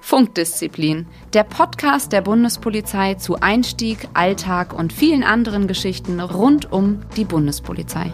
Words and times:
Funkdisziplin, 0.00 1.06
der 1.32 1.44
Podcast 1.44 2.12
der 2.12 2.20
Bundespolizei 2.20 3.14
zu 3.14 3.36
Einstieg, 3.40 4.08
Alltag 4.12 4.74
und 4.74 4.92
vielen 4.92 5.22
anderen 5.22 5.66
Geschichten 5.66 6.20
rund 6.20 6.70
um 6.70 7.00
die 7.16 7.24
Bundespolizei. 7.24 8.12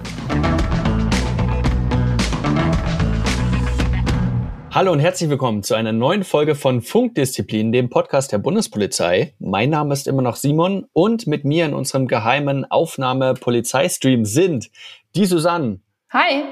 Hallo 4.71 4.93
und 4.93 5.01
herzlich 5.01 5.29
willkommen 5.29 5.65
zu 5.65 5.75
einer 5.75 5.93
neuen 5.93 6.23
Folge 6.23 6.55
von 6.55 6.83
Funkdisziplin, 6.83 7.73
dem 7.73 7.91
Podcast 7.91 8.31
der 8.31 8.39
Bundespolizei. 8.39 9.35
Mein 9.41 9.71
Name 9.71 9.93
ist 9.93 10.07
immer 10.07 10.23
noch 10.23 10.37
Simon 10.37 10.87
und 10.93 11.27
mit 11.27 11.45
mir 11.45 11.65
in 11.65 11.75
unserem 11.75 12.07
geheimen 12.07 12.65
Aufnahme-Polizeistream 12.71 14.25
sind 14.25 14.71
die 15.17 15.25
Susanne. 15.25 15.81
Hi. 16.13 16.45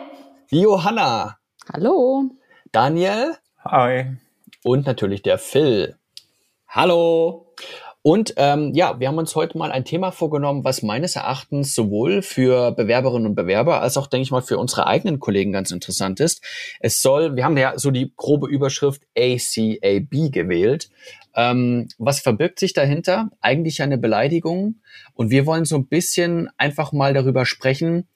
Johanna. 0.50 1.38
Hallo. 1.72 2.30
Daniel. 2.70 3.36
Hi. 3.64 4.16
Und 4.62 4.86
natürlich 4.86 5.22
der 5.22 5.38
Phil. 5.38 5.96
Hallo. 6.68 7.52
Und 8.02 8.34
ähm, 8.36 8.72
ja, 8.72 9.00
wir 9.00 9.08
haben 9.08 9.18
uns 9.18 9.34
heute 9.34 9.58
mal 9.58 9.72
ein 9.72 9.84
Thema 9.84 10.12
vorgenommen, 10.12 10.62
was 10.62 10.82
meines 10.82 11.16
Erachtens 11.16 11.74
sowohl 11.74 12.22
für 12.22 12.70
Bewerberinnen 12.70 13.26
und 13.26 13.34
Bewerber 13.34 13.80
als 13.80 13.96
auch, 13.96 14.06
denke 14.06 14.22
ich 14.22 14.30
mal, 14.30 14.40
für 14.40 14.58
unsere 14.58 14.86
eigenen 14.86 15.18
Kollegen 15.18 15.50
ganz 15.50 15.72
interessant 15.72 16.20
ist. 16.20 16.44
Es 16.78 17.02
soll, 17.02 17.34
wir 17.34 17.44
haben 17.44 17.56
ja 17.56 17.76
so 17.76 17.90
die 17.90 18.12
grobe 18.16 18.46
Überschrift 18.48 19.02
ACAB 19.18 20.30
gewählt. 20.30 20.90
Ähm, 21.34 21.88
was 21.98 22.20
verbirgt 22.20 22.60
sich 22.60 22.72
dahinter? 22.72 23.30
Eigentlich 23.40 23.82
eine 23.82 23.98
Beleidigung. 23.98 24.76
Und 25.14 25.30
wir 25.30 25.44
wollen 25.44 25.64
so 25.64 25.74
ein 25.74 25.88
bisschen 25.88 26.48
einfach 26.56 26.92
mal 26.92 27.12
darüber 27.12 27.44
sprechen, 27.44 28.06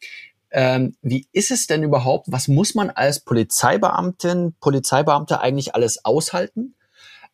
ähm, 0.50 0.94
wie 1.02 1.28
ist 1.32 1.50
es 1.50 1.66
denn 1.66 1.82
überhaupt? 1.82 2.26
Was 2.30 2.48
muss 2.48 2.74
man 2.74 2.90
als 2.90 3.20
Polizeibeamtin, 3.20 4.54
Polizeibeamter 4.60 5.40
eigentlich 5.40 5.74
alles 5.74 6.04
aushalten? 6.04 6.74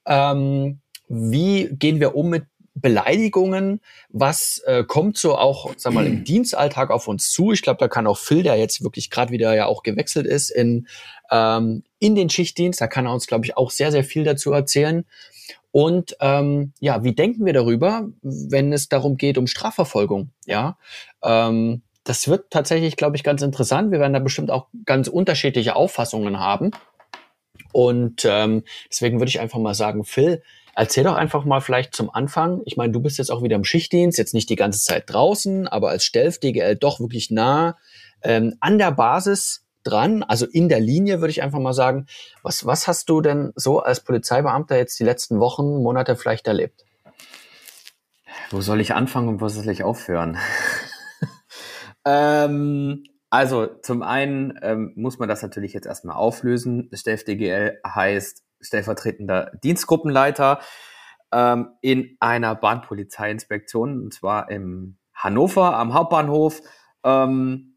Ähm, 0.07 0.81
wie 1.09 1.69
gehen 1.73 2.01
wir 2.01 2.15
um 2.15 2.31
mit 2.31 2.47
Beleidigungen? 2.75 3.81
Was 4.11 4.63
äh, 4.67 4.85
kommt 4.85 5.17
so 5.17 5.37
auch, 5.37 5.73
sag 5.77 5.95
mal, 5.95 6.07
im 6.07 6.25
Dienstalltag 6.25 6.91
auf 6.91 7.09
uns 7.09 7.31
zu? 7.31 7.53
Ich 7.53 7.63
glaube, 7.63 7.79
da 7.79 7.89
kann 7.89 8.07
auch 8.07 8.19
Phil, 8.19 8.43
der 8.43 8.57
jetzt 8.57 8.85
wirklich 8.85 9.11
gerade 9.11 9.33
wieder 9.33 9.55
ja 9.55 9.67
auch 9.67 9.83
gewechselt 9.83 10.27
ist 10.27 10.51
in, 10.51 10.87
ähm, 11.31 11.85
in 11.99 12.15
den 12.15 12.29
Schichtdienst, 12.29 12.81
da 12.81 12.87
kann 12.87 13.07
er 13.07 13.15
uns, 13.15 13.27
glaube 13.27 13.47
ich, 13.47 13.57
auch 13.57 13.71
sehr, 13.71 13.91
sehr 13.91 14.05
viel 14.05 14.25
dazu 14.25 14.53
erzählen. 14.53 15.07
Und 15.73 16.17
ähm, 16.21 16.73
ja, 16.81 17.03
wie 17.05 17.15
denken 17.15 17.45
wir 17.45 17.53
darüber, 17.53 18.09
wenn 18.23 18.73
es 18.73 18.89
darum 18.89 19.17
geht, 19.17 19.37
um 19.37 19.47
Strafverfolgung? 19.47 20.31
Ja, 20.47 20.79
ähm, 21.23 21.83
das 22.07 22.29
wird 22.29 22.51
tatsächlich, 22.51 22.97
glaube 22.97 23.17
ich, 23.17 23.25
ganz 23.25 23.43
interessant. 23.43 23.91
Wir 23.91 24.01
werden 24.01 24.13
da 24.13 24.19
bestimmt 24.19 24.51
auch 24.51 24.69
ganz 24.85 25.09
unterschiedliche 25.09 25.77
Auffassungen 25.77 26.41
haben. 26.41 26.71
Und 27.73 28.25
ähm, 28.25 28.63
deswegen 28.91 29.21
würde 29.21 29.29
ich 29.29 29.41
einfach 29.41 29.59
mal 29.59 29.75
sagen, 29.75 30.05
Phil, 30.05 30.43
Erzähl 30.79 31.05
doch 31.05 31.15
einfach 31.15 31.47
mal 31.47 31.63
vielleicht 31.63 31.97
zum 31.97 32.11
Anfang. 32.11 32.61
Ich 32.67 32.77
meine, 32.77 32.93
du 32.93 33.01
bist 33.01 33.17
jetzt 33.17 33.31
auch 33.31 33.43
wieder 33.43 33.57
im 33.57 33.65
Schichtdienst, 33.65 34.19
jetzt 34.19 34.35
nicht 34.35 34.51
die 34.51 34.57
ganze 34.57 34.79
Zeit 34.79 35.05
draußen, 35.07 35.67
aber 35.67 35.89
als 35.89 36.05
Stelf 36.05 36.39
DGL 36.39 36.77
doch 36.77 37.01
wirklich 37.01 37.31
nah 37.31 37.79
ähm, 38.23 38.57
an 38.61 38.77
der 38.77 38.91
Basis 38.91 39.65
dran, 39.85 40.23
also 40.23 40.45
in 40.45 40.69
der 40.69 40.81
Linie, 40.81 41.21
würde 41.21 41.31
ich 41.31 41.43
einfach 41.43 41.61
mal 41.61 41.73
sagen. 41.73 42.07
Was, 42.43 42.67
was 42.67 42.89
hast 42.89 43.09
du 43.09 43.23
denn 43.23 43.55
so 43.57 43.81
als 43.81 44.01
Polizeibeamter 44.01 44.77
jetzt 44.77 45.01
die 45.01 45.05
letzten 45.05 45.41
Wochen, 45.41 45.83
Monate 45.83 46.15
vielleicht 46.15 46.47
erlebt? 46.47 46.85
Wo 48.51 48.61
soll 48.61 48.83
ich 48.83 48.93
anfangen 48.93 49.29
und 49.29 49.41
wo 49.41 49.49
soll 49.49 49.71
ich 49.71 49.83
aufhören? 49.83 50.37
Ähm, 52.07 53.05
also 53.31 53.67
zum 53.67 54.03
einen 54.03 54.59
ähm, 54.63 54.93
muss 54.95 55.19
man 55.19 55.29
das 55.29 55.43
natürlich 55.43 55.75
jetzt 55.75 55.87
erstmal 55.87 56.17
auflösen. 56.17 56.89
Stelf 56.95 57.25
DGL 57.25 57.81
heißt 57.85 58.45
stellvertretender 58.61 59.51
Dienstgruppenleiter 59.63 60.61
ähm, 61.33 61.71
in 61.83 62.17
einer 62.21 62.55
Bahnpolizeiinspektion, 62.55 64.01
und 64.01 64.15
zwar 64.15 64.51
im 64.51 64.99
Hannover 65.13 65.77
am 65.77 65.93
Hauptbahnhof. 65.93 66.63
Ähm, 67.05 67.77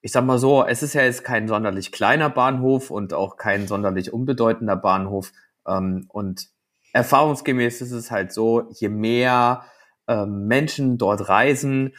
ich 0.00 0.10
sag 0.10 0.24
mal 0.24 0.38
so, 0.38 0.64
es 0.64 0.82
ist 0.82 0.94
ja 0.94 1.02
jetzt 1.02 1.22
kein 1.22 1.46
sonderlich 1.46 1.92
kleiner 1.92 2.30
Bahnhof 2.30 2.90
und 2.90 3.14
auch 3.14 3.36
kein 3.36 3.68
sonderlich 3.68 4.12
unbedeutender 4.12 4.76
Bahnhof. 4.76 5.32
Ähm, 5.66 6.06
und 6.08 6.48
erfahrungsgemäß 6.92 7.82
ist 7.82 7.92
es 7.92 8.10
halt 8.10 8.32
so, 8.32 8.70
je 8.70 8.88
mehr 8.88 9.64
ähm, 10.08 10.46
Menschen 10.46 10.98
dort 10.98 11.28
reisen, 11.28 11.94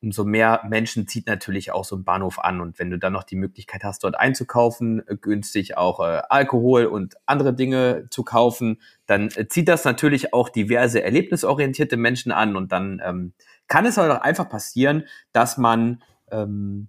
umso 0.00 0.24
mehr 0.24 0.62
Menschen 0.68 1.08
zieht 1.08 1.26
natürlich 1.26 1.72
auch 1.72 1.84
so 1.84 1.96
ein 1.96 2.04
Bahnhof 2.04 2.38
an. 2.38 2.60
Und 2.60 2.78
wenn 2.78 2.90
du 2.90 2.98
dann 2.98 3.12
noch 3.12 3.24
die 3.24 3.36
Möglichkeit 3.36 3.82
hast, 3.84 4.04
dort 4.04 4.18
einzukaufen, 4.18 5.06
äh, 5.08 5.16
günstig 5.16 5.76
auch 5.76 6.00
äh, 6.00 6.22
Alkohol 6.28 6.86
und 6.86 7.16
andere 7.26 7.54
Dinge 7.54 8.06
zu 8.10 8.22
kaufen, 8.22 8.80
dann 9.06 9.28
äh, 9.34 9.48
zieht 9.48 9.68
das 9.68 9.84
natürlich 9.84 10.32
auch 10.32 10.48
diverse 10.48 11.02
erlebnisorientierte 11.02 11.96
Menschen 11.96 12.32
an. 12.32 12.56
Und 12.56 12.72
dann 12.72 13.02
ähm, 13.04 13.32
kann 13.66 13.86
es 13.86 13.96
halt 13.96 14.10
auch 14.12 14.20
einfach 14.20 14.48
passieren, 14.48 15.04
dass 15.32 15.58
man 15.58 16.02
ähm, 16.30 16.88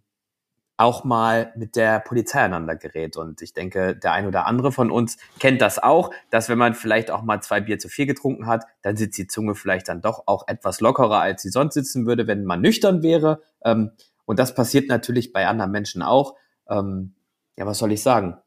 auch 0.79 1.03
mal 1.03 1.51
mit 1.57 1.75
der 1.75 1.99
Polizei 1.99 2.39
aneinander 2.39 2.77
gerät. 2.77 3.17
Und 3.17 3.41
ich 3.41 3.53
denke, 3.53 3.97
der 3.97 4.13
ein 4.13 4.25
oder 4.25 4.45
andere 4.45 4.71
von 4.71 4.91
uns 4.91 5.17
kennt 5.37 5.61
das 5.61 5.77
auch, 5.77 6.11
dass 6.29 6.47
wenn 6.47 6.57
man 6.57 6.73
vielleicht 6.73 7.11
auch 7.11 7.21
mal 7.21 7.41
zwei 7.41 7.59
Bier 7.59 7.79
zu 7.79 7.89
viel 7.89 8.05
getrunken 8.05 8.47
hat, 8.47 8.63
dann 8.81 8.95
sitzt 8.95 9.17
die 9.17 9.27
Zunge 9.27 9.55
vielleicht 9.55 9.89
dann 9.89 10.01
doch 10.01 10.23
auch 10.25 10.47
etwas 10.47 10.79
lockerer, 10.79 11.19
als 11.19 11.41
sie 11.41 11.49
sonst 11.49 11.73
sitzen 11.73 12.05
würde, 12.07 12.27
wenn 12.27 12.45
man 12.45 12.61
nüchtern 12.61 13.03
wäre. 13.03 13.41
Ähm, 13.63 13.91
und 14.23 14.39
das 14.39 14.55
passiert 14.55 14.87
natürlich 14.87 15.33
bei 15.33 15.47
anderen 15.47 15.71
Menschen 15.71 16.01
auch. 16.01 16.35
Ähm, 16.69 17.13
ja, 17.57 17.65
was 17.65 17.79
soll 17.79 17.91
ich 17.91 18.01
sagen? 18.01 18.37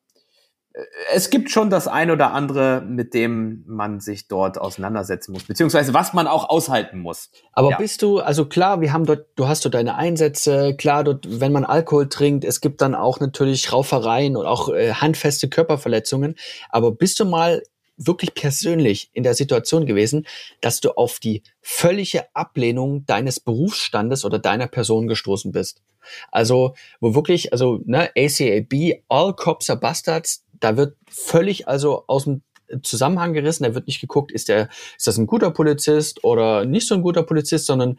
Es 1.13 1.31
gibt 1.31 1.51
schon 1.51 1.69
das 1.71 1.87
ein 1.87 2.11
oder 2.11 2.33
andere, 2.33 2.83
mit 2.87 3.15
dem 3.15 3.65
man 3.67 4.01
sich 4.01 4.29
dort 4.29 4.59
auseinandersetzen 4.59 5.33
muss, 5.33 5.45
beziehungsweise 5.45 5.93
was 5.93 6.13
man 6.15 6.27
auch 6.27 6.49
aushalten 6.49 6.99
muss. 6.99 7.31
Aber 7.53 7.71
ja. 7.71 7.77
bist 7.77 8.03
du, 8.03 8.21
also 8.21 8.47
klar, 8.47 8.81
wir 8.81 8.93
haben 8.93 9.05
dort, 9.05 9.27
du 9.37 9.49
hast 9.49 9.65
dort 9.65 9.75
deine 9.75 9.97
Einsätze, 9.97 10.75
klar, 10.77 11.05
dort, 11.05 11.41
wenn 11.41 11.53
man 11.53 11.65
Alkohol 11.65 12.09
trinkt, 12.09 12.45
es 12.45 12.61
gibt 12.61 12.81
dann 12.81 12.95
auch 12.95 13.21
natürlich 13.21 13.73
Raufereien 13.73 14.37
und 14.37 14.47
auch 14.47 14.71
äh, 14.71 14.95
handfeste 14.95 15.49
Körperverletzungen. 15.49 16.37
Aber 16.71 16.93
bist 16.93 17.21
du 17.21 17.27
mal 17.27 17.63
wirklich 17.99 18.35
persönlich 18.35 19.11
in 19.13 19.23
der 19.23 19.35
Situation 19.35 19.85
gewesen, 19.85 20.27
dass 20.61 20.81
du 20.81 20.93
auf 20.93 21.21
die 21.21 21.43
völlige 21.61 22.25
Ablehnung 22.35 23.05
deines 23.05 23.41
Berufsstandes 23.41 24.25
oder 24.25 24.39
deiner 24.39 24.67
Person 24.67 25.07
gestoßen 25.07 25.53
bist? 25.53 25.83
Also, 26.31 26.75
wo 27.01 27.15
wirklich, 27.15 27.53
also, 27.53 27.81
ne, 27.85 28.11
ACAB, 28.17 29.03
All 29.09 29.35
Cops 29.35 29.71
are 29.71 29.79
Bastards, 29.79 30.45
da 30.63 30.77
wird 30.77 30.97
völlig 31.11 31.69
also 31.69 32.05
aus 32.07 32.25
dem 32.25 32.43
Zusammenhang 32.83 33.33
gerissen. 33.33 33.65
Da 33.65 33.75
wird 33.75 33.87
nicht 33.87 34.01
geguckt, 34.01 34.33
ist 34.33 34.49
der, 34.49 34.69
ist 34.97 35.07
das 35.07 35.19
ein 35.19 35.27
guter 35.27 35.51
Polizist 35.51 36.25
oder 36.25 36.65
nicht 36.65 36.87
so 36.87 36.95
ein 36.95 37.03
guter 37.03 37.23
Polizist, 37.23 37.67
sondern 37.67 37.99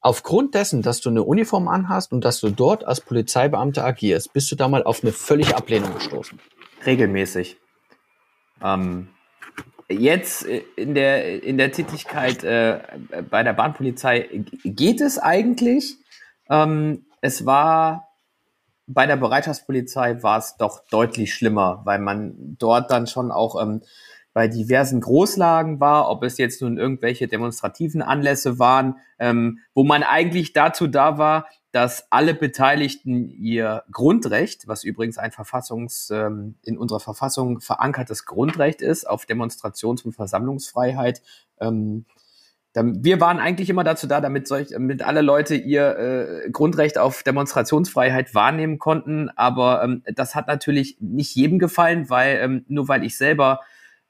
aufgrund 0.00 0.54
dessen, 0.54 0.82
dass 0.82 1.00
du 1.00 1.10
eine 1.10 1.22
Uniform 1.22 1.68
anhast 1.68 2.12
und 2.12 2.24
dass 2.24 2.40
du 2.40 2.50
dort 2.50 2.84
als 2.84 3.00
Polizeibeamter 3.00 3.84
agierst, 3.84 4.32
bist 4.32 4.50
du 4.52 4.56
da 4.56 4.68
mal 4.68 4.84
auf 4.84 5.02
eine 5.02 5.12
völlige 5.12 5.56
Ablehnung 5.56 5.92
gestoßen. 5.94 6.38
Regelmäßig. 6.86 7.56
Ähm, 8.62 9.08
jetzt 9.88 10.42
in 10.42 10.94
der, 10.94 11.42
in 11.42 11.58
der 11.58 11.72
Tätigkeit 11.72 12.44
äh, 12.44 12.80
bei 13.28 13.42
der 13.42 13.54
Bahnpolizei 13.54 14.44
geht 14.64 15.00
es 15.00 15.18
eigentlich. 15.18 15.96
Ähm, 16.48 17.06
es 17.20 17.44
war 17.44 18.13
bei 18.86 19.06
der 19.06 19.16
Bereitschaftspolizei 19.16 20.22
war 20.22 20.38
es 20.38 20.56
doch 20.56 20.84
deutlich 20.90 21.34
schlimmer, 21.34 21.82
weil 21.84 21.98
man 21.98 22.56
dort 22.58 22.90
dann 22.90 23.06
schon 23.06 23.30
auch 23.30 23.60
ähm, 23.60 23.82
bei 24.34 24.48
diversen 24.48 25.00
Großlagen 25.00 25.80
war, 25.80 26.10
ob 26.10 26.24
es 26.24 26.38
jetzt 26.38 26.60
nun 26.60 26.76
irgendwelche 26.76 27.28
demonstrativen 27.28 28.02
Anlässe 28.02 28.58
waren, 28.58 28.96
ähm, 29.18 29.60
wo 29.74 29.84
man 29.84 30.02
eigentlich 30.02 30.52
dazu 30.52 30.88
da 30.88 31.18
war, 31.18 31.46
dass 31.70 32.06
alle 32.10 32.34
Beteiligten 32.34 33.28
ihr 33.28 33.84
Grundrecht, 33.90 34.68
was 34.68 34.84
übrigens 34.84 35.18
ein 35.18 35.32
Verfassungs, 35.32 36.10
ähm, 36.10 36.56
in 36.62 36.76
unserer 36.76 37.00
Verfassung 37.00 37.60
verankertes 37.60 38.26
Grundrecht 38.26 38.82
ist, 38.82 39.08
auf 39.08 39.24
Demonstrations- 39.24 40.04
und 40.04 40.12
Versammlungsfreiheit, 40.12 41.22
ähm, 41.60 42.04
wir 42.74 43.20
waren 43.20 43.38
eigentlich 43.38 43.70
immer 43.70 43.84
dazu 43.84 44.06
da, 44.08 44.20
damit, 44.20 44.48
solch, 44.48 44.68
damit 44.70 45.02
alle 45.02 45.22
Leute 45.22 45.54
ihr 45.54 45.96
äh, 45.96 46.50
Grundrecht 46.50 46.98
auf 46.98 47.22
Demonstrationsfreiheit 47.22 48.34
wahrnehmen 48.34 48.78
konnten. 48.78 49.30
Aber 49.36 49.84
ähm, 49.84 50.02
das 50.14 50.34
hat 50.34 50.48
natürlich 50.48 50.96
nicht 51.00 51.34
jedem 51.36 51.58
gefallen, 51.58 52.10
weil 52.10 52.38
ähm, 52.42 52.64
nur 52.68 52.88
weil 52.88 53.04
ich 53.04 53.16
selber 53.16 53.60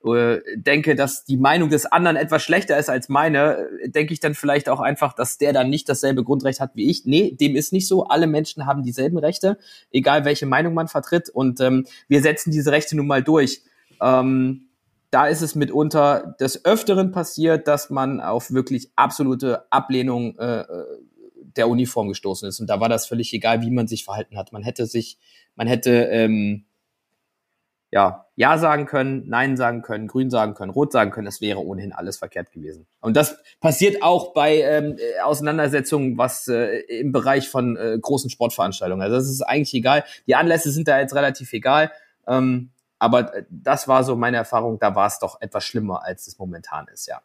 äh, 0.04 0.40
denke, 0.56 0.94
dass 0.94 1.24
die 1.24 1.36
Meinung 1.36 1.70
des 1.70 1.86
anderen 1.86 2.16
etwas 2.16 2.42
schlechter 2.42 2.78
ist 2.78 2.90
als 2.90 3.08
meine, 3.08 3.68
äh, 3.82 3.88
denke 3.88 4.12
ich 4.12 4.20
dann 4.20 4.34
vielleicht 4.34 4.68
auch 4.68 4.80
einfach, 4.80 5.14
dass 5.14 5.38
der 5.38 5.52
dann 5.52 5.68
nicht 5.68 5.88
dasselbe 5.88 6.24
Grundrecht 6.24 6.60
hat 6.60 6.72
wie 6.74 6.90
ich. 6.90 7.04
Nee, 7.04 7.36
dem 7.38 7.56
ist 7.56 7.72
nicht 7.72 7.88
so. 7.88 8.04
Alle 8.04 8.26
Menschen 8.26 8.66
haben 8.66 8.82
dieselben 8.82 9.18
Rechte, 9.18 9.58
egal 9.90 10.24
welche 10.24 10.46
Meinung 10.46 10.74
man 10.74 10.88
vertritt. 10.88 11.28
Und 11.28 11.60
ähm, 11.60 11.86
wir 12.08 12.22
setzen 12.22 12.50
diese 12.50 12.72
Rechte 12.72 12.96
nun 12.96 13.06
mal 13.06 13.22
durch. 13.22 13.62
Ähm, 14.00 14.68
da 15.14 15.28
ist 15.28 15.42
es 15.42 15.54
mitunter 15.54 16.34
des 16.40 16.64
Öfteren 16.64 17.12
passiert, 17.12 17.68
dass 17.68 17.88
man 17.88 18.20
auf 18.20 18.50
wirklich 18.52 18.90
absolute 18.96 19.70
Ablehnung 19.70 20.36
äh, 20.38 20.64
der 21.56 21.68
Uniform 21.68 22.08
gestoßen 22.08 22.48
ist. 22.48 22.58
Und 22.58 22.68
da 22.68 22.80
war 22.80 22.88
das 22.88 23.06
völlig 23.06 23.32
egal, 23.32 23.62
wie 23.62 23.70
man 23.70 23.86
sich 23.86 24.04
verhalten 24.04 24.36
hat. 24.36 24.52
Man 24.52 24.64
hätte 24.64 24.86
sich, 24.86 25.18
man 25.54 25.68
hätte 25.68 25.90
ähm, 25.90 26.64
ja, 27.92 28.26
Ja 28.34 28.58
sagen 28.58 28.86
können, 28.86 29.22
Nein 29.28 29.56
sagen 29.56 29.82
können, 29.82 30.08
Grün 30.08 30.30
sagen 30.30 30.54
können, 30.54 30.72
Rot 30.72 30.90
sagen 30.90 31.12
können, 31.12 31.26
das 31.26 31.40
wäre 31.40 31.60
ohnehin 31.60 31.92
alles 31.92 32.16
verkehrt 32.16 32.50
gewesen. 32.50 32.88
Und 33.00 33.16
das 33.16 33.38
passiert 33.60 34.02
auch 34.02 34.34
bei 34.34 34.62
ähm, 34.62 34.96
Auseinandersetzungen, 35.22 36.18
was 36.18 36.48
äh, 36.48 36.78
im 36.88 37.12
Bereich 37.12 37.48
von 37.48 37.76
äh, 37.76 37.96
großen 38.00 38.30
Sportveranstaltungen. 38.30 39.00
Also 39.00 39.14
das 39.14 39.30
ist 39.30 39.42
eigentlich 39.42 39.74
egal. 39.74 40.02
Die 40.26 40.34
Anlässe 40.34 40.72
sind 40.72 40.88
da 40.88 40.98
jetzt 40.98 41.14
relativ 41.14 41.52
egal. 41.52 41.92
Ähm, 42.26 42.70
aber 43.04 43.34
äh, 43.34 43.44
das 43.50 43.86
war 43.86 44.02
so 44.02 44.16
meine 44.16 44.38
Erfahrung, 44.38 44.78
da 44.78 44.94
war 44.94 45.06
es 45.06 45.18
doch 45.18 45.40
etwas 45.40 45.64
schlimmer, 45.64 46.04
als 46.04 46.26
es 46.26 46.38
momentan 46.38 46.86
ist, 46.88 47.06
ja. 47.06 47.20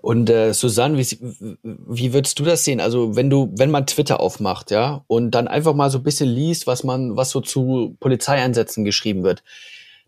Und 0.00 0.30
äh, 0.30 0.54
Susanne, 0.54 0.96
wie, 0.96 1.18
wie 1.62 2.12
würdest 2.12 2.38
du 2.38 2.44
das 2.44 2.64
sehen? 2.64 2.80
Also 2.80 3.16
wenn 3.16 3.28
du, 3.28 3.52
wenn 3.56 3.70
man 3.70 3.86
Twitter 3.86 4.20
aufmacht, 4.20 4.70
ja, 4.70 5.04
und 5.08 5.32
dann 5.32 5.48
einfach 5.48 5.74
mal 5.74 5.90
so 5.90 5.98
ein 5.98 6.04
bisschen 6.04 6.28
liest, 6.28 6.68
was 6.68 6.84
man, 6.84 7.16
was 7.16 7.30
so 7.30 7.40
zu 7.40 7.96
Polizeieinsätzen 7.98 8.84
geschrieben 8.84 9.24
wird, 9.24 9.42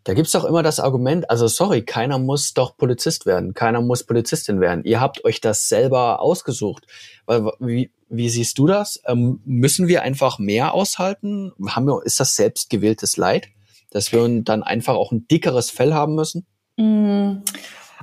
da 0.04 0.14
gibt's 0.14 0.32
doch 0.32 0.44
immer 0.44 0.62
das 0.62 0.80
Argument, 0.80 1.28
also 1.28 1.46
sorry, 1.48 1.82
keiner 1.82 2.18
muss 2.18 2.54
doch 2.54 2.76
Polizist 2.76 3.26
werden, 3.26 3.54
keiner 3.54 3.80
muss 3.80 4.04
Polizistin 4.04 4.60
werden. 4.60 4.84
Ihr 4.84 5.00
habt 5.00 5.24
euch 5.24 5.40
das 5.40 5.68
selber 5.68 6.20
ausgesucht. 6.20 6.86
Wie, 7.58 7.90
wie 8.08 8.28
siehst 8.28 8.58
du 8.58 8.66
das? 8.66 9.00
Ähm, 9.06 9.40
müssen 9.44 9.88
wir 9.88 10.02
einfach 10.02 10.38
mehr 10.38 10.74
aushalten? 10.74 11.52
Haben 11.66 11.86
wir, 11.86 12.02
ist 12.04 12.18
das 12.18 12.34
selbstgewähltes 12.34 13.16
Leid, 13.16 13.48
dass 13.92 14.12
wir 14.12 14.26
dann 14.42 14.62
einfach 14.62 14.94
auch 14.94 15.12
ein 15.12 15.26
dickeres 15.28 15.70
Fell 15.70 15.94
haben 15.94 16.14
müssen? 16.14 16.46
Mm. 16.76 17.42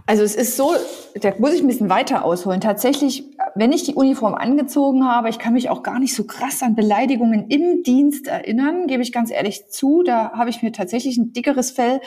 Also 0.05 0.23
es 0.23 0.35
ist 0.35 0.57
so, 0.57 0.73
da 1.21 1.33
muss 1.37 1.53
ich 1.53 1.61
ein 1.61 1.67
bisschen 1.67 1.89
weiter 1.89 2.25
ausholen. 2.25 2.61
Tatsächlich, 2.61 3.25
wenn 3.53 3.71
ich 3.71 3.83
die 3.83 3.93
Uniform 3.93 4.33
angezogen 4.33 5.05
habe, 5.05 5.29
ich 5.29 5.37
kann 5.37 5.53
mich 5.53 5.69
auch 5.69 5.83
gar 5.83 5.99
nicht 5.99 6.15
so 6.15 6.23
krass 6.23 6.63
an 6.63 6.75
Beleidigungen 6.75 7.47
im 7.49 7.83
Dienst 7.83 8.27
erinnern, 8.27 8.87
gebe 8.87 9.03
ich 9.03 9.11
ganz 9.11 9.29
ehrlich 9.29 9.69
zu. 9.69 10.01
Da 10.03 10.31
habe 10.31 10.49
ich 10.49 10.63
mir 10.63 10.71
tatsächlich 10.71 11.17
ein 11.17 11.33
dickeres 11.33 11.71
Fell 11.71 12.01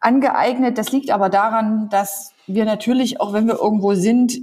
angeeignet. 0.00 0.78
Das 0.78 0.92
liegt 0.92 1.10
aber 1.10 1.28
daran, 1.28 1.88
dass 1.88 2.32
wir 2.46 2.64
natürlich, 2.64 3.20
auch 3.20 3.32
wenn 3.32 3.48
wir 3.48 3.58
irgendwo 3.58 3.94
sind, 3.94 4.38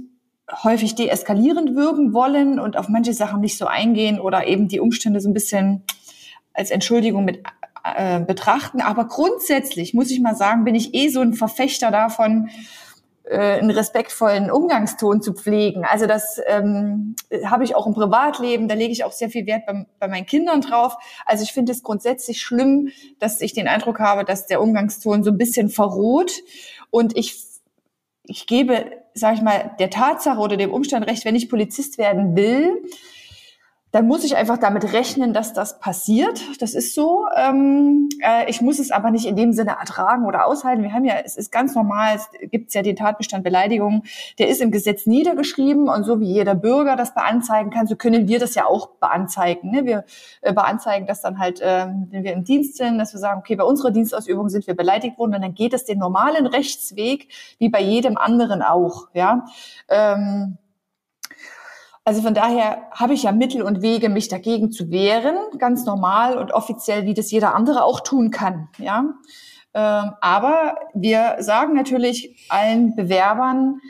häufig 0.62 0.94
deeskalierend 0.94 1.74
wirken 1.74 2.12
wollen 2.12 2.60
und 2.60 2.76
auf 2.76 2.88
manche 2.88 3.14
Sachen 3.14 3.40
nicht 3.40 3.56
so 3.56 3.66
eingehen 3.66 4.20
oder 4.20 4.46
eben 4.46 4.68
die 4.68 4.80
Umstände 4.80 5.20
so 5.20 5.30
ein 5.30 5.34
bisschen 5.34 5.84
als 6.52 6.70
Entschuldigung 6.70 7.24
mit 7.24 7.42
äh, 7.84 8.20
betrachten. 8.20 8.80
Aber 8.80 9.06
grundsätzlich 9.06 9.94
muss 9.94 10.10
ich 10.10 10.20
mal 10.20 10.34
sagen, 10.34 10.64
bin 10.64 10.74
ich 10.74 10.94
eh 10.94 11.08
so 11.08 11.20
ein 11.20 11.34
Verfechter 11.34 11.90
davon, 11.90 12.48
äh, 13.24 13.58
einen 13.58 13.70
respektvollen 13.70 14.50
Umgangston 14.50 15.22
zu 15.22 15.32
pflegen. 15.32 15.84
Also 15.84 16.06
das 16.06 16.40
ähm, 16.46 17.16
habe 17.44 17.64
ich 17.64 17.74
auch 17.74 17.86
im 17.86 17.94
Privatleben, 17.94 18.68
da 18.68 18.74
lege 18.74 18.92
ich 18.92 19.04
auch 19.04 19.12
sehr 19.12 19.30
viel 19.30 19.46
Wert 19.46 19.66
bei, 19.66 19.86
bei 19.98 20.08
meinen 20.08 20.26
Kindern 20.26 20.60
drauf. 20.60 20.96
Also 21.24 21.42
ich 21.42 21.52
finde 21.52 21.72
es 21.72 21.82
grundsätzlich 21.82 22.42
schlimm, 22.42 22.90
dass 23.18 23.40
ich 23.40 23.54
den 23.54 23.68
Eindruck 23.68 23.98
habe, 23.98 24.24
dass 24.24 24.46
der 24.46 24.60
Umgangston 24.60 25.24
so 25.24 25.30
ein 25.30 25.38
bisschen 25.38 25.70
verroht. 25.70 26.32
Und 26.90 27.16
ich, 27.16 27.36
ich 28.24 28.46
gebe, 28.46 28.92
sage 29.14 29.36
ich 29.36 29.42
mal, 29.42 29.74
der 29.78 29.90
Tatsache 29.90 30.40
oder 30.40 30.56
dem 30.56 30.72
Umstand 30.72 31.06
recht, 31.06 31.24
wenn 31.24 31.36
ich 31.36 31.48
Polizist 31.48 31.96
werden 31.98 32.36
will, 32.36 32.82
dann 33.94 34.08
muss 34.08 34.24
ich 34.24 34.34
einfach 34.34 34.58
damit 34.58 34.92
rechnen, 34.92 35.32
dass 35.32 35.52
das 35.52 35.78
passiert. 35.78 36.40
Das 36.58 36.74
ist 36.74 36.96
so. 36.96 37.26
Ähm, 37.36 38.08
äh, 38.20 38.50
ich 38.50 38.60
muss 38.60 38.80
es 38.80 38.90
aber 38.90 39.12
nicht 39.12 39.24
in 39.24 39.36
dem 39.36 39.52
Sinne 39.52 39.76
ertragen 39.78 40.26
oder 40.26 40.46
aushalten. 40.46 40.82
Wir 40.82 40.92
haben 40.92 41.04
ja, 41.04 41.14
es 41.24 41.36
ist 41.36 41.52
ganz 41.52 41.76
normal, 41.76 42.16
es 42.16 42.28
gibt 42.50 42.74
ja 42.74 42.82
den 42.82 42.96
Tatbestand 42.96 43.44
Beleidigung, 43.44 44.02
der 44.40 44.48
ist 44.48 44.60
im 44.60 44.72
Gesetz 44.72 45.06
niedergeschrieben 45.06 45.88
und 45.88 46.02
so 46.02 46.18
wie 46.18 46.26
jeder 46.26 46.56
Bürger 46.56 46.96
das 46.96 47.14
beanzeigen 47.14 47.70
kann, 47.70 47.86
so 47.86 47.94
können 47.94 48.26
wir 48.26 48.40
das 48.40 48.56
ja 48.56 48.66
auch 48.66 48.88
beanzeigen. 48.98 49.70
Ne? 49.70 49.84
Wir 49.84 50.04
äh, 50.40 50.52
beanzeigen 50.52 51.06
das 51.06 51.20
dann 51.20 51.38
halt, 51.38 51.60
äh, 51.60 51.86
wenn 52.10 52.24
wir 52.24 52.32
im 52.32 52.42
Dienst 52.42 52.76
sind, 52.78 52.98
dass 52.98 53.12
wir 53.12 53.20
sagen, 53.20 53.38
okay, 53.38 53.54
bei 53.54 53.64
unserer 53.64 53.92
Dienstausübung 53.92 54.48
sind 54.48 54.66
wir 54.66 54.74
beleidigt 54.74 55.18
worden 55.18 55.36
und 55.36 55.42
dann 55.42 55.54
geht 55.54 55.72
es 55.72 55.84
den 55.84 56.00
normalen 56.00 56.48
Rechtsweg 56.48 57.28
wie 57.58 57.68
bei 57.68 57.80
jedem 57.80 58.16
anderen 58.16 58.60
auch. 58.60 59.06
Ja. 59.14 59.44
Ähm, 59.88 60.58
also 62.04 62.20
von 62.20 62.34
daher 62.34 62.88
habe 62.90 63.14
ich 63.14 63.22
ja 63.22 63.32
Mittel 63.32 63.62
und 63.62 63.80
Wege, 63.80 64.08
mich 64.08 64.28
dagegen 64.28 64.70
zu 64.70 64.90
wehren, 64.90 65.36
ganz 65.58 65.84
normal 65.86 66.36
und 66.36 66.52
offiziell, 66.52 67.06
wie 67.06 67.14
das 67.14 67.30
jeder 67.30 67.54
andere 67.54 67.84
auch 67.84 68.00
tun 68.00 68.30
kann. 68.30 68.68
Ja, 68.78 69.14
ähm, 69.74 70.12
aber 70.20 70.76
wir 70.94 71.36
sagen 71.40 71.74
natürlich 71.74 72.46
allen 72.48 72.94
Bewerbern, 72.94 73.80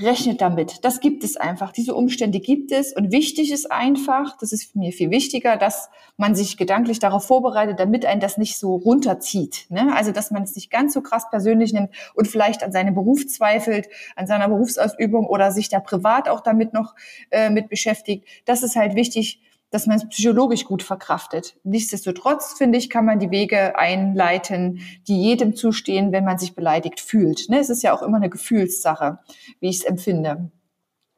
rechnet 0.00 0.40
damit. 0.40 0.84
Das 0.84 1.00
gibt 1.00 1.22
es 1.22 1.36
einfach. 1.36 1.70
Diese 1.70 1.94
Umstände 1.94 2.40
gibt 2.40 2.72
es. 2.72 2.94
Und 2.94 3.12
wichtig 3.12 3.52
ist 3.52 3.70
einfach, 3.70 4.38
das 4.38 4.52
ist 4.52 4.74
mir 4.74 4.92
viel 4.92 5.10
wichtiger, 5.10 5.56
dass 5.56 5.90
man 6.16 6.34
sich 6.34 6.56
gedanklich 6.56 6.98
darauf 6.98 7.26
vorbereitet, 7.26 7.78
damit 7.78 8.06
einen 8.06 8.20
das 8.20 8.38
nicht 8.38 8.56
so 8.56 8.76
runterzieht. 8.76 9.66
Ne? 9.68 9.94
Also, 9.94 10.10
dass 10.12 10.30
man 10.30 10.42
es 10.44 10.54
nicht 10.54 10.70
ganz 10.70 10.94
so 10.94 11.02
krass 11.02 11.28
persönlich 11.30 11.72
nimmt 11.72 11.90
und 12.14 12.26
vielleicht 12.26 12.62
an 12.62 12.72
seinem 12.72 12.94
Beruf 12.94 13.26
zweifelt, 13.26 13.88
an 14.16 14.26
seiner 14.26 14.48
Berufsausübung 14.48 15.26
oder 15.26 15.52
sich 15.52 15.68
da 15.68 15.80
privat 15.80 16.28
auch 16.28 16.40
damit 16.40 16.72
noch 16.72 16.94
äh, 17.30 17.50
mit 17.50 17.68
beschäftigt. 17.68 18.26
Das 18.46 18.62
ist 18.62 18.76
halt 18.76 18.94
wichtig, 18.94 19.40
dass 19.72 19.86
man 19.86 19.96
es 19.96 20.08
psychologisch 20.08 20.66
gut 20.66 20.82
verkraftet. 20.82 21.56
Nichtsdestotrotz, 21.64 22.52
finde 22.52 22.78
ich, 22.78 22.90
kann 22.90 23.06
man 23.06 23.18
die 23.18 23.30
Wege 23.30 23.76
einleiten, 23.78 24.80
die 25.08 25.20
jedem 25.20 25.56
zustehen, 25.56 26.12
wenn 26.12 26.24
man 26.24 26.38
sich 26.38 26.54
beleidigt 26.54 27.00
fühlt. 27.00 27.48
Ne? 27.48 27.58
Es 27.58 27.70
ist 27.70 27.82
ja 27.82 27.94
auch 27.94 28.02
immer 28.02 28.18
eine 28.18 28.28
Gefühlssache, 28.28 29.18
wie 29.60 29.70
ich 29.70 29.78
es 29.78 29.84
empfinde. 29.84 30.50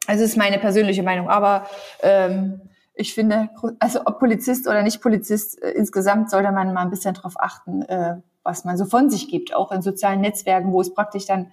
Also 0.07 0.23
ist 0.23 0.37
meine 0.37 0.57
persönliche 0.57 1.03
Meinung. 1.03 1.29
Aber 1.29 1.67
ähm, 2.01 2.61
ich 2.93 3.13
finde, 3.13 3.49
also 3.79 3.99
ob 4.05 4.19
Polizist 4.19 4.67
oder 4.67 4.83
nicht 4.83 5.01
Polizist, 5.01 5.61
äh, 5.61 5.71
insgesamt 5.71 6.31
sollte 6.31 6.51
man 6.53 6.73
mal 6.73 6.83
ein 6.83 6.89
bisschen 6.89 7.13
darauf 7.13 7.33
achten, 7.37 7.81
äh, 7.81 8.15
was 8.41 8.63
man 8.63 8.77
so 8.77 8.85
von 8.85 9.09
sich 9.09 9.27
gibt, 9.27 9.53
auch 9.53 9.73
in 9.73 9.81
sozialen 9.81 10.21
Netzwerken, 10.21 10.71
wo 10.71 10.79
es 10.79 10.93
praktisch 10.93 11.25
dann 11.25 11.51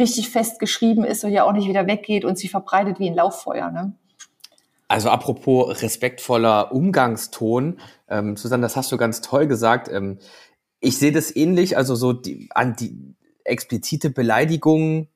richtig 0.00 0.30
fest 0.30 0.58
geschrieben 0.58 1.04
ist 1.04 1.22
und 1.22 1.30
ja 1.30 1.44
auch 1.44 1.52
nicht 1.52 1.68
wieder 1.68 1.86
weggeht 1.86 2.24
und 2.24 2.36
sich 2.36 2.50
verbreitet 2.50 2.98
wie 2.98 3.08
ein 3.08 3.14
Lauffeuer. 3.14 3.70
Ne? 3.70 3.94
Also 4.92 5.08
apropos 5.08 5.80
respektvoller 5.80 6.70
Umgangston, 6.70 7.80
ähm, 8.08 8.36
Susanne, 8.36 8.60
das 8.60 8.76
hast 8.76 8.92
du 8.92 8.98
ganz 8.98 9.22
toll 9.22 9.46
gesagt. 9.46 9.88
Ähm, 9.88 10.18
ich 10.80 10.98
sehe 10.98 11.12
das 11.12 11.34
ähnlich, 11.34 11.78
also 11.78 11.94
so 11.94 12.12
die, 12.12 12.50
an 12.54 12.76
die 12.76 13.16
explizite 13.42 14.10
Beleidigung 14.10 15.08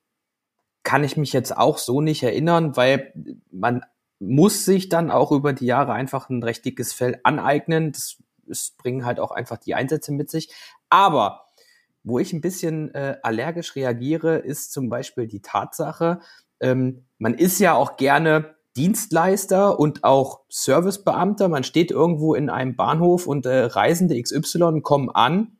kann 0.83 1.05
ich 1.05 1.19
mich 1.19 1.35
jetzt 1.35 1.55
auch 1.55 1.77
so 1.77 2.01
nicht 2.01 2.23
erinnern, 2.23 2.75
weil 2.75 3.13
man 3.51 3.83
muss 4.19 4.65
sich 4.65 4.89
dann 4.89 5.11
auch 5.11 5.31
über 5.31 5.53
die 5.53 5.67
Jahre 5.67 5.93
einfach 5.93 6.31
ein 6.31 6.43
recht 6.43 6.65
dickes 6.65 6.95
Fell 6.95 7.21
aneignen. 7.23 7.93
Das, 7.93 8.17
das 8.47 8.71
bringen 8.79 9.05
halt 9.05 9.21
auch 9.21 9.31
einfach 9.31 9.59
die 9.59 9.75
Einsätze 9.75 10.11
mit 10.11 10.31
sich. 10.31 10.55
Aber 10.89 11.45
wo 12.03 12.19
ich 12.19 12.33
ein 12.33 12.41
bisschen 12.41 12.95
äh, 12.95 13.19
allergisch 13.23 13.77
reagiere, 13.77 14.39
ist 14.39 14.73
zum 14.73 14.89
Beispiel 14.89 15.27
die 15.27 15.43
Tatsache, 15.43 16.21
ähm, 16.61 17.05
man 17.19 17.35
ist 17.35 17.59
ja 17.59 17.75
auch 17.75 17.99
gerne 17.99 18.56
Dienstleister 18.77 19.79
und 19.79 20.05
auch 20.05 20.41
Servicebeamter. 20.49 21.49
Man 21.49 21.65
steht 21.65 21.91
irgendwo 21.91 22.35
in 22.35 22.51
einem 22.51 22.77
Bahnhof 22.77 23.27
und 23.27 23.47
äh, 23.47 23.65
Reisende 23.65 24.21
XY 24.21 24.81
kommen 24.83 25.11
an 25.11 25.59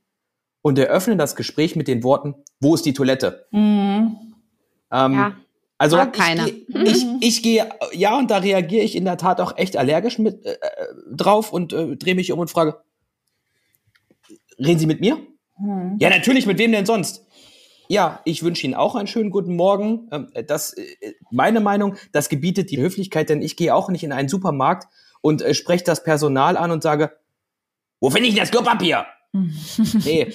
und 0.63 0.79
eröffnen 0.79 1.19
das 1.19 1.37
Gespräch 1.37 1.77
mit 1.77 1.89
den 1.89 2.03
Worten, 2.03 2.35
wo 2.61 2.75
ist 2.75 2.85
die 2.85 2.93
Toilette? 2.93 3.47
Mhm. 3.51 4.17
Ähm, 4.91 5.13
ja. 5.13 5.37
Also 5.79 6.01
ich, 6.01 6.13
keiner. 6.13 6.47
ich, 6.47 7.07
ich 7.21 7.43
gehe, 7.43 7.69
ja, 7.93 8.19
und 8.19 8.31
da 8.31 8.39
reagiere 8.39 8.83
ich 8.83 8.97
in 8.97 9.05
der 9.05 9.19
Tat 9.19 9.41
auch 9.41 9.57
echt 9.57 9.77
allergisch 9.77 10.19
mit 10.19 10.45
äh, 10.47 10.53
äh 10.53 10.59
drauf 11.13 11.53
und 11.53 11.73
äh, 11.73 11.97
drehe 11.97 12.15
mich 12.15 12.33
um 12.33 12.39
und 12.39 12.51
frage, 12.51 12.81
reden 14.59 14.79
Sie 14.79 14.87
mit 14.87 15.01
mir? 15.01 15.19
Mhm. 15.59 15.97
Ja, 16.01 16.11
natürlich, 16.11 16.47
mit 16.47 16.59
wem 16.59 16.73
denn 16.73 16.87
sonst? 16.87 17.26
Ja, 17.89 18.21
ich 18.25 18.43
wünsche 18.43 18.65
Ihnen 18.65 18.75
auch 18.75 18.95
einen 18.95 19.07
schönen 19.07 19.31
guten 19.31 19.57
Morgen. 19.57 20.09
Ähm, 20.11 20.33
das, 20.47 20.75
äh, 20.75 21.15
meine 21.31 21.61
Meinung, 21.61 21.97
das 22.13 22.29
gebietet 22.29 22.71
die 22.71 22.81
Höflichkeit, 22.81 23.29
denn 23.29 23.43
ich 23.43 23.57
gehe 23.57 23.75
auch 23.75 23.89
nicht 23.89 24.05
in 24.05 24.13
einen 24.13 24.29
Supermarkt 24.29 24.89
und 25.21 25.43
äh, 25.43 25.55
spreche 25.55 25.85
das 25.85 26.03
Personal 26.03 26.57
an 26.57 26.71
und 26.71 26.83
sage, 26.83 27.13
wo 28.01 28.11
finde 28.11 28.29
ich 28.29 28.35
das 28.35 28.51
Klopapier? 28.51 29.07
nee. 30.05 30.33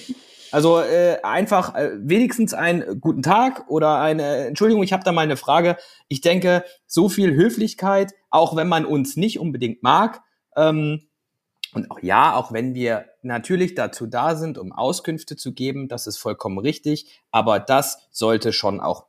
Also 0.50 0.80
äh, 0.80 1.18
einfach 1.22 1.74
äh, 1.74 1.92
wenigstens 1.96 2.52
einen 2.52 3.00
guten 3.00 3.22
Tag 3.22 3.64
oder 3.68 4.00
eine 4.00 4.46
Entschuldigung, 4.46 4.82
ich 4.82 4.92
habe 4.92 5.02
da 5.02 5.10
mal 5.10 5.22
eine 5.22 5.38
Frage. 5.38 5.78
Ich 6.08 6.20
denke, 6.20 6.64
so 6.86 7.08
viel 7.08 7.34
Höflichkeit, 7.34 8.12
auch 8.28 8.54
wenn 8.54 8.68
man 8.68 8.84
uns 8.84 9.16
nicht 9.16 9.38
unbedingt 9.38 9.82
mag, 9.82 10.20
ähm, 10.56 11.08
und 11.74 11.90
auch 11.90 12.02
ja, 12.02 12.34
auch 12.34 12.52
wenn 12.52 12.74
wir 12.74 13.06
natürlich 13.22 13.74
dazu 13.74 14.06
da 14.06 14.36
sind, 14.36 14.58
um 14.58 14.72
Auskünfte 14.72 15.36
zu 15.36 15.52
geben, 15.52 15.88
das 15.88 16.06
ist 16.06 16.18
vollkommen 16.18 16.58
richtig, 16.58 17.22
aber 17.30 17.60
das 17.60 18.08
sollte 18.10 18.52
schon 18.52 18.80
auch 18.80 19.06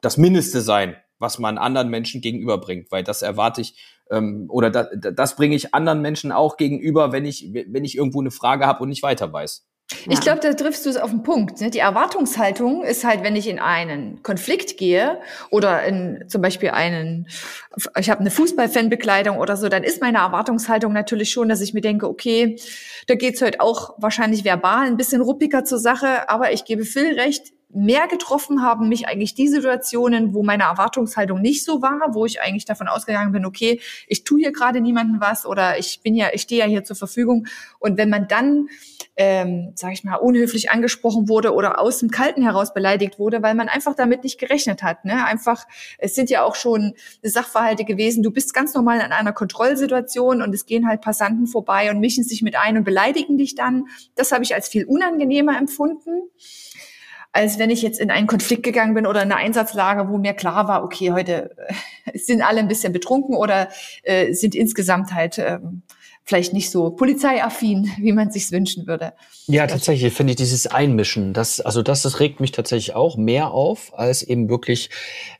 das 0.00 0.16
Mindeste 0.16 0.60
sein, 0.60 0.96
was 1.18 1.38
man 1.38 1.58
anderen 1.58 1.88
Menschen 1.88 2.20
gegenüberbringt, 2.20 2.90
weil 2.90 3.04
das 3.04 3.22
erwarte 3.22 3.60
ich 3.60 3.76
ähm, 4.10 4.46
oder 4.48 4.70
da, 4.70 4.84
das 4.84 5.36
bringe 5.36 5.56
ich 5.56 5.74
anderen 5.74 6.02
Menschen 6.02 6.32
auch 6.32 6.56
gegenüber, 6.56 7.12
wenn 7.12 7.24
ich 7.24 7.52
wenn 7.52 7.84
ich 7.84 7.96
irgendwo 7.96 8.20
eine 8.20 8.30
Frage 8.30 8.66
habe 8.66 8.82
und 8.82 8.88
nicht 8.88 9.02
weiter 9.02 9.32
weiß. 9.32 9.66
Ich 10.08 10.20
glaube, 10.20 10.40
da 10.40 10.52
triffst 10.54 10.86
du 10.86 10.90
es 10.90 10.96
auf 10.96 11.10
den 11.10 11.22
Punkt. 11.22 11.60
Ne? 11.60 11.70
Die 11.70 11.78
Erwartungshaltung 11.78 12.84
ist 12.84 13.04
halt, 13.04 13.22
wenn 13.22 13.36
ich 13.36 13.48
in 13.48 13.58
einen 13.58 14.22
Konflikt 14.22 14.76
gehe 14.76 15.20
oder 15.50 15.82
in 15.84 16.24
zum 16.28 16.42
Beispiel 16.42 16.70
einen, 16.70 17.28
ich 17.98 18.10
habe 18.10 18.20
eine 18.20 18.30
Fußballfanbekleidung 18.30 19.38
oder 19.38 19.56
so, 19.56 19.68
dann 19.68 19.84
ist 19.84 20.00
meine 20.00 20.18
Erwartungshaltung 20.18 20.92
natürlich 20.92 21.30
schon, 21.30 21.48
dass 21.48 21.60
ich 21.60 21.74
mir 21.74 21.80
denke, 21.80 22.08
okay, 22.08 22.56
da 23.06 23.14
geht's 23.14 23.42
heute 23.42 23.60
auch 23.60 23.94
wahrscheinlich 23.98 24.44
verbal 24.44 24.86
ein 24.86 24.96
bisschen 24.96 25.22
ruppiger 25.22 25.64
zur 25.64 25.78
Sache, 25.78 26.28
aber 26.28 26.52
ich 26.52 26.64
gebe 26.64 26.84
Phil 26.84 27.18
recht, 27.18 27.52
mehr 27.74 28.06
getroffen 28.06 28.62
haben 28.62 28.88
mich 28.88 29.08
eigentlich 29.08 29.34
die 29.34 29.48
Situationen, 29.48 30.34
wo 30.34 30.42
meine 30.42 30.64
Erwartungshaltung 30.64 31.40
nicht 31.40 31.64
so 31.64 31.80
war, 31.80 32.14
wo 32.14 32.26
ich 32.26 32.40
eigentlich 32.40 32.64
davon 32.64 32.88
ausgegangen 32.88 33.32
bin, 33.32 33.46
okay, 33.46 33.80
ich 34.06 34.24
tue 34.24 34.40
hier 34.40 34.52
gerade 34.52 34.80
niemandem 34.80 35.20
was 35.20 35.46
oder 35.46 35.78
ich 35.78 36.00
bin 36.02 36.14
ja, 36.14 36.28
ich 36.32 36.42
stehe 36.42 36.60
ja 36.60 36.66
hier 36.66 36.84
zur 36.84 36.96
Verfügung. 36.96 37.46
Und 37.78 37.96
wenn 37.96 38.10
man 38.10 38.28
dann, 38.28 38.68
ähm, 39.16 39.72
sage 39.74 39.94
ich 39.94 40.04
mal, 40.04 40.16
unhöflich 40.16 40.70
angesprochen 40.70 41.28
wurde 41.28 41.54
oder 41.54 41.78
aus 41.80 41.98
dem 41.98 42.10
Kalten 42.10 42.42
heraus 42.42 42.74
beleidigt 42.74 43.18
wurde, 43.18 43.42
weil 43.42 43.54
man 43.54 43.68
einfach 43.68 43.94
damit 43.94 44.24
nicht 44.24 44.38
gerechnet 44.38 44.82
hat. 44.82 45.04
Ne? 45.04 45.24
Einfach, 45.24 45.66
es 45.98 46.14
sind 46.14 46.30
ja 46.30 46.44
auch 46.44 46.54
schon 46.54 46.94
Sachverhalte 47.22 47.84
gewesen. 47.84 48.22
Du 48.22 48.30
bist 48.30 48.52
ganz 48.52 48.74
normal 48.74 49.00
in 49.00 49.12
einer 49.12 49.32
Kontrollsituation 49.32 50.42
und 50.42 50.54
es 50.54 50.66
gehen 50.66 50.86
halt 50.86 51.00
Passanten 51.00 51.46
vorbei 51.46 51.90
und 51.90 52.00
mischen 52.00 52.24
sich 52.24 52.42
mit 52.42 52.56
ein 52.56 52.76
und 52.76 52.84
beleidigen 52.84 53.38
dich 53.38 53.54
dann. 53.54 53.86
Das 54.14 54.32
habe 54.32 54.44
ich 54.44 54.54
als 54.54 54.68
viel 54.68 54.84
unangenehmer 54.84 55.56
empfunden 55.58 56.22
als 57.32 57.58
wenn 57.58 57.70
ich 57.70 57.82
jetzt 57.82 57.98
in 57.98 58.10
einen 58.10 58.26
Konflikt 58.26 58.62
gegangen 58.62 58.94
bin 58.94 59.06
oder 59.06 59.22
in 59.22 59.32
eine 59.32 59.40
Einsatzlage, 59.40 60.08
wo 60.10 60.18
mir 60.18 60.34
klar 60.34 60.68
war, 60.68 60.84
okay, 60.84 61.12
heute 61.12 61.56
äh, 62.04 62.18
sind 62.18 62.42
alle 62.42 62.60
ein 62.60 62.68
bisschen 62.68 62.92
betrunken 62.92 63.34
oder 63.34 63.68
äh, 64.02 64.32
sind 64.34 64.54
insgesamt 64.54 65.14
halt 65.14 65.38
ähm, 65.38 65.82
vielleicht 66.24 66.52
nicht 66.52 66.70
so 66.70 66.90
polizeiaffin, 66.90 67.90
wie 67.98 68.12
man 68.12 68.30
sich's 68.30 68.52
wünschen 68.52 68.86
würde. 68.86 69.14
Ja, 69.46 69.66
tatsächlich 69.66 70.12
finde 70.12 70.32
ich 70.32 70.36
dieses 70.36 70.66
Einmischen, 70.66 71.32
das, 71.32 71.60
also 71.60 71.82
das, 71.82 72.02
das 72.02 72.20
regt 72.20 72.40
mich 72.40 72.52
tatsächlich 72.52 72.94
auch 72.94 73.16
mehr 73.16 73.50
auf, 73.50 73.92
als 73.98 74.22
eben 74.22 74.48
wirklich, 74.48 74.90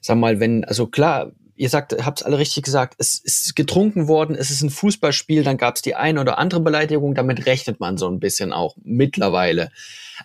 sag 0.01 0.17
mal, 0.17 0.41
wenn, 0.41 0.65
also 0.65 0.87
klar, 0.87 1.33
ihr 1.63 1.69
sagt, 1.69 2.05
habt 2.05 2.27
alle 2.27 2.39
richtig 2.39 2.65
gesagt, 2.65 2.97
es 2.99 3.21
ist 3.21 3.55
getrunken 3.55 4.09
worden, 4.09 4.35
es 4.35 4.51
ist 4.51 4.63
ein 4.63 4.71
Fußballspiel, 4.71 5.45
dann 5.45 5.59
gab 5.59 5.77
es 5.77 5.83
die 5.83 5.95
eine 5.95 6.21
oder 6.21 6.37
andere 6.37 6.59
Beleidigung, 6.59 7.15
damit 7.15 7.47
rechnet 7.47 7.79
man 7.79 7.99
so 7.99 8.09
ein 8.09 8.19
bisschen 8.19 8.53
auch 8.53 8.75
mittlerweile. 8.83 9.71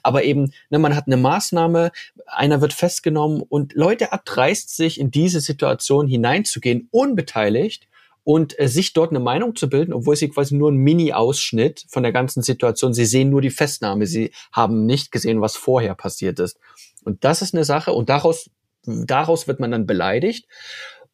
Aber 0.02 0.24
eben, 0.24 0.52
ne, 0.72 0.80
man 0.80 0.96
hat 0.96 1.06
eine 1.06 1.16
Maßnahme, 1.16 1.92
einer 2.26 2.62
wird 2.62 2.74
festgenommen 2.74 3.44
und 3.48 3.74
Leute 3.76 4.14
abdreist 4.14 4.76
sich 4.76 5.00
in 5.00 5.12
diese 5.12 5.40
Situation 5.40 6.08
hineinzugehen, 6.08 6.88
unbeteiligt 6.90 7.88
und 8.24 8.60
äh, 8.60 8.68
sich 8.68 8.94
dort 8.94 9.12
eine 9.12 9.20
Meinung 9.20 9.56
zu 9.56 9.70
bilden, 9.70 9.94
obwohl 9.94 10.16
sie 10.16 10.30
quasi 10.30 10.56
nur 10.56 10.72
ein 10.72 10.78
Mini-Ausschnitt 10.78 11.86
von 11.88 12.02
der 12.02 12.14
ganzen 12.14 12.42
Situation, 12.42 12.96
sie 12.96 13.06
sehen 13.06 13.30
nur 13.30 13.44
die 13.44 13.52
Festnahme, 13.52 14.08
sie 14.08 14.32
haben 14.52 14.88
nicht 14.88 15.12
gesehen, 15.12 15.40
was 15.40 15.56
vorher 15.56 15.94
passiert 15.94 16.40
ist. 16.40 16.58
Und 17.04 17.24
das 17.24 17.44
ist 17.44 17.54
eine 17.54 17.64
Sache 17.64 17.94
und 17.94 18.10
daraus, 18.10 18.50
daraus 18.88 19.48
wird 19.48 19.60
man 19.60 19.70
dann 19.70 19.86
beleidigt. 19.86 20.48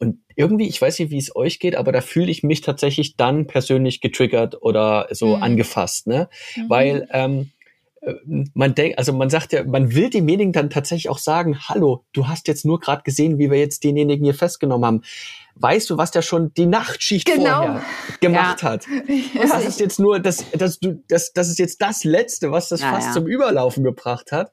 Und 0.03 0.19
irgendwie, 0.35 0.67
ich 0.67 0.81
weiß 0.81 0.99
nicht, 0.99 1.11
wie 1.11 1.17
es 1.17 1.33
euch 1.35 1.59
geht, 1.59 1.75
aber 1.75 1.93
da 1.93 2.01
fühle 2.01 2.29
ich 2.29 2.43
mich 2.43 2.59
tatsächlich 2.59 3.15
dann 3.15 3.47
persönlich 3.47 4.01
getriggert 4.01 4.61
oder 4.61 5.07
so 5.11 5.37
mhm. 5.37 5.43
angefasst, 5.43 6.07
ne? 6.07 6.27
Mhm. 6.57 6.69
Weil 6.69 7.07
ähm, 7.11 7.51
äh, 8.01 8.15
man 8.53 8.75
denkt, 8.75 8.97
also 8.97 9.13
man 9.13 9.29
sagt 9.29 9.53
ja, 9.53 9.63
man 9.63 9.95
will 9.95 10.09
demjenigen 10.09 10.51
dann 10.51 10.69
tatsächlich 10.69 11.09
auch 11.09 11.19
sagen, 11.19 11.57
hallo, 11.69 12.03
du 12.11 12.27
hast 12.27 12.49
jetzt 12.49 12.65
nur 12.65 12.81
gerade 12.81 13.03
gesehen, 13.03 13.39
wie 13.39 13.49
wir 13.49 13.59
jetzt 13.59 13.83
denjenigen 13.85 14.25
hier 14.25 14.33
festgenommen 14.33 14.85
haben. 14.85 15.01
Weißt 15.55 15.89
du, 15.89 15.97
was 15.97 16.11
der 16.11 16.21
schon 16.21 16.53
die 16.55 16.65
Nachtschicht 16.65 17.25
genau. 17.25 17.63
vorher 17.63 17.81
gemacht 18.19 18.63
ja. 18.63 18.69
hat? 18.69 18.87
Ja. 18.87 19.43
Das 19.53 19.65
ist 19.65 19.79
jetzt 19.79 19.99
nur, 19.99 20.19
das, 20.19 20.43
das, 20.51 20.79
du, 20.79 21.01
das, 21.07 21.31
das 21.31 21.47
ist 21.47 21.59
jetzt 21.59 21.81
das 21.81 22.03
Letzte, 22.03 22.51
was 22.51 22.67
das 22.69 22.81
ja, 22.81 22.91
fast 22.91 23.13
zum 23.13 23.25
Überlaufen 23.25 23.83
gebracht 23.85 24.31
hat. 24.33 24.51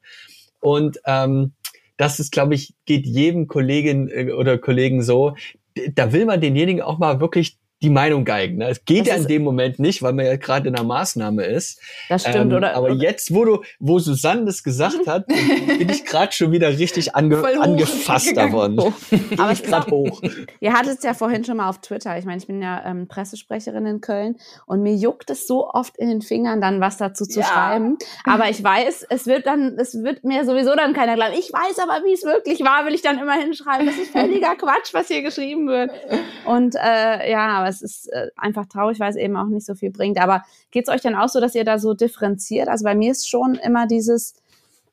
Und 0.61 1.01
ähm, 1.07 1.55
das 2.01 2.19
ist, 2.19 2.33
glaube 2.33 2.55
ich, 2.55 2.73
geht 2.87 3.07
jedem 3.07 3.47
Kollegin 3.47 4.09
äh, 4.09 4.33
oder 4.33 4.57
Kollegen 4.57 5.03
so. 5.03 5.37
Da 5.95 6.15
will 6.15 6.25
man 6.25 6.41
denjenigen 6.41 6.81
auch 6.81 6.99
mal 6.99 7.21
wirklich 7.21 7.59
die 7.83 7.91
Meinung 7.91 8.25
geigen. 8.25 8.59
Ne? 8.59 8.69
Es 8.69 8.85
geht 8.85 9.07
das 9.07 9.09
ja 9.09 9.15
in 9.17 9.27
dem 9.27 9.43
Moment 9.43 9.79
nicht, 9.79 10.03
weil 10.03 10.13
man 10.13 10.27
ja 10.27 10.37
gerade 10.37 10.69
in 10.69 10.77
einer 10.77 10.85
Maßnahme 10.87 11.45
ist. 11.45 11.81
Das 12.09 12.23
stimmt, 12.23 12.53
ähm, 12.53 12.59
oder? 12.59 12.77
Aber 12.77 12.87
oder? 12.87 12.95
jetzt, 12.95 13.35
wo 13.35 13.45
du, 13.45 13.63
wo 13.79 13.99
Susanne 13.99 14.45
das 14.45 14.63
gesagt 14.63 15.07
hat, 15.07 15.27
bin 15.79 15.89
ich 15.89 16.05
gerade 16.05 16.33
schon 16.33 16.53
wieder 16.53 16.69
richtig 16.69 17.15
ange 17.15 17.43
angefasst 17.61 18.37
davon. 18.37 18.79
aber 19.39 19.53
ich 19.53 19.63
gerade 19.63 19.91
hoch. 19.91 20.21
Ihr 20.61 20.75
hattet 20.75 20.99
es 20.99 21.05
ja 21.05 21.15
vorhin 21.15 21.45
schon 21.45 21.57
mal 21.57 21.71
auf 21.71 21.81
Twitter. 21.81 22.19
Ich 22.19 22.27
meine, 22.27 22.39
ich 22.39 22.47
bin 22.47 22.61
ja 22.61 22.83
ähm, 22.85 23.09
Pressesprecherin 23.09 23.87
in 23.87 24.01
Köln 24.03 24.37
und 24.67 24.83
mir 24.83 24.95
juckt 24.95 25.31
es 25.31 25.47
so 25.47 25.69
oft 25.71 25.97
in 25.97 26.09
den 26.11 26.21
Fingern, 26.21 26.61
dann 26.61 26.81
was 26.81 26.99
dazu 26.99 27.25
zu 27.25 27.41
ja. 27.41 27.47
schreiben. 27.47 27.97
Aber 28.25 28.51
ich 28.51 28.63
weiß, 28.63 29.07
es 29.09 29.27
wird 29.27 29.47
dann, 29.47 29.79
es 29.79 29.95
wird 30.03 30.23
mir 30.25 30.45
sowieso 30.45 30.75
dann 30.75 30.93
keiner 30.93 31.15
glauben. 31.15 31.33
Ich 31.39 31.51
weiß 31.51 31.79
aber, 31.79 32.05
wie 32.05 32.13
es 32.13 32.25
wirklich 32.25 32.61
war, 32.61 32.85
will 32.85 32.95
ich 32.95 33.03
dann 33.03 33.19
immer 33.19 33.35
hinschreiben. 33.35 33.87
Das 33.87 33.97
ist 33.97 34.11
völliger 34.11 34.55
Quatsch, 34.57 34.93
was 34.93 35.09
hier 35.09 35.23
geschrieben 35.23 35.67
wird. 35.67 35.91
Und 36.45 36.75
äh, 36.75 37.31
ja, 37.31 37.49
aber 37.49 37.70
es 37.71 37.83
ist 37.83 38.13
äh, 38.13 38.29
einfach 38.37 38.67
traurig, 38.67 39.01
weil 39.01 39.11
es 39.11 39.17
eben 39.17 39.37
auch 39.37 39.47
nicht 39.47 39.67
so 39.67 39.75
viel 39.75 39.91
bringt. 39.91 40.21
Aber 40.21 40.45
geht 40.71 40.87
es 40.89 40.95
euch 40.95 41.01
denn 41.01 41.15
auch 41.15 41.29
so, 41.29 41.41
dass 41.41 41.55
ihr 41.55 41.65
da 41.65 41.79
so 41.79 41.95
differenziert? 41.95 42.69
Also 42.69 42.85
bei 42.85 42.95
mir 42.95 43.13
ist 43.13 43.29
schon 43.29 43.55
immer 43.55 43.87
dieses, 43.87 44.35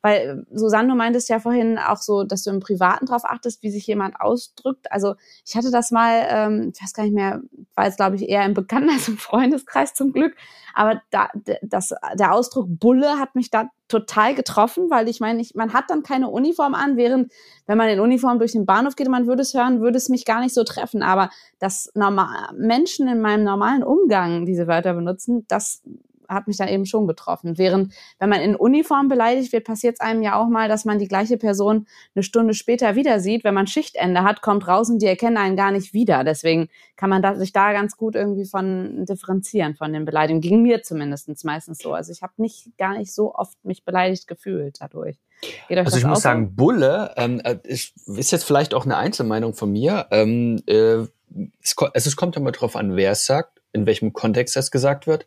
weil 0.00 0.46
Susanne, 0.52 0.88
du 0.88 0.94
meintest 0.94 1.28
ja 1.28 1.40
vorhin 1.40 1.78
auch 1.78 1.96
so, 1.96 2.24
dass 2.24 2.44
du 2.44 2.50
im 2.50 2.60
Privaten 2.60 3.06
drauf 3.06 3.24
achtest, 3.24 3.62
wie 3.62 3.70
sich 3.70 3.86
jemand 3.86 4.20
ausdrückt. 4.20 4.90
Also 4.92 5.14
ich 5.44 5.56
hatte 5.56 5.70
das 5.70 5.90
mal, 5.90 6.26
ähm, 6.28 6.72
ich 6.74 6.82
weiß 6.82 6.92
gar 6.92 7.02
nicht 7.04 7.14
mehr, 7.14 7.40
war 7.74 7.86
jetzt 7.86 7.96
glaube 7.96 8.16
ich 8.16 8.28
eher 8.28 8.44
im 8.44 8.54
Bekannten 8.54 8.90
als 8.90 9.08
im 9.08 9.18
Freundeskreis 9.18 9.94
zum 9.94 10.12
Glück. 10.12 10.34
Aber 10.74 11.02
da, 11.10 11.28
das, 11.62 11.92
der 12.14 12.32
Ausdruck 12.32 12.66
Bulle 12.68 13.18
hat 13.18 13.34
mich 13.34 13.50
da 13.50 13.68
total 13.88 14.34
getroffen, 14.34 14.90
weil 14.90 15.08
ich 15.08 15.18
meine, 15.18 15.40
ich, 15.40 15.54
man 15.54 15.72
hat 15.72 15.84
dann 15.88 16.02
keine 16.02 16.28
Uniform 16.28 16.74
an, 16.74 16.96
während 16.96 17.32
wenn 17.66 17.78
man 17.78 17.88
in 17.88 18.00
Uniform 18.00 18.38
durch 18.38 18.52
den 18.52 18.66
Bahnhof 18.66 18.94
geht 18.94 19.06
und 19.06 19.12
man 19.12 19.26
würde 19.26 19.42
es 19.42 19.54
hören, 19.54 19.80
würde 19.80 19.96
es 19.96 20.08
mich 20.08 20.24
gar 20.24 20.40
nicht 20.40 20.54
so 20.54 20.62
treffen. 20.62 21.02
Aber 21.02 21.30
dass 21.58 21.90
normal, 21.94 22.50
Menschen 22.56 23.08
in 23.08 23.20
meinem 23.20 23.44
normalen 23.44 23.82
Umgang 23.82 24.46
diese 24.46 24.66
Wörter 24.66 24.94
benutzen, 24.94 25.46
das 25.48 25.82
hat 26.28 26.46
mich 26.46 26.56
dann 26.56 26.68
eben 26.68 26.86
schon 26.86 27.06
betroffen. 27.06 27.58
Während, 27.58 27.94
wenn 28.18 28.28
man 28.28 28.40
in 28.40 28.54
Uniform 28.54 29.08
beleidigt 29.08 29.52
wird, 29.52 29.64
passiert 29.64 29.94
es 29.94 30.00
einem 30.00 30.22
ja 30.22 30.38
auch 30.38 30.48
mal, 30.48 30.68
dass 30.68 30.84
man 30.84 30.98
die 30.98 31.08
gleiche 31.08 31.38
Person 31.38 31.86
eine 32.14 32.22
Stunde 32.22 32.54
später 32.54 32.94
wieder 32.94 33.20
sieht. 33.20 33.44
Wenn 33.44 33.54
man 33.54 33.66
Schichtende 33.66 34.22
hat, 34.22 34.42
kommt 34.42 34.68
raus 34.68 34.90
und 34.90 35.00
die 35.00 35.06
erkennen 35.06 35.38
einen 35.38 35.56
gar 35.56 35.72
nicht 35.72 35.94
wieder. 35.94 36.24
Deswegen 36.24 36.68
kann 36.96 37.10
man 37.10 37.22
da, 37.22 37.34
sich 37.36 37.52
da 37.52 37.72
ganz 37.72 37.96
gut 37.96 38.14
irgendwie 38.14 38.44
von 38.44 39.06
differenzieren 39.06 39.74
von 39.74 39.92
den 39.92 40.04
Beleidigungen. 40.04 40.42
Ging 40.42 40.62
mir 40.62 40.82
zumindest 40.82 41.28
meistens 41.44 41.78
so. 41.78 41.92
Also 41.94 42.12
ich 42.12 42.22
habe 42.22 42.34
nicht 42.36 42.76
gar 42.76 42.96
nicht 42.96 43.12
so 43.12 43.34
oft 43.34 43.56
mich 43.64 43.84
beleidigt 43.84 44.28
gefühlt 44.28 44.76
dadurch. 44.80 45.16
also 45.70 45.96
ich 45.96 46.04
muss 46.04 46.22
sagen, 46.22 46.56
Bulle 46.56 47.14
ähm, 47.16 47.40
äh, 47.44 47.56
ist, 47.62 47.94
ist 48.08 48.32
jetzt 48.32 48.44
vielleicht 48.44 48.74
auch 48.74 48.84
eine 48.84 48.96
Einzelmeinung 48.96 49.54
von 49.54 49.70
mir. 49.70 50.06
Ähm, 50.10 50.60
äh, 50.66 51.04
es, 51.62 51.76
also 51.78 52.08
es 52.08 52.16
kommt 52.16 52.36
immer 52.36 52.52
drauf 52.52 52.76
an, 52.76 52.96
wer 52.96 53.12
es 53.12 53.24
sagt, 53.24 53.60
in 53.72 53.86
welchem 53.86 54.12
Kontext 54.12 54.56
das 54.56 54.70
gesagt 54.70 55.06
wird 55.06 55.26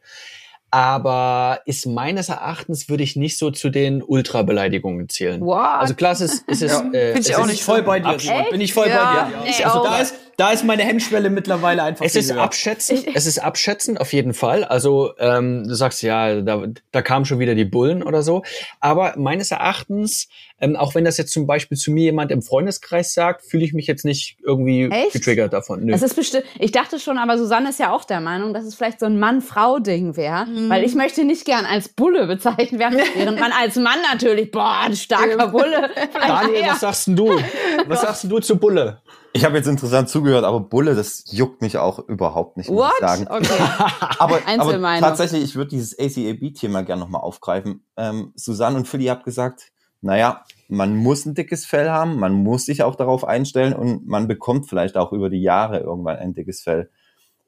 aber 0.72 1.60
ist 1.66 1.86
meines 1.86 2.30
Erachtens 2.30 2.88
würde 2.88 3.04
ich 3.04 3.18
nicht 3.18 3.38
so 3.38 3.52
zu 3.52 3.70
den 3.70 4.02
Ultra-Beleidigungen 4.02 5.10
zählen. 5.10 5.42
What? 5.42 5.60
Also 5.60 5.96
klar, 5.96 6.14
es 6.14 6.22
ist, 6.22 6.46
es 6.48 6.62
ist, 6.62 6.72
ja. 6.72 6.90
äh, 6.94 7.14
Bin 7.14 7.22
ich 7.22 7.36
auch 7.36 7.46
nicht 7.46 7.62
voll 7.62 7.84
bei 7.84 8.00
dir. 8.00 8.18
Bin 8.50 8.62
ich 8.62 8.74
voll 8.74 8.88
ja, 8.88 9.30
bei 9.44 9.52
dir. 9.52 9.66
Also 9.68 9.84
da 9.84 10.00
ist, 10.00 10.16
da 10.42 10.50
ist 10.50 10.64
meine 10.64 10.82
Hemmschwelle 10.82 11.30
mittlerweile 11.30 11.84
einfach. 11.84 12.04
Es 12.04 12.16
ist 12.16 12.34
höher. 12.34 12.42
abschätzend, 12.42 13.06
es 13.14 13.28
ist 13.28 13.38
abschätzend 13.38 14.02
auf 14.02 14.12
jeden 14.12 14.34
Fall. 14.34 14.64
Also 14.64 15.14
ähm, 15.20 15.68
du 15.68 15.76
sagst 15.76 16.02
ja, 16.02 16.42
da, 16.42 16.64
da 16.92 17.04
kamen 17.04 17.26
schon 17.26 17.38
wieder 17.38 17.54
die 17.54 17.64
Bullen 17.64 18.02
oder 18.02 18.24
so. 18.24 18.42
Aber 18.80 19.14
meines 19.18 19.52
Erachtens, 19.52 20.30
ähm, 20.60 20.76
auch 20.76 20.96
wenn 20.96 21.06
das 21.06 21.18
jetzt 21.18 21.32
zum 21.32 21.46
Beispiel 21.46 21.78
zu 21.78 21.92
mir 21.92 22.06
jemand 22.06 22.32
im 22.32 22.42
Freundeskreis 22.42 23.14
sagt, 23.14 23.44
fühle 23.46 23.64
ich 23.66 23.74
mich 23.74 23.86
jetzt 23.86 24.04
nicht 24.04 24.38
irgendwie 24.44 24.86
Echt? 24.86 25.14
getriggert 25.14 25.54
davon. 25.54 25.86
Nö. 25.86 25.92
Das 25.92 26.02
ist 26.02 26.16
bestimmt. 26.16 26.46
Ich 26.58 26.72
dachte 26.72 26.98
schon, 26.98 27.20
aber 27.20 27.38
Susanne 27.38 27.70
ist 27.70 27.80
ja 27.80 27.94
auch 27.94 28.04
der 28.04 28.20
Meinung, 28.20 28.56
dass 28.56 28.66
es 28.66 28.74
vielleicht 28.74 29.00
so 29.00 29.06
ein 29.06 29.20
Mann-Frau-Ding 29.20 30.18
wäre, 30.18 30.48
mhm. 30.48 30.72
weil 30.72 30.84
ich 30.84 30.96
möchte 30.96 31.24
nicht 31.24 31.46
gern 31.46 31.68
als 31.68 31.88
Bulle 31.90 32.26
bezeichnet 32.26 32.80
werden, 32.80 33.00
während 33.16 33.40
man 33.40 33.52
als 33.52 33.76
Mann 33.76 34.00
natürlich, 34.12 34.50
boah, 34.50 34.80
ein 34.86 34.96
starker 34.96 35.50
Bulle. 35.50 35.92
Daniel, 36.20 36.64
was 36.66 36.80
sagst 36.80 37.06
denn 37.06 37.16
du? 37.16 37.30
Was 37.88 38.02
sagst 38.02 38.24
denn 38.24 38.32
du 38.32 38.40
zu 38.40 38.58
Bulle? 38.58 39.02
Ich 39.34 39.46
habe 39.46 39.56
jetzt 39.56 39.68
interessant 39.68 40.10
zugehört, 40.10 40.44
aber 40.44 40.60
Bulle, 40.60 40.94
das 40.94 41.24
juckt 41.32 41.62
mich 41.62 41.78
auch 41.78 42.00
überhaupt 42.00 42.58
nicht, 42.58 42.70
muss 42.70 42.80
What? 42.80 42.94
ich 43.00 43.08
sagen. 43.08 43.28
Okay. 43.30 43.60
aber, 44.20 44.40
aber 44.46 45.00
tatsächlich, 45.00 45.44
ich 45.44 45.56
würde 45.56 45.70
dieses 45.70 45.98
ACAB-Thema 45.98 46.84
gerne 46.84 47.02
nochmal 47.02 47.22
aufgreifen. 47.22 47.86
Ähm, 47.96 48.34
Susanne 48.36 48.76
und 48.78 48.88
Philly 48.88 49.06
habt 49.06 49.24
gesagt, 49.24 49.72
naja, 50.02 50.44
man 50.68 50.98
muss 50.98 51.26
ein 51.26 51.36
dickes 51.36 51.66
Fell 51.66 51.90
haben, 51.90 52.18
man 52.18 52.34
muss 52.34 52.66
sich 52.66 52.84
auch 52.84 52.96
darauf 52.96 53.24
einstellen 53.24 53.74
und 53.74 54.06
man 54.08 54.28
bekommt 54.28 54.68
vielleicht 54.68 54.98
auch 54.98 55.14
über 55.14 55.30
die 55.30 55.42
Jahre 55.42 55.80
irgendwann 55.80 56.18
ein 56.18 56.34
dickes 56.34 56.62
Fell. 56.62 56.90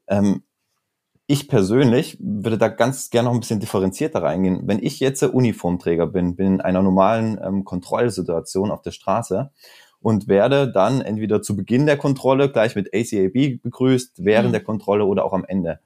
Ähm, 0.08 0.44
ich 1.26 1.48
persönlich 1.48 2.18
würde 2.20 2.58
da 2.58 2.68
ganz 2.68 3.10
gerne 3.10 3.28
noch 3.28 3.34
ein 3.34 3.40
bisschen 3.40 3.60
differenzierter 3.60 4.22
reingehen. 4.22 4.62
Wenn 4.66 4.84
ich 4.84 5.00
jetzt 5.00 5.24
Uniformträger 5.24 6.08
bin, 6.08 6.36
bin 6.36 6.56
in 6.56 6.62
einer 6.62 6.82
normalen 6.82 7.40
ähm, 7.44 7.64
Kontrollsituation 7.64 8.72
auf 8.72 8.82
der 8.82 8.92
Straße 8.92 9.52
und 10.04 10.28
werde 10.28 10.70
dann 10.70 11.02
entweder 11.02 11.42
zu 11.42 11.56
Beginn 11.56 11.86
der 11.86 11.98
Kontrolle 11.98 12.52
gleich 12.52 12.76
mit 12.76 12.94
ACAB 12.94 13.64
begrüßt, 13.64 14.24
während 14.24 14.50
mhm. 14.50 14.52
der 14.52 14.64
Kontrolle 14.64 15.06
oder 15.06 15.24
auch 15.24 15.34
am 15.34 15.46
Ende. 15.46 15.80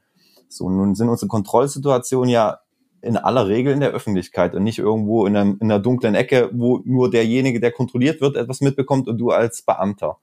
So, 0.49 0.69
nun 0.69 0.95
sind 0.95 1.07
unsere 1.07 1.29
Kontrollsituationen 1.29 2.29
ja 2.29 2.59
in 3.01 3.15
aller 3.15 3.47
Regel 3.47 3.73
in 3.73 3.79
der 3.79 3.91
Öffentlichkeit 3.91 4.55
und 4.55 4.63
nicht 4.63 4.79
irgendwo 4.79 5.27
in, 5.27 5.37
einem, 5.37 5.57
in 5.61 5.71
einer 5.71 5.79
dunklen 5.79 6.15
Ecke, 6.15 6.49
wo 6.51 6.81
nur 6.83 7.11
derjenige, 7.11 7.59
der 7.59 7.71
kontrolliert 7.71 8.19
wird, 8.19 8.37
etwas 8.37 8.59
mitbekommt 8.59 9.07
und 9.07 9.19
du 9.19 9.29
als 9.29 9.61
Beamter. 9.61 10.17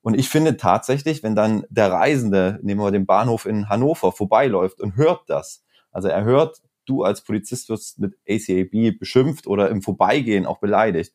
Und 0.00 0.14
ich 0.16 0.28
finde 0.28 0.56
tatsächlich, 0.56 1.24
wenn 1.24 1.34
dann 1.34 1.64
der 1.70 1.90
Reisende, 1.90 2.60
nehmen 2.62 2.80
wir 2.80 2.92
den 2.92 3.04
Bahnhof 3.04 3.46
in 3.46 3.68
Hannover, 3.68 4.12
vorbeiläuft 4.12 4.80
und 4.80 4.96
hört 4.96 5.22
das, 5.26 5.64
also 5.90 6.06
er 6.06 6.22
hört, 6.22 6.62
du 6.86 7.02
als 7.02 7.22
Polizist 7.22 7.68
wirst 7.68 7.98
mit 7.98 8.14
ACAB 8.28 8.96
beschimpft 8.96 9.48
oder 9.48 9.70
im 9.70 9.82
Vorbeigehen 9.82 10.46
auch 10.46 10.58
beleidigt. 10.58 11.14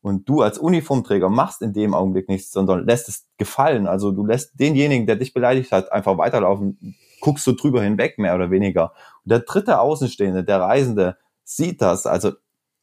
Und 0.00 0.28
du 0.28 0.42
als 0.42 0.58
Uniformträger 0.58 1.28
machst 1.28 1.60
in 1.62 1.72
dem 1.72 1.92
Augenblick 1.92 2.28
nichts, 2.28 2.52
sondern 2.52 2.86
lässt 2.86 3.08
es 3.08 3.26
gefallen. 3.36 3.86
Also 3.86 4.12
du 4.12 4.24
lässt 4.24 4.58
denjenigen, 4.58 5.06
der 5.06 5.16
dich 5.16 5.34
beleidigt 5.34 5.72
hat, 5.72 5.90
einfach 5.92 6.18
weiterlaufen, 6.18 6.96
guckst 7.20 7.46
du 7.46 7.52
drüber 7.52 7.82
hinweg, 7.82 8.18
mehr 8.18 8.34
oder 8.34 8.50
weniger. 8.50 8.92
Und 9.24 9.30
der 9.32 9.40
dritte 9.40 9.80
Außenstehende, 9.80 10.44
der 10.44 10.60
Reisende, 10.60 11.16
sieht 11.42 11.82
das. 11.82 12.06
Also 12.06 12.32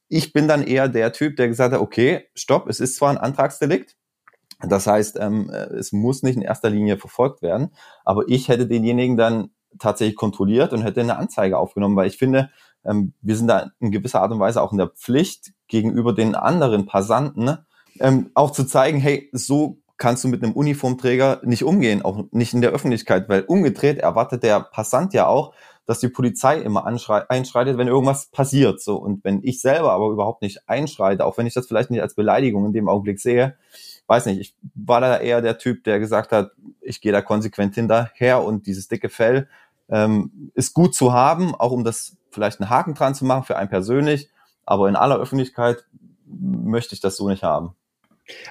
ich 0.08 0.32
bin 0.32 0.46
dann 0.46 0.62
eher 0.62 0.88
der 0.88 1.12
Typ, 1.12 1.36
der 1.36 1.48
gesagt 1.48 1.72
hat, 1.72 1.80
okay, 1.80 2.28
stopp, 2.34 2.68
es 2.68 2.80
ist 2.80 2.96
zwar 2.96 3.10
ein 3.10 3.18
Antragsdelikt, 3.18 3.96
das 4.60 4.86
heißt, 4.86 5.18
ähm, 5.20 5.50
es 5.50 5.92
muss 5.92 6.22
nicht 6.22 6.36
in 6.36 6.42
erster 6.42 6.70
Linie 6.70 6.96
verfolgt 6.96 7.42
werden, 7.42 7.72
aber 8.04 8.24
ich 8.28 8.48
hätte 8.48 8.66
denjenigen 8.66 9.16
dann 9.16 9.50
tatsächlich 9.78 10.16
kontrolliert 10.16 10.72
und 10.72 10.82
hätte 10.82 11.00
eine 11.00 11.18
Anzeige 11.18 11.58
aufgenommen, 11.58 11.96
weil 11.96 12.08
ich 12.08 12.16
finde, 12.16 12.50
ähm, 12.86 13.12
wir 13.20 13.36
sind 13.36 13.48
da 13.48 13.70
in 13.80 13.90
gewisser 13.90 14.22
Art 14.22 14.32
und 14.32 14.40
Weise 14.40 14.62
auch 14.62 14.72
in 14.72 14.78
der 14.78 14.88
Pflicht 14.88 15.52
gegenüber 15.68 16.12
den 16.12 16.34
anderen 16.34 16.86
Passanten, 16.86 17.58
ähm, 18.00 18.30
auch 18.34 18.50
zu 18.50 18.64
zeigen, 18.64 18.98
hey, 18.98 19.28
so 19.32 19.78
kannst 19.96 20.24
du 20.24 20.28
mit 20.28 20.42
einem 20.42 20.52
Uniformträger 20.52 21.40
nicht 21.44 21.64
umgehen, 21.64 22.02
auch 22.02 22.24
nicht 22.30 22.52
in 22.52 22.60
der 22.60 22.70
Öffentlichkeit, 22.70 23.28
weil 23.28 23.42
umgedreht 23.42 23.98
erwartet 23.98 24.42
der 24.42 24.60
Passant 24.60 25.14
ja 25.14 25.26
auch, 25.26 25.54
dass 25.86 26.00
die 26.00 26.08
Polizei 26.08 26.58
immer 26.58 26.84
einschreitet, 26.84 27.78
wenn 27.78 27.86
irgendwas 27.86 28.26
passiert. 28.26 28.82
So 28.82 28.96
und 28.96 29.24
wenn 29.24 29.42
ich 29.42 29.60
selber 29.60 29.92
aber 29.92 30.10
überhaupt 30.10 30.42
nicht 30.42 30.68
einschreite, 30.68 31.24
auch 31.24 31.38
wenn 31.38 31.46
ich 31.46 31.54
das 31.54 31.66
vielleicht 31.66 31.90
nicht 31.90 32.02
als 32.02 32.14
Beleidigung 32.14 32.66
in 32.66 32.72
dem 32.72 32.88
Augenblick 32.88 33.20
sehe, 33.20 33.56
weiß 34.08 34.26
nicht, 34.26 34.40
ich 34.40 34.56
war 34.74 35.00
da 35.00 35.18
eher 35.18 35.40
der 35.42 35.58
Typ, 35.58 35.84
der 35.84 35.98
gesagt 35.98 36.32
hat, 36.32 36.50
ich 36.80 37.00
gehe 37.00 37.12
da 37.12 37.22
konsequent 37.22 37.74
hinterher 37.74 38.42
und 38.42 38.66
dieses 38.66 38.88
dicke 38.88 39.08
Fell 39.08 39.48
ähm, 39.88 40.50
ist 40.54 40.74
gut 40.74 40.94
zu 40.94 41.12
haben, 41.12 41.54
auch 41.54 41.72
um 41.72 41.84
das 41.84 42.16
vielleicht 42.30 42.60
einen 42.60 42.70
Haken 42.70 42.94
dran 42.94 43.14
zu 43.14 43.24
machen 43.24 43.44
für 43.44 43.56
einen 43.56 43.70
persönlich, 43.70 44.28
aber 44.64 44.88
in 44.88 44.96
aller 44.96 45.18
Öffentlichkeit 45.18 45.84
möchte 46.26 46.94
ich 46.94 47.00
das 47.00 47.16
so 47.16 47.28
nicht 47.28 47.42
haben. 47.42 47.74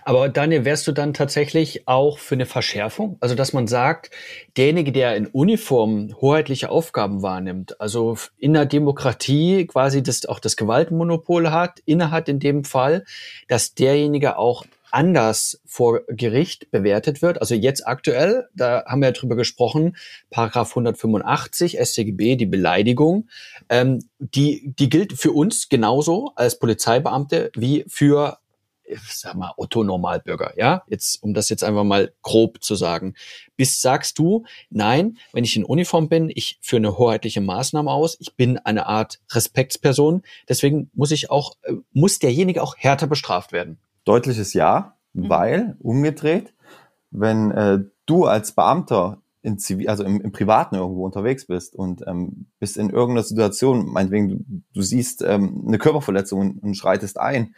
Aber 0.03 0.29
Daniel, 0.29 0.63
wärst 0.63 0.87
du 0.87 0.93
dann 0.93 1.13
tatsächlich 1.13 1.87
auch 1.87 2.17
für 2.17 2.35
eine 2.35 2.45
Verschärfung? 2.45 3.17
Also, 3.19 3.35
dass 3.35 3.51
man 3.51 3.67
sagt, 3.67 4.09
derjenige, 4.55 4.93
der 4.93 5.17
in 5.17 5.27
Uniform 5.27 6.15
hoheitliche 6.21 6.69
Aufgaben 6.69 7.21
wahrnimmt, 7.21 7.79
also 7.81 8.17
in 8.37 8.53
der 8.53 8.65
Demokratie 8.65 9.67
quasi 9.67 10.01
das, 10.01 10.25
auch 10.25 10.39
das 10.39 10.55
Gewaltmonopol 10.55 11.51
hat, 11.51 11.79
innehat 11.85 12.29
in 12.29 12.39
dem 12.39 12.63
Fall, 12.63 13.03
dass 13.49 13.73
derjenige 13.73 14.37
auch 14.37 14.65
anders 14.95 15.61
vor 15.65 16.01
Gericht 16.07 16.71
bewertet 16.71 17.21
wird. 17.21 17.41
Also 17.41 17.53
jetzt 17.53 17.85
aktuell, 17.85 18.47
da 18.55 18.85
haben 18.85 19.01
wir 19.01 19.09
ja 19.09 19.11
drüber 19.11 19.35
gesprochen, 19.35 19.97
Paragraph 20.29 20.69
185 20.69 21.77
StGB, 21.77 22.37
die 22.37 22.45
Beleidigung, 22.45 23.27
ähm, 23.67 23.99
die, 24.19 24.73
die 24.79 24.89
gilt 24.89 25.13
für 25.13 25.33
uns 25.33 25.67
genauso 25.67 26.31
als 26.35 26.59
Polizeibeamte 26.59 27.51
wie 27.55 27.83
für 27.89 28.39
ich 28.87 28.99
sag 29.17 29.33
mal, 29.33 29.51
Otto 29.57 29.83
Normalbürger, 29.83 30.53
ja? 30.57 30.83
Jetzt, 30.87 31.23
um 31.23 31.33
das 31.33 31.49
jetzt 31.49 31.63
einfach 31.63 31.83
mal 31.83 32.13
grob 32.21 32.63
zu 32.63 32.75
sagen. 32.75 33.15
Bis 33.57 33.81
sagst 33.81 34.19
du, 34.19 34.45
nein, 34.69 35.17
wenn 35.33 35.43
ich 35.43 35.55
in 35.55 35.63
Uniform 35.63 36.07
bin, 36.07 36.31
ich 36.33 36.59
führe 36.61 36.81
eine 36.81 36.97
hoheitliche 36.99 37.41
Maßnahme 37.41 37.89
aus, 37.89 38.15
ich 38.19 38.35
bin 38.35 38.59
eine 38.59 38.85
Art 38.85 39.19
Respektsperson, 39.31 40.21
deswegen 40.47 40.91
muss 40.93 41.09
ich 41.09 41.31
auch, 41.31 41.55
äh, 41.63 41.73
muss 41.93 42.19
derjenige 42.19 42.61
auch 42.61 42.77
härter 42.77 43.07
bestraft 43.07 43.51
werden 43.51 43.79
deutliches 44.05 44.53
Ja, 44.53 44.95
mhm. 45.13 45.29
weil 45.29 45.75
umgedreht, 45.79 46.53
wenn 47.11 47.51
äh, 47.51 47.79
du 48.05 48.25
als 48.25 48.53
Beamter 48.53 49.21
in 49.41 49.59
Zivil, 49.59 49.89
also 49.89 50.03
im, 50.03 50.21
im 50.21 50.31
Privaten 50.31 50.75
irgendwo 50.75 51.05
unterwegs 51.05 51.45
bist 51.45 51.75
und 51.75 52.03
ähm, 52.07 52.47
bist 52.59 52.77
in 52.77 52.89
irgendeiner 52.89 53.23
Situation, 53.23 53.85
meinetwegen, 53.91 54.29
du, 54.29 54.61
du 54.73 54.81
siehst 54.81 55.21
ähm, 55.21 55.63
eine 55.67 55.77
Körperverletzung 55.77 56.39
und, 56.39 56.63
und 56.63 56.73
schreitest 56.75 57.19
ein, 57.19 57.53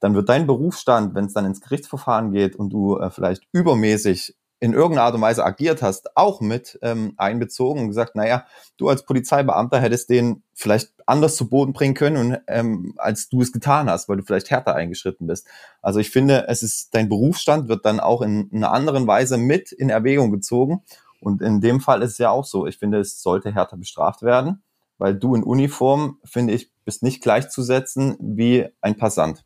dann 0.00 0.14
wird 0.14 0.28
dein 0.28 0.46
Berufsstand, 0.46 1.14
wenn 1.14 1.26
es 1.26 1.34
dann 1.34 1.44
ins 1.44 1.60
Gerichtsverfahren 1.60 2.32
geht 2.32 2.56
und 2.56 2.70
du 2.70 2.98
äh, 2.98 3.10
vielleicht 3.10 3.46
übermäßig 3.52 4.34
in 4.58 4.72
irgendeiner 4.72 5.02
Art 5.02 5.14
und 5.14 5.20
Weise 5.20 5.44
agiert 5.44 5.82
hast, 5.82 6.16
auch 6.16 6.40
mit 6.40 6.78
ähm, 6.82 7.12
einbezogen 7.18 7.82
und 7.82 7.88
gesagt, 7.88 8.16
naja, 8.16 8.46
du 8.78 8.88
als 8.88 9.04
Polizeibeamter 9.04 9.80
hättest 9.80 10.08
den 10.08 10.42
vielleicht 10.54 10.92
anders 11.06 11.36
zu 11.36 11.48
Boden 11.48 11.72
bringen 11.72 11.94
können, 11.94 12.16
und, 12.16 12.38
ähm, 12.48 12.94
als 12.96 13.28
du 13.28 13.42
es 13.42 13.52
getan 13.52 13.90
hast, 13.90 14.08
weil 14.08 14.16
du 14.16 14.22
vielleicht 14.22 14.50
härter 14.50 14.74
eingeschritten 14.74 15.26
bist. 15.26 15.46
Also 15.82 16.00
ich 16.00 16.10
finde, 16.10 16.46
es 16.48 16.62
ist 16.62 16.94
dein 16.94 17.08
Berufsstand 17.08 17.68
wird 17.68 17.84
dann 17.84 18.00
auch 18.00 18.22
in, 18.22 18.48
in 18.48 18.64
einer 18.64 18.72
anderen 18.72 19.06
Weise 19.06 19.36
mit 19.36 19.72
in 19.72 19.90
Erwägung 19.90 20.32
gezogen. 20.32 20.82
Und 21.20 21.42
in 21.42 21.60
dem 21.60 21.80
Fall 21.80 22.02
ist 22.02 22.12
es 22.12 22.18
ja 22.18 22.30
auch 22.30 22.44
so. 22.44 22.66
Ich 22.66 22.78
finde, 22.78 22.98
es 22.98 23.22
sollte 23.22 23.52
härter 23.52 23.76
bestraft 23.76 24.22
werden, 24.22 24.62
weil 24.98 25.14
du 25.14 25.34
in 25.34 25.42
Uniform, 25.42 26.18
finde 26.24 26.54
ich, 26.54 26.72
bist 26.84 27.02
nicht 27.02 27.22
gleichzusetzen 27.22 28.16
wie 28.20 28.66
ein 28.80 28.96
Passant. 28.96 29.44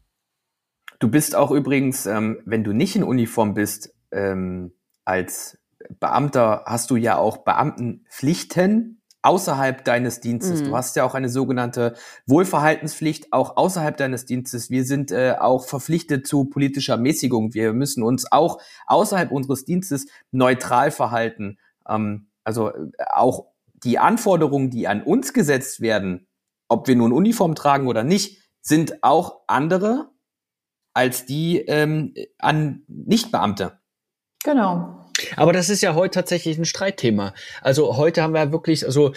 Du 0.99 1.09
bist 1.09 1.35
auch 1.35 1.51
übrigens, 1.51 2.07
ähm, 2.07 2.41
wenn 2.45 2.63
du 2.63 2.73
nicht 2.73 2.95
in 2.95 3.03
Uniform 3.03 3.55
bist, 3.55 3.95
ähm, 4.13 4.73
als 5.11 5.59
Beamter 5.99 6.63
hast 6.67 6.91
du 6.91 6.97
ja 6.97 7.17
auch 7.17 7.39
Beamtenpflichten 7.39 9.03
außerhalb 9.23 9.85
deines 9.85 10.21
Dienstes. 10.21 10.63
Mhm. 10.63 10.67
Du 10.67 10.77
hast 10.77 10.95
ja 10.97 11.05
auch 11.05 11.15
eine 11.15 11.29
sogenannte 11.29 11.95
Wohlverhaltenspflicht 12.27 13.33
auch 13.33 13.57
außerhalb 13.57 13.97
deines 13.97 14.25
Dienstes. 14.25 14.71
Wir 14.71 14.85
sind 14.85 15.11
äh, 15.11 15.35
auch 15.39 15.67
verpflichtet 15.67 16.27
zu 16.27 16.45
politischer 16.45 16.97
Mäßigung. 16.97 17.53
Wir 17.53 17.73
müssen 17.73 18.03
uns 18.03 18.31
auch 18.31 18.61
außerhalb 18.87 19.33
unseres 19.33 19.65
Dienstes 19.65 20.07
neutral 20.31 20.91
verhalten. 20.91 21.59
Ähm, 21.89 22.29
also 22.45 22.71
äh, 22.71 22.91
auch 23.13 23.47
die 23.83 23.99
Anforderungen, 23.99 24.71
die 24.71 24.87
an 24.87 25.03
uns 25.03 25.33
gesetzt 25.33 25.81
werden, 25.81 26.29
ob 26.69 26.87
wir 26.87 26.97
nun 26.97 27.13
Uniform 27.13 27.55
tragen 27.55 27.89
oder 27.89 28.05
nicht, 28.05 28.43
sind 28.63 29.03
auch 29.03 29.41
andere 29.49 30.11
als 30.95 31.27
die 31.27 31.59
ähm, 31.59 32.15
an 32.39 32.85
Nichtbeamte. 32.87 33.80
Genau. 34.45 34.97
Aber 35.37 35.53
das 35.53 35.69
ist 35.69 35.83
ja 35.83 35.95
heute 35.95 36.15
tatsächlich 36.15 36.59
ein 36.59 36.65
Streitthema. 36.65 37.35
Also 37.61 37.97
heute 37.97 38.23
haben 38.23 38.33
wir 38.33 38.53
wirklich 38.53 38.87
also 38.87 39.13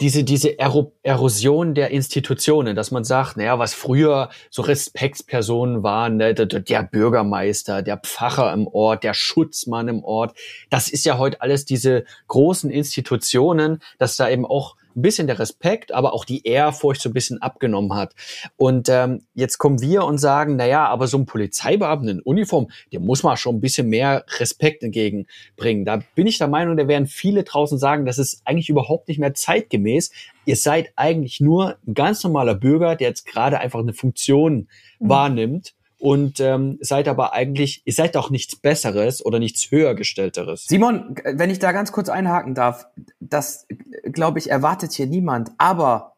diese 0.00 0.24
diese 0.24 0.58
Erosion 0.58 1.74
der 1.74 1.90
Institutionen, 1.90 2.74
dass 2.74 2.90
man 2.90 3.04
sagt, 3.04 3.36
naja, 3.36 3.58
was 3.58 3.74
früher 3.74 4.30
so 4.50 4.62
Respektspersonen 4.62 5.82
waren, 5.82 6.16
ne, 6.16 6.34
der, 6.34 6.46
der 6.46 6.82
Bürgermeister, 6.82 7.82
der 7.82 7.98
Pfarrer 7.98 8.52
im 8.52 8.66
Ort, 8.66 9.04
der 9.04 9.14
Schutzmann 9.14 9.88
im 9.88 10.02
Ort, 10.02 10.36
das 10.70 10.88
ist 10.88 11.04
ja 11.04 11.18
heute 11.18 11.40
alles 11.40 11.64
diese 11.64 12.04
großen 12.28 12.70
Institutionen, 12.70 13.80
dass 13.98 14.16
da 14.16 14.28
eben 14.28 14.44
auch 14.44 14.76
ein 14.96 15.02
bisschen 15.02 15.26
der 15.26 15.38
Respekt, 15.38 15.92
aber 15.92 16.12
auch 16.12 16.24
die 16.24 16.46
Ehrfurcht 16.46 17.00
so 17.00 17.10
ein 17.10 17.12
bisschen 17.12 17.40
abgenommen 17.42 17.94
hat. 17.94 18.14
Und 18.56 18.88
ähm, 18.88 19.22
jetzt 19.34 19.58
kommen 19.58 19.80
wir 19.80 20.04
und 20.04 20.18
sagen, 20.18 20.56
na 20.56 20.66
ja, 20.66 20.86
aber 20.86 21.06
so 21.06 21.18
ein 21.18 21.26
Polizeibeamten 21.26 22.08
in 22.08 22.20
Uniform, 22.20 22.68
dem 22.92 23.04
muss 23.04 23.22
man 23.22 23.36
schon 23.36 23.56
ein 23.56 23.60
bisschen 23.60 23.88
mehr 23.88 24.24
Respekt 24.38 24.82
entgegenbringen. 24.82 25.84
Da 25.84 26.00
bin 26.14 26.26
ich 26.26 26.38
der 26.38 26.48
Meinung, 26.48 26.76
da 26.76 26.88
werden 26.88 27.06
viele 27.06 27.44
draußen 27.44 27.78
sagen, 27.78 28.06
das 28.06 28.18
ist 28.18 28.42
eigentlich 28.44 28.68
überhaupt 28.68 29.08
nicht 29.08 29.18
mehr 29.18 29.34
zeitgemäß. 29.34 30.10
Ihr 30.46 30.56
seid 30.56 30.92
eigentlich 30.96 31.40
nur 31.40 31.76
ein 31.86 31.94
ganz 31.94 32.22
normaler 32.22 32.54
Bürger, 32.54 32.96
der 32.96 33.08
jetzt 33.08 33.26
gerade 33.26 33.58
einfach 33.58 33.80
eine 33.80 33.94
Funktion 33.94 34.68
mhm. 34.98 35.08
wahrnimmt 35.08 35.74
und 36.04 36.38
ähm, 36.38 36.76
seid 36.82 37.08
aber 37.08 37.32
eigentlich, 37.32 37.80
ihr 37.86 37.94
seid 37.94 38.14
auch 38.18 38.28
nichts 38.28 38.56
Besseres 38.56 39.24
oder 39.24 39.38
nichts 39.38 39.70
höhergestellteres. 39.70 40.66
Simon, 40.66 41.16
wenn 41.24 41.48
ich 41.48 41.60
da 41.60 41.72
ganz 41.72 41.92
kurz 41.92 42.10
einhaken 42.10 42.54
darf, 42.54 42.86
das, 43.20 43.66
glaube 44.12 44.38
ich, 44.38 44.50
erwartet 44.50 44.92
hier 44.92 45.06
niemand, 45.06 45.52
aber 45.58 46.16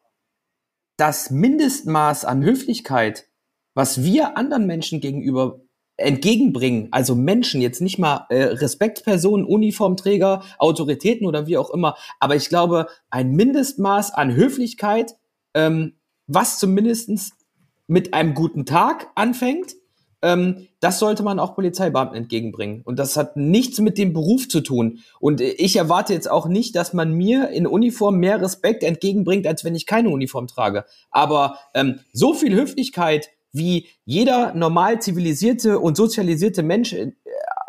das 0.97 1.31
Mindestmaß 1.31 2.25
an 2.25 2.43
Höflichkeit, 2.43 3.29
was 3.75 4.03
wir 4.03 4.37
anderen 4.37 4.67
Menschen 4.67 5.01
gegenüber 5.01 5.61
entgegenbringen, 5.99 6.89
also 6.91 7.15
Menschen, 7.15 7.61
jetzt 7.61 7.81
nicht 7.81 7.99
mal 7.99 8.27
äh, 8.29 8.43
Respektpersonen, 8.45 9.47
Uniformträger, 9.47 10.43
Autoritäten 10.59 11.27
oder 11.27 11.47
wie 11.47 11.57
auch 11.57 11.71
immer, 11.71 11.97
aber 12.21 12.37
ich 12.37 12.49
glaube, 12.49 12.89
ein 13.11 13.33
Mindestmaß 13.33 14.13
an 14.13 14.35
Höflichkeit, 14.35 15.17
ähm, 15.55 15.95
was 16.27 16.59
zumindestens 16.59 17.33
mit 17.87 18.13
einem 18.13 18.35
guten 18.35 18.67
Tag 18.67 19.11
anfängt, 19.15 19.75
ähm, 20.23 20.69
das 20.81 20.99
sollte 20.99 21.23
man 21.23 21.39
auch 21.39 21.55
Polizeibeamten 21.55 22.17
entgegenbringen. 22.17 22.83
Und 22.83 22.99
das 22.99 23.17
hat 23.17 23.37
nichts 23.37 23.81
mit 23.81 23.99
dem 23.99 24.13
Beruf 24.13 24.49
zu 24.49 24.61
tun. 24.61 25.01
Und 25.21 25.41
ich 25.41 25.77
erwarte 25.77 26.13
jetzt 26.13 26.31
auch 26.31 26.47
nicht, 26.47 26.77
dass 26.77 26.93
man 26.93 27.13
mir 27.13 27.51
in 27.51 27.67
Uniform 27.67 28.17
mehr 28.17 28.41
Respekt 28.41 28.83
entgegenbringt, 28.83 29.47
als 29.47 29.65
wenn 29.65 29.75
ich 29.75 29.87
keine 29.87 30.11
Uniform 30.11 30.47
trage. 30.47 30.85
Aber 31.11 31.59
ähm, 31.75 32.01
so 32.13 32.35
viel 32.35 32.55
Höflichkeit, 32.55 33.29
wie 33.53 33.89
jeder 34.05 34.55
normal 34.55 35.01
zivilisierte 35.01 35.79
und 35.79 35.97
sozialisierte 35.97 36.63
Mensch 36.63 36.93
äh, 36.93 37.13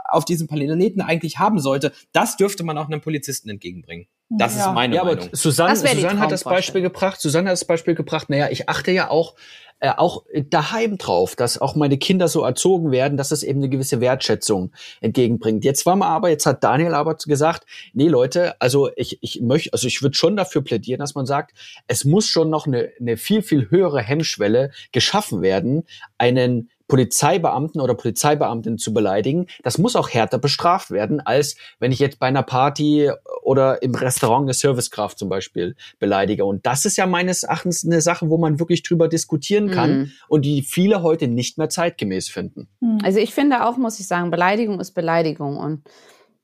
auf 0.09 0.25
diesem 0.25 0.47
Planeten 0.47 1.01
eigentlich 1.01 1.39
haben 1.39 1.59
sollte, 1.59 1.91
das 2.13 2.37
dürfte 2.37 2.63
man 2.63 2.77
auch 2.77 2.87
einem 2.87 3.01
Polizisten 3.01 3.49
entgegenbringen. 3.49 4.07
Das 4.29 4.57
ja. 4.57 4.67
ist 4.67 4.73
meine 4.73 4.95
ja, 4.95 5.03
Meinung. 5.03 5.23
Aber 5.23 5.35
Susanne, 5.35 5.75
Susanne 5.75 6.19
hat 6.19 6.31
das 6.31 6.43
Beispiel 6.43 6.81
gebracht. 6.81 7.21
Susanne 7.21 7.49
hat 7.49 7.53
das 7.53 7.65
Beispiel 7.65 7.95
gebracht. 7.95 8.29
Naja, 8.29 8.49
ich 8.49 8.67
achte 8.67 8.91
ja 8.91 9.09
auch 9.09 9.35
äh, 9.79 9.91
auch 9.95 10.23
daheim 10.49 10.97
drauf, 10.97 11.35
dass 11.35 11.59
auch 11.59 11.75
meine 11.75 11.97
Kinder 11.97 12.27
so 12.27 12.43
erzogen 12.43 12.91
werden, 12.91 13.17
dass 13.17 13.31
es 13.31 13.43
eben 13.43 13.59
eine 13.59 13.69
gewisse 13.69 14.01
Wertschätzung 14.01 14.71
entgegenbringt. 15.01 15.63
Jetzt 15.63 15.85
war 15.85 15.95
mal 15.95 16.07
aber, 16.07 16.29
jetzt 16.29 16.45
hat 16.45 16.63
Daniel 16.63 16.93
aber 16.93 17.15
gesagt, 17.15 17.65
nee 17.93 18.07
Leute, 18.07 18.59
also 18.59 18.89
ich, 18.95 19.19
ich 19.21 19.41
möchte, 19.41 19.73
also 19.73 19.87
ich 19.87 20.01
würde 20.01 20.15
schon 20.15 20.35
dafür 20.35 20.63
plädieren, 20.63 20.99
dass 20.99 21.15
man 21.15 21.25
sagt, 21.25 21.53
es 21.87 22.05
muss 22.05 22.27
schon 22.27 22.49
noch 22.49 22.65
eine, 22.65 22.89
eine 22.99 23.17
viel, 23.17 23.41
viel 23.41 23.69
höhere 23.69 24.01
Hemmschwelle 24.01 24.71
geschaffen 24.91 25.41
werden, 25.41 25.83
einen 26.17 26.69
Polizeibeamten 26.87 27.81
oder 27.81 27.95
Polizeibeamtin 27.95 28.77
zu 28.77 28.93
beleidigen, 28.93 29.47
das 29.63 29.77
muss 29.77 29.95
auch 29.95 30.09
härter 30.09 30.37
bestraft 30.39 30.91
werden, 30.91 31.19
als 31.19 31.57
wenn 31.79 31.91
ich 31.91 31.99
jetzt 31.99 32.19
bei 32.19 32.27
einer 32.27 32.43
Party 32.43 33.11
oder 33.43 33.81
im 33.81 33.93
Restaurant 33.95 34.43
eine 34.43 34.53
Servicekraft 34.53 35.19
zum 35.19 35.29
Beispiel 35.29 35.75
beleidige. 35.99 36.45
Und 36.45 36.65
das 36.65 36.85
ist 36.85 36.97
ja 36.97 37.05
meines 37.05 37.43
Erachtens 37.43 37.85
eine 37.85 38.01
Sache, 38.01 38.29
wo 38.29 38.37
man 38.37 38.59
wirklich 38.59 38.83
drüber 38.83 39.07
diskutieren 39.07 39.71
kann 39.71 39.97
mhm. 39.97 40.11
und 40.27 40.45
die 40.45 40.61
viele 40.61 41.01
heute 41.03 41.27
nicht 41.27 41.57
mehr 41.57 41.69
zeitgemäß 41.69 42.29
finden. 42.29 42.67
Mhm. 42.79 42.99
Also 43.03 43.19
ich 43.19 43.33
finde 43.33 43.65
auch, 43.65 43.77
muss 43.77 43.99
ich 43.99 44.07
sagen, 44.07 44.31
Beleidigung 44.31 44.79
ist 44.79 44.91
Beleidigung 44.91 45.57
und 45.57 45.83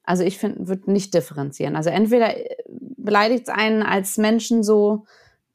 also 0.03 0.23
ich 0.23 0.37
finde, 0.37 0.67
würde 0.67 0.91
nicht 0.91 1.13
differenzieren. 1.13 1.75
Also 1.75 1.89
entweder 1.89 2.37
äh, 2.37 2.55
beleidigt 2.97 3.47
es 3.47 3.53
einen 3.53 3.83
als 3.83 4.17
Menschen 4.17 4.63
so, 4.63 5.05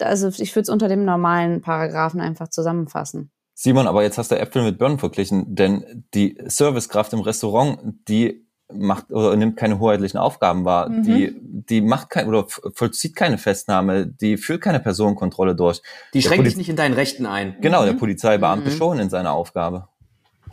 also 0.01 0.29
ich 0.29 0.55
würde 0.55 0.63
es 0.63 0.69
unter 0.69 0.89
dem 0.89 1.05
normalen 1.05 1.61
Paragraphen 1.61 2.21
einfach 2.21 2.49
zusammenfassen. 2.49 3.31
Simon, 3.61 3.89
aber 3.89 4.05
jetzt 4.05 4.19
hast 4.19 4.31
du 4.31 4.39
Äpfel 4.39 4.63
mit 4.63 4.79
Birnen 4.79 5.01
verglichen, 5.01 5.57
denn 5.57 6.05
die 6.15 6.39
Servicekraft 6.47 7.13
im 7.13 7.19
Restaurant, 7.19 7.81
die 8.07 8.47
macht 8.73 9.11
oder 9.11 9.35
nimmt 9.35 9.57
keine 9.57 9.81
hoheitlichen 9.81 10.17
Aufgaben 10.21 10.65
wahr, 10.65 10.89
mhm. 10.89 11.03
die 11.03 11.35
die 11.41 11.81
macht 11.81 12.09
kein 12.09 12.29
oder 12.29 12.47
vollzieht 12.47 13.17
keine 13.17 13.37
Festnahme, 13.37 14.07
die 14.07 14.37
führt 14.37 14.61
keine 14.61 14.79
Personenkontrolle 14.79 15.57
durch. 15.57 15.83
Die 16.15 16.23
schränkt 16.23 16.47
dich 16.47 16.57
nicht 16.57 16.69
in 16.69 16.77
deinen 16.77 16.95
Rechten 16.95 17.27
ein. 17.27 17.57
Genau, 17.61 17.83
mhm. 17.83 17.87
der 17.87 17.93
Polizeibeamte 17.95 18.71
mhm. 18.71 18.77
schon 18.77 19.01
in 19.01 19.11
seiner 19.11 19.33
Aufgabe. 19.33 19.89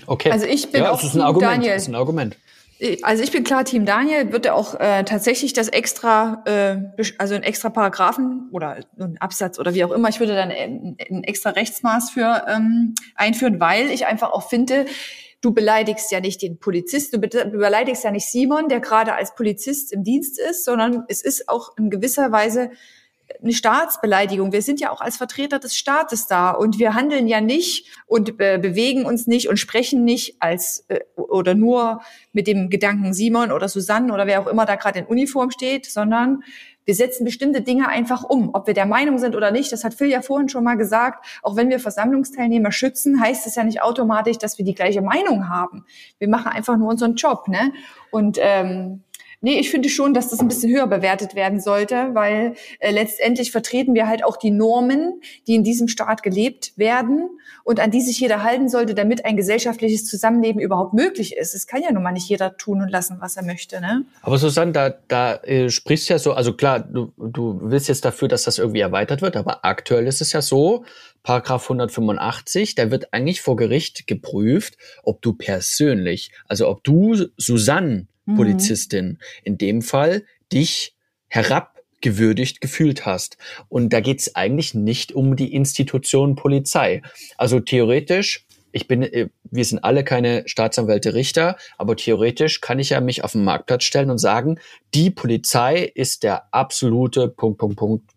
Okay. 0.07 0.31
Also 0.31 0.47
ich 0.47 0.71
bin 0.71 0.81
ja, 0.81 0.89
auch 0.89 0.99
das 0.99 1.09
ist 1.09 1.15
ein 1.15 1.21
Argument, 1.21 1.51
Daniel. 1.57 1.73
Das 1.73 1.83
ist 1.83 1.89
ein 1.89 1.95
Argument 1.95 2.35
also 3.03 3.23
ich 3.23 3.31
bin 3.31 3.43
klar 3.43 3.63
Team 3.63 3.85
Daniel, 3.85 4.31
wird 4.31 4.45
er 4.45 4.55
auch 4.55 4.79
äh, 4.79 5.03
tatsächlich 5.03 5.53
das 5.53 5.69
extra, 5.69 6.43
äh, 6.45 7.03
also 7.17 7.35
ein 7.35 7.43
extra 7.43 7.69
Paragraphen 7.69 8.49
oder 8.51 8.79
ein 8.99 9.17
Absatz 9.19 9.59
oder 9.59 9.73
wie 9.73 9.83
auch 9.85 9.91
immer, 9.91 10.09
ich 10.09 10.19
würde 10.19 10.35
dann 10.35 10.51
ein, 10.51 10.97
ein 11.09 11.23
extra 11.23 11.51
Rechtsmaß 11.51 12.11
für 12.11 12.45
ähm, 12.47 12.95
einführen, 13.15 13.59
weil 13.59 13.91
ich 13.91 14.05
einfach 14.05 14.31
auch 14.31 14.49
finde, 14.49 14.85
du 15.41 15.53
beleidigst 15.53 16.11
ja 16.11 16.19
nicht 16.19 16.41
den 16.41 16.59
Polizist, 16.59 17.13
du 17.13 17.19
beleidigst 17.19 18.03
ja 18.03 18.11
nicht 18.11 18.29
Simon, 18.29 18.67
der 18.67 18.81
gerade 18.81 19.13
als 19.13 19.35
Polizist 19.35 19.93
im 19.93 20.03
Dienst 20.03 20.39
ist, 20.39 20.65
sondern 20.65 21.05
es 21.07 21.21
ist 21.21 21.47
auch 21.47 21.77
in 21.77 21.89
gewisser 21.89 22.31
Weise 22.31 22.71
eine 23.41 23.53
Staatsbeleidigung. 23.53 24.51
Wir 24.51 24.61
sind 24.61 24.79
ja 24.79 24.91
auch 24.91 25.01
als 25.01 25.17
Vertreter 25.17 25.59
des 25.59 25.75
Staates 25.75 26.27
da 26.27 26.51
und 26.51 26.79
wir 26.79 26.93
handeln 26.93 27.27
ja 27.27 27.41
nicht 27.41 27.87
und 28.05 28.39
äh, 28.39 28.57
bewegen 28.57 29.05
uns 29.05 29.27
nicht 29.27 29.49
und 29.49 29.57
sprechen 29.57 30.03
nicht 30.03 30.41
als 30.41 30.85
äh, 30.87 30.99
oder 31.15 31.55
nur 31.55 32.01
mit 32.33 32.47
dem 32.47 32.69
Gedanken 32.69 33.13
Simon 33.13 33.51
oder 33.51 33.67
Susanne 33.67 34.13
oder 34.13 34.27
wer 34.27 34.41
auch 34.41 34.47
immer 34.47 34.65
da 34.65 34.75
gerade 34.75 34.99
in 34.99 35.05
Uniform 35.05 35.51
steht, 35.51 35.85
sondern 35.85 36.43
wir 36.85 36.93
setzen 36.93 37.25
bestimmte 37.25 37.61
Dinge 37.61 37.87
einfach 37.87 38.23
um. 38.23 38.51
Ob 38.53 38.67
wir 38.67 38.75
der 38.75 38.85
Meinung 38.85 39.17
sind 39.17 39.35
oder 39.35 39.51
nicht, 39.51 39.71
das 39.71 39.83
hat 39.83 39.95
Phil 39.95 40.09
ja 40.09 40.21
vorhin 40.21 40.49
schon 40.49 40.63
mal 40.63 40.75
gesagt, 40.75 41.25
auch 41.41 41.55
wenn 41.55 41.69
wir 41.69 41.79
Versammlungsteilnehmer 41.79 42.71
schützen, 42.71 43.19
heißt 43.19 43.47
es 43.47 43.55
ja 43.55 43.63
nicht 43.63 43.81
automatisch, 43.81 44.37
dass 44.37 44.59
wir 44.59 44.65
die 44.65 44.75
gleiche 44.75 45.01
Meinung 45.01 45.49
haben. 45.49 45.85
Wir 46.19 46.29
machen 46.29 46.51
einfach 46.51 46.77
nur 46.77 46.89
unseren 46.89 47.15
Job. 47.15 47.47
Ne? 47.47 47.73
Und 48.11 48.37
ähm, 48.39 49.03
Nee, 49.41 49.59
ich 49.59 49.69
finde 49.69 49.89
schon, 49.89 50.13
dass 50.13 50.29
das 50.29 50.39
ein 50.39 50.47
bisschen 50.47 50.71
höher 50.71 50.87
bewertet 50.87 51.35
werden 51.35 51.59
sollte, 51.59 52.09
weil 52.13 52.55
äh, 52.79 52.91
letztendlich 52.91 53.51
vertreten 53.51 53.93
wir 53.93 54.07
halt 54.07 54.23
auch 54.23 54.37
die 54.37 54.51
Normen, 54.51 55.21
die 55.47 55.55
in 55.55 55.63
diesem 55.63 55.87
Staat 55.87 56.23
gelebt 56.23 56.73
werden 56.77 57.29
und 57.63 57.79
an 57.79 57.91
die 57.91 58.01
sich 58.01 58.19
jeder 58.19 58.43
halten 58.43 58.69
sollte, 58.69 58.95
damit 58.95 59.25
ein 59.25 59.37
gesellschaftliches 59.37 60.05
Zusammenleben 60.05 60.61
überhaupt 60.61 60.93
möglich 60.93 61.35
ist. 61.35 61.53
Es 61.53 61.67
kann 61.67 61.81
ja 61.81 61.91
nun 61.91 62.03
mal 62.03 62.11
nicht 62.11 62.29
jeder 62.29 62.57
tun 62.57 62.81
und 62.81 62.89
lassen, 62.89 63.17
was 63.19 63.37
er 63.37 63.43
möchte. 63.43 63.81
Ne? 63.81 64.05
Aber 64.21 64.37
Susanne, 64.37 64.71
da, 64.71 64.93
da 65.07 65.35
äh, 65.43 65.69
sprichst 65.69 66.09
ja 66.09 66.19
so, 66.19 66.33
also 66.33 66.53
klar, 66.53 66.79
du, 66.79 67.11
du 67.17 67.59
willst 67.61 67.87
jetzt 67.87 68.05
dafür, 68.05 68.27
dass 68.27 68.43
das 68.43 68.59
irgendwie 68.59 68.81
erweitert 68.81 69.21
wird, 69.21 69.35
aber 69.35 69.65
aktuell 69.65 70.07
ist 70.07 70.21
es 70.21 70.31
ja 70.31 70.41
so, 70.41 70.85
Paragraph 71.23 71.63
185, 71.63 72.75
da 72.75 72.91
wird 72.91 73.11
eigentlich 73.11 73.41
vor 73.41 73.55
Gericht 73.55 74.05
geprüft, 74.05 74.77
ob 75.03 75.23
du 75.23 75.33
persönlich, 75.33 76.31
also 76.47 76.69
ob 76.69 76.83
du, 76.83 77.15
Susanne, 77.35 78.05
Mhm. 78.25 78.35
Polizistin 78.35 79.19
in 79.43 79.57
dem 79.57 79.81
Fall 79.81 80.23
dich 80.51 80.95
herabgewürdigt 81.27 82.61
gefühlt 82.61 83.05
hast. 83.05 83.37
Und 83.69 83.91
da 83.93 83.99
geht 83.99 84.19
es 84.19 84.35
eigentlich 84.35 84.73
nicht 84.73 85.13
um 85.13 85.35
die 85.35 85.53
Institution 85.53 86.35
Polizei. 86.35 87.01
Also 87.37 87.59
theoretisch, 87.59 88.45
ich 88.71 88.87
bin, 88.87 89.03
äh, 89.03 89.29
wir 89.49 89.65
sind 89.65 89.83
alle 89.83 90.03
keine 90.03 90.43
Staatsanwälte, 90.47 91.13
Richter, 91.13 91.57
aber 91.77 91.95
theoretisch 91.95 92.61
kann 92.61 92.79
ich 92.79 92.89
ja 92.91 93.01
mich 93.01 93.23
auf 93.23 93.31
den 93.33 93.43
Marktplatz 93.43 93.83
stellen 93.83 94.09
und 94.09 94.17
sagen, 94.17 94.59
die 94.93 95.09
Polizei 95.09 95.83
ist 95.95 96.23
der 96.23 96.53
absolute 96.53 97.29
Punkt, 97.29 97.57
Punkt, 97.57 97.77
Punkt, 97.77 98.11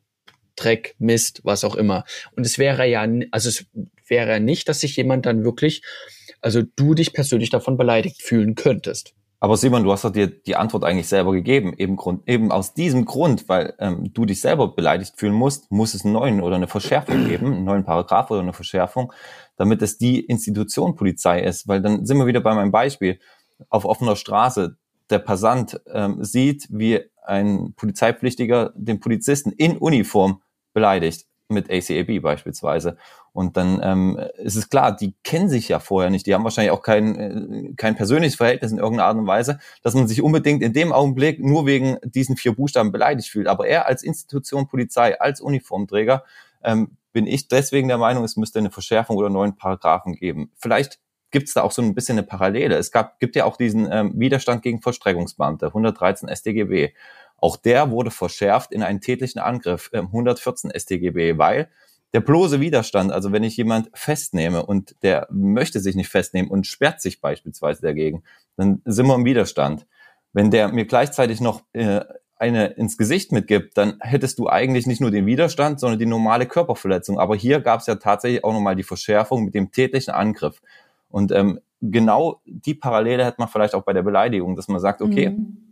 Dreck, 0.56 0.96
Mist, 0.98 1.40
was 1.44 1.64
auch 1.64 1.76
immer. 1.76 2.04
Und 2.36 2.44
es 2.44 2.58
wäre 2.58 2.86
ja, 2.88 3.06
also 3.30 3.48
es 3.48 3.66
wäre 4.08 4.40
nicht, 4.40 4.68
dass 4.68 4.80
sich 4.80 4.96
jemand 4.96 5.26
dann 5.26 5.44
wirklich, 5.44 5.82
also 6.40 6.62
du 6.62 6.94
dich 6.94 7.12
persönlich 7.12 7.50
davon 7.50 7.76
beleidigt 7.76 8.22
fühlen 8.22 8.54
könntest. 8.54 9.14
Aber 9.40 9.56
Simon, 9.56 9.84
du 9.84 9.92
hast 9.92 10.04
doch 10.04 10.10
dir 10.10 10.26
die 10.26 10.56
Antwort 10.56 10.84
eigentlich 10.84 11.06
selber 11.06 11.32
gegeben. 11.32 11.72
Eben, 11.76 11.96
Grund, 11.96 12.28
eben 12.28 12.50
aus 12.50 12.74
diesem 12.74 13.04
Grund, 13.04 13.48
weil 13.48 13.74
ähm, 13.78 14.12
du 14.12 14.24
dich 14.24 14.40
selber 14.40 14.74
beleidigt 14.74 15.14
fühlen 15.16 15.34
musst, 15.34 15.70
muss 15.70 15.94
es 15.94 16.04
einen 16.04 16.14
neuen 16.14 16.40
oder 16.40 16.56
eine 16.56 16.66
Verschärfung 16.66 17.24
geben, 17.28 17.46
einen 17.46 17.64
neuen 17.64 17.84
Paragraph 17.84 18.30
oder 18.30 18.40
eine 18.40 18.52
Verschärfung, 18.52 19.12
damit 19.56 19.80
es 19.82 19.96
die 19.96 20.20
Institution 20.20 20.96
Polizei 20.96 21.40
ist. 21.40 21.68
Weil 21.68 21.80
dann 21.80 22.04
sind 22.04 22.18
wir 22.18 22.26
wieder 22.26 22.40
bei 22.40 22.54
meinem 22.54 22.72
Beispiel. 22.72 23.20
Auf 23.68 23.84
offener 23.84 24.16
Straße, 24.16 24.76
der 25.10 25.18
Passant 25.20 25.80
ähm, 25.92 26.24
sieht, 26.24 26.66
wie 26.70 27.00
ein 27.24 27.74
Polizeipflichtiger 27.76 28.72
den 28.74 28.98
Polizisten 28.98 29.52
in 29.52 29.76
Uniform 29.76 30.42
beleidigt 30.72 31.26
mit 31.48 31.70
ACAB 31.70 32.20
beispielsweise. 32.20 32.96
Und 33.32 33.56
dann 33.56 33.80
ähm, 33.82 34.18
ist 34.36 34.56
es 34.56 34.68
klar, 34.68 34.96
die 34.96 35.14
kennen 35.22 35.48
sich 35.48 35.68
ja 35.68 35.78
vorher 35.78 36.10
nicht. 36.10 36.26
Die 36.26 36.34
haben 36.34 36.44
wahrscheinlich 36.44 36.72
auch 36.72 36.82
kein, 36.82 37.16
äh, 37.16 37.72
kein 37.76 37.96
persönliches 37.96 38.36
Verhältnis 38.36 38.72
in 38.72 38.78
irgendeiner 38.78 39.08
Art 39.08 39.16
und 39.16 39.26
Weise, 39.26 39.58
dass 39.82 39.94
man 39.94 40.08
sich 40.08 40.22
unbedingt 40.22 40.62
in 40.62 40.72
dem 40.72 40.92
Augenblick 40.92 41.40
nur 41.40 41.66
wegen 41.66 41.98
diesen 42.02 42.36
vier 42.36 42.52
Buchstaben 42.52 42.92
beleidigt 42.92 43.28
fühlt. 43.28 43.46
Aber 43.46 43.66
er 43.66 43.86
als 43.86 44.02
Institution 44.02 44.66
Polizei, 44.66 45.20
als 45.20 45.40
Uniformträger, 45.40 46.24
ähm, 46.62 46.96
bin 47.12 47.26
ich 47.26 47.48
deswegen 47.48 47.88
der 47.88 47.98
Meinung, 47.98 48.24
es 48.24 48.36
müsste 48.36 48.58
eine 48.58 48.70
Verschärfung 48.70 49.16
oder 49.16 49.30
neuen 49.30 49.56
Paragraphen 49.56 50.14
geben. 50.14 50.50
Vielleicht 50.56 51.00
gibt 51.30 51.48
es 51.48 51.54
da 51.54 51.62
auch 51.62 51.72
so 51.72 51.82
ein 51.82 51.94
bisschen 51.94 52.18
eine 52.18 52.26
Parallele. 52.26 52.76
Es 52.76 52.90
gab, 52.90 53.18
gibt 53.20 53.36
ja 53.36 53.44
auch 53.44 53.56
diesen 53.56 53.90
ähm, 53.90 54.12
Widerstand 54.14 54.62
gegen 54.62 54.80
Vollstreckungsbeamte, 54.80 55.66
113 55.66 56.28
StGB. 56.28 56.94
Auch 57.36 57.56
der 57.56 57.90
wurde 57.90 58.10
verschärft 58.10 58.72
in 58.72 58.82
einen 58.82 59.00
tätlichen 59.00 59.40
Angriff, 59.40 59.90
äh, 59.92 59.98
114 59.98 60.72
StGB, 60.76 61.38
weil 61.38 61.68
der 62.14 62.20
bloße 62.20 62.60
Widerstand, 62.60 63.12
also 63.12 63.32
wenn 63.32 63.44
ich 63.44 63.56
jemand 63.56 63.90
festnehme 63.92 64.64
und 64.64 64.96
der 65.02 65.26
möchte 65.30 65.80
sich 65.80 65.94
nicht 65.94 66.08
festnehmen 66.08 66.50
und 66.50 66.66
sperrt 66.66 67.02
sich 67.02 67.20
beispielsweise 67.20 67.82
dagegen, 67.82 68.22
dann 68.56 68.80
sind 68.84 69.06
wir 69.06 69.14
im 69.14 69.24
Widerstand. 69.24 69.86
Wenn 70.32 70.50
der 70.50 70.68
mir 70.68 70.86
gleichzeitig 70.86 71.40
noch 71.40 71.62
äh, 71.72 72.00
eine 72.36 72.68
ins 72.68 72.96
Gesicht 72.96 73.32
mitgibt, 73.32 73.76
dann 73.76 73.98
hättest 74.00 74.38
du 74.38 74.48
eigentlich 74.48 74.86
nicht 74.86 75.00
nur 75.00 75.10
den 75.10 75.26
Widerstand, 75.26 75.80
sondern 75.80 75.98
die 75.98 76.06
normale 76.06 76.46
Körperverletzung. 76.46 77.18
Aber 77.18 77.36
hier 77.36 77.60
gab 77.60 77.80
es 77.80 77.86
ja 77.86 77.96
tatsächlich 77.96 78.44
auch 78.44 78.52
nochmal 78.52 78.76
die 78.76 78.84
Verschärfung 78.84 79.44
mit 79.44 79.54
dem 79.54 79.70
tätlichen 79.70 80.14
Angriff. 80.14 80.62
Und 81.10 81.32
ähm, 81.32 81.60
genau 81.82 82.40
die 82.46 82.74
Parallele 82.74 83.24
hätte 83.24 83.40
man 83.40 83.48
vielleicht 83.48 83.74
auch 83.74 83.82
bei 83.82 83.92
der 83.92 84.02
Beleidigung, 84.02 84.56
dass 84.56 84.68
man 84.68 84.80
sagt, 84.80 85.02
okay, 85.02 85.30
mhm 85.30 85.67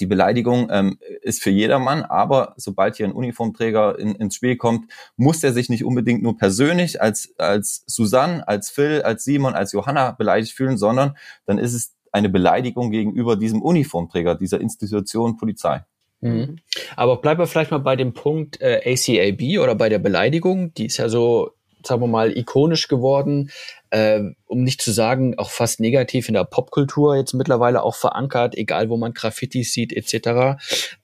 die 0.00 0.06
Beleidigung 0.06 0.68
ähm, 0.70 0.98
ist 1.22 1.42
für 1.42 1.50
jedermann, 1.50 2.02
aber 2.02 2.54
sobald 2.56 2.96
hier 2.96 3.06
ein 3.06 3.12
Uniformträger 3.12 3.98
in, 3.98 4.14
ins 4.16 4.34
Spiel 4.34 4.56
kommt, 4.56 4.90
muss 5.16 5.44
er 5.44 5.52
sich 5.52 5.68
nicht 5.68 5.84
unbedingt 5.84 6.22
nur 6.22 6.36
persönlich 6.36 7.00
als, 7.00 7.34
als 7.38 7.84
Susanne, 7.86 8.46
als 8.46 8.70
Phil, 8.70 9.02
als 9.02 9.24
Simon, 9.24 9.54
als 9.54 9.72
Johanna 9.72 10.12
beleidigt 10.12 10.52
fühlen, 10.52 10.76
sondern 10.76 11.16
dann 11.46 11.58
ist 11.58 11.72
es 11.72 11.94
eine 12.12 12.28
Beleidigung 12.28 12.90
gegenüber 12.90 13.36
diesem 13.36 13.62
Uniformträger, 13.62 14.34
dieser 14.34 14.60
Institution 14.60 15.36
Polizei. 15.36 15.84
Mhm. 16.20 16.58
Aber 16.96 17.20
bleiben 17.20 17.40
wir 17.40 17.46
vielleicht 17.46 17.70
mal 17.70 17.78
bei 17.78 17.94
dem 17.94 18.12
Punkt 18.12 18.60
äh, 18.60 18.80
ACAB 18.84 19.62
oder 19.62 19.74
bei 19.74 19.88
der 19.88 19.98
Beleidigung. 19.98 20.72
Die 20.74 20.86
ist 20.86 20.96
ja 20.96 21.08
so 21.08 21.52
sagen 21.86 22.02
wir 22.02 22.08
mal, 22.08 22.36
ikonisch 22.36 22.88
geworden, 22.88 23.50
äh, 23.90 24.20
um 24.46 24.62
nicht 24.62 24.80
zu 24.82 24.92
sagen, 24.92 25.38
auch 25.38 25.50
fast 25.50 25.80
negativ 25.80 26.28
in 26.28 26.34
der 26.34 26.44
Popkultur 26.44 27.16
jetzt 27.16 27.34
mittlerweile 27.34 27.82
auch 27.82 27.94
verankert, 27.94 28.56
egal 28.56 28.88
wo 28.90 28.96
man 28.96 29.12
Graffitis 29.12 29.72
sieht, 29.72 29.92
etc. 29.92 30.58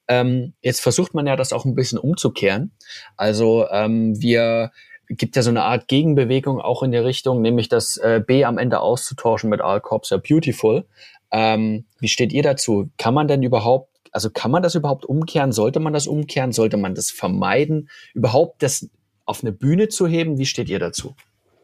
Ähm, 0.09 0.55
jetzt 0.63 0.81
versucht 0.81 1.15
man 1.15 1.27
ja 1.27 1.37
das 1.37 1.53
auch 1.53 1.65
ein 1.65 1.75
bisschen 1.75 1.99
umzukehren. 1.99 2.73
Also 3.17 3.67
ähm, 3.71 4.21
wir 4.21 4.73
gibt 5.09 5.37
ja 5.37 5.43
so 5.43 5.51
eine 5.51 5.65
Art 5.65 5.89
Gegenbewegung 5.89 6.61
auch 6.61 6.83
in 6.83 6.93
der 6.93 7.05
Richtung, 7.05 7.43
nämlich 7.43 7.69
das 7.69 7.97
äh, 7.99 8.23
B 8.25 8.45
am 8.45 8.59
Ende 8.59 8.81
auszutauschen 8.81 9.51
mit 9.51 9.61
All 9.61 9.81
Cops 9.81 10.13
are 10.13 10.21
Beautiful. 10.21 10.87
Ähm, 11.31 11.85
wie 11.99 12.09
steht 12.09 12.33
ihr 12.33 12.43
dazu? 12.43 12.91
Kann 12.99 13.15
man 13.15 13.29
denn 13.29 13.43
überhaupt 13.43 13.91
Also 14.13 14.31
kann 14.31 14.51
man 14.51 14.63
das 14.63 14.75
überhaupt 14.75 15.05
umkehren? 15.05 15.53
Sollte 15.53 15.81
man 15.81 15.93
das 15.93 16.07
umkehren? 16.07 16.53
Sollte 16.53 16.77
man 16.77 16.95
das 16.95 17.11
vermeiden? 17.11 17.89
Überhaupt 18.15 18.63
das 18.63 18.89
auf 19.25 19.43
eine 19.43 19.53
Bühne 19.53 19.89
zu 19.89 20.07
heben? 20.07 20.39
Wie 20.39 20.47
steht 20.47 20.69
ihr 20.69 20.79
dazu? 20.79 21.15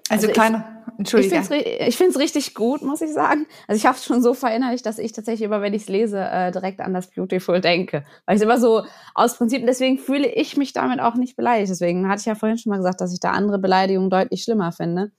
Also, 0.08 0.28
also 0.28 0.40
keine, 0.40 0.64
Entschuldigung. 0.98 1.38
Ich 1.40 1.96
finde 1.96 2.12
es 2.12 2.18
richtig 2.18 2.54
gut, 2.54 2.82
muss 2.82 3.00
ich 3.00 3.12
sagen. 3.12 3.46
Also 3.66 3.78
ich 3.78 3.86
habe 3.86 3.96
es 3.96 4.04
schon 4.04 4.22
so 4.22 4.34
verinnerlicht, 4.34 4.84
dass 4.84 4.98
ich 4.98 5.12
tatsächlich 5.12 5.42
immer, 5.42 5.62
wenn 5.62 5.74
ich 5.74 5.82
es 5.82 5.88
lese, 5.88 6.18
äh, 6.20 6.50
direkt 6.50 6.80
an 6.80 6.94
das 6.94 7.08
Beautiful 7.08 7.60
denke. 7.60 8.04
Weil 8.26 8.36
ich 8.36 8.42
immer 8.42 8.58
so 8.58 8.84
aus 9.14 9.36
Prinzip, 9.36 9.64
deswegen 9.66 9.98
fühle 9.98 10.26
ich 10.26 10.56
mich 10.56 10.72
damit 10.72 11.00
auch 11.00 11.14
nicht 11.14 11.36
beleidigt. 11.36 11.70
Deswegen 11.70 12.08
hatte 12.08 12.20
ich 12.20 12.26
ja 12.26 12.34
vorhin 12.34 12.58
schon 12.58 12.70
mal 12.70 12.78
gesagt, 12.78 13.00
dass 13.00 13.12
ich 13.12 13.20
da 13.20 13.30
andere 13.30 13.58
Beleidigungen 13.58 14.10
deutlich 14.10 14.42
schlimmer 14.42 14.72
finde. 14.72 15.12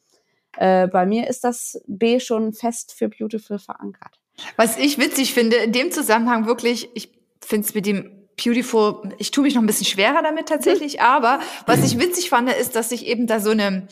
Äh, 0.58 0.88
bei 0.88 1.06
mir 1.06 1.28
ist 1.30 1.44
das 1.44 1.82
B 1.88 2.20
schon 2.20 2.54
fest 2.54 2.94
für 2.94 3.08
Beautiful 3.08 3.60
verankert. 3.60 4.20
Was 4.56 4.78
ich 4.78 4.98
witzig 4.98 5.34
finde, 5.34 5.58
in 5.58 5.72
dem 5.72 5.92
Zusammenhang 5.92 6.46
wirklich, 6.46 6.90
ich 6.94 7.12
finde 7.42 7.68
es 7.68 7.76
mit 7.76 7.86
dem 7.86 8.19
Beautiful, 8.42 9.14
ich 9.18 9.32
tue 9.32 9.44
mich 9.44 9.56
noch 9.56 9.62
ein 9.62 9.68
bisschen 9.68 9.86
schwerer 9.86 10.22
damit 10.24 10.48
tatsächlich, 10.48 10.96
mhm. 10.96 11.02
aber 11.02 11.40
was 11.66 11.84
ich 11.84 12.00
witzig 12.00 12.30
fand, 12.30 12.50
ist, 12.50 12.76
dass 12.76 12.90
sich 12.90 13.06
eben 13.06 13.28
da 13.28 13.40
so 13.40 13.52
eine, 13.52 13.88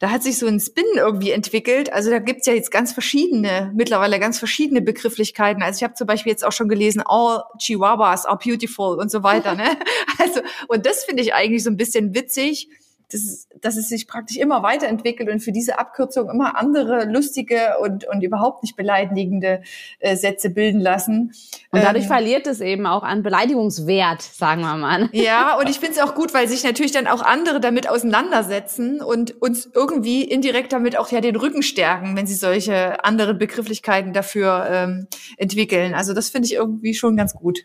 da 0.00 0.10
hat 0.10 0.22
sich 0.22 0.38
so 0.38 0.46
ein 0.46 0.60
Spin 0.60 0.84
irgendwie 0.96 1.30
entwickelt. 1.30 1.92
Also 1.92 2.10
da 2.10 2.18
gibt's 2.18 2.46
ja 2.46 2.52
jetzt 2.52 2.70
ganz 2.70 2.92
verschiedene, 2.92 3.72
mittlerweile 3.74 4.18
ganz 4.18 4.38
verschiedene 4.38 4.82
Begrifflichkeiten. 4.82 5.62
Also 5.62 5.78
ich 5.78 5.84
habe 5.84 5.94
zum 5.94 6.06
Beispiel 6.06 6.32
jetzt 6.32 6.44
auch 6.44 6.52
schon 6.52 6.68
gelesen, 6.68 7.02
all 7.04 7.42
Chihuahuas 7.58 8.26
are 8.26 8.38
beautiful 8.38 8.98
und 8.98 9.10
so 9.10 9.22
weiter. 9.22 9.54
Ne? 9.54 9.78
Also, 10.20 10.40
und 10.66 10.84
das 10.84 11.04
finde 11.04 11.22
ich 11.22 11.32
eigentlich 11.32 11.62
so 11.62 11.70
ein 11.70 11.76
bisschen 11.76 12.12
witzig 12.12 12.68
dass, 13.12 13.48
dass 13.60 13.76
es 13.76 13.88
sich 13.88 14.06
praktisch 14.06 14.36
immer 14.36 14.62
weiterentwickelt 14.62 15.28
und 15.30 15.40
für 15.40 15.52
diese 15.52 15.78
Abkürzung 15.78 16.28
immer 16.30 16.58
andere 16.58 17.04
lustige 17.04 17.78
und, 17.80 18.06
und 18.06 18.22
überhaupt 18.22 18.62
nicht 18.62 18.76
beleidigende 18.76 19.62
äh, 19.98 20.16
Sätze 20.16 20.50
bilden 20.50 20.80
lassen. 20.80 21.32
Und 21.70 21.82
dadurch 21.82 22.04
ähm, 22.04 22.10
verliert 22.10 22.46
es 22.46 22.60
eben 22.60 22.86
auch 22.86 23.02
an 23.02 23.22
Beleidigungswert, 23.22 24.22
sagen 24.22 24.62
wir 24.62 24.76
mal. 24.76 25.08
Ja, 25.18 25.58
und 25.58 25.68
ich 25.68 25.80
finde 25.80 25.94
es 25.94 26.00
auch 26.00 26.14
gut, 26.14 26.32
weil 26.32 26.48
sich 26.48 26.62
natürlich 26.64 26.92
dann 26.92 27.06
auch 27.06 27.22
andere 27.22 27.60
damit 27.60 27.88
auseinandersetzen 27.88 29.02
und 29.02 29.42
uns 29.42 29.68
irgendwie 29.74 30.22
indirekt 30.22 30.72
damit 30.72 30.96
auch 30.96 31.10
ja 31.10 31.20
den 31.20 31.36
Rücken 31.36 31.62
stärken, 31.62 32.16
wenn 32.16 32.26
sie 32.26 32.34
solche 32.34 33.04
anderen 33.04 33.36
Begrifflichkeiten 33.36 34.12
dafür 34.12 34.66
ähm, 34.70 35.06
entwickeln. 35.36 35.94
Also 35.94 36.14
das 36.14 36.30
finde 36.30 36.46
ich 36.46 36.54
irgendwie 36.54 36.94
schon 36.94 37.16
ganz 37.16 37.34
gut. 37.34 37.64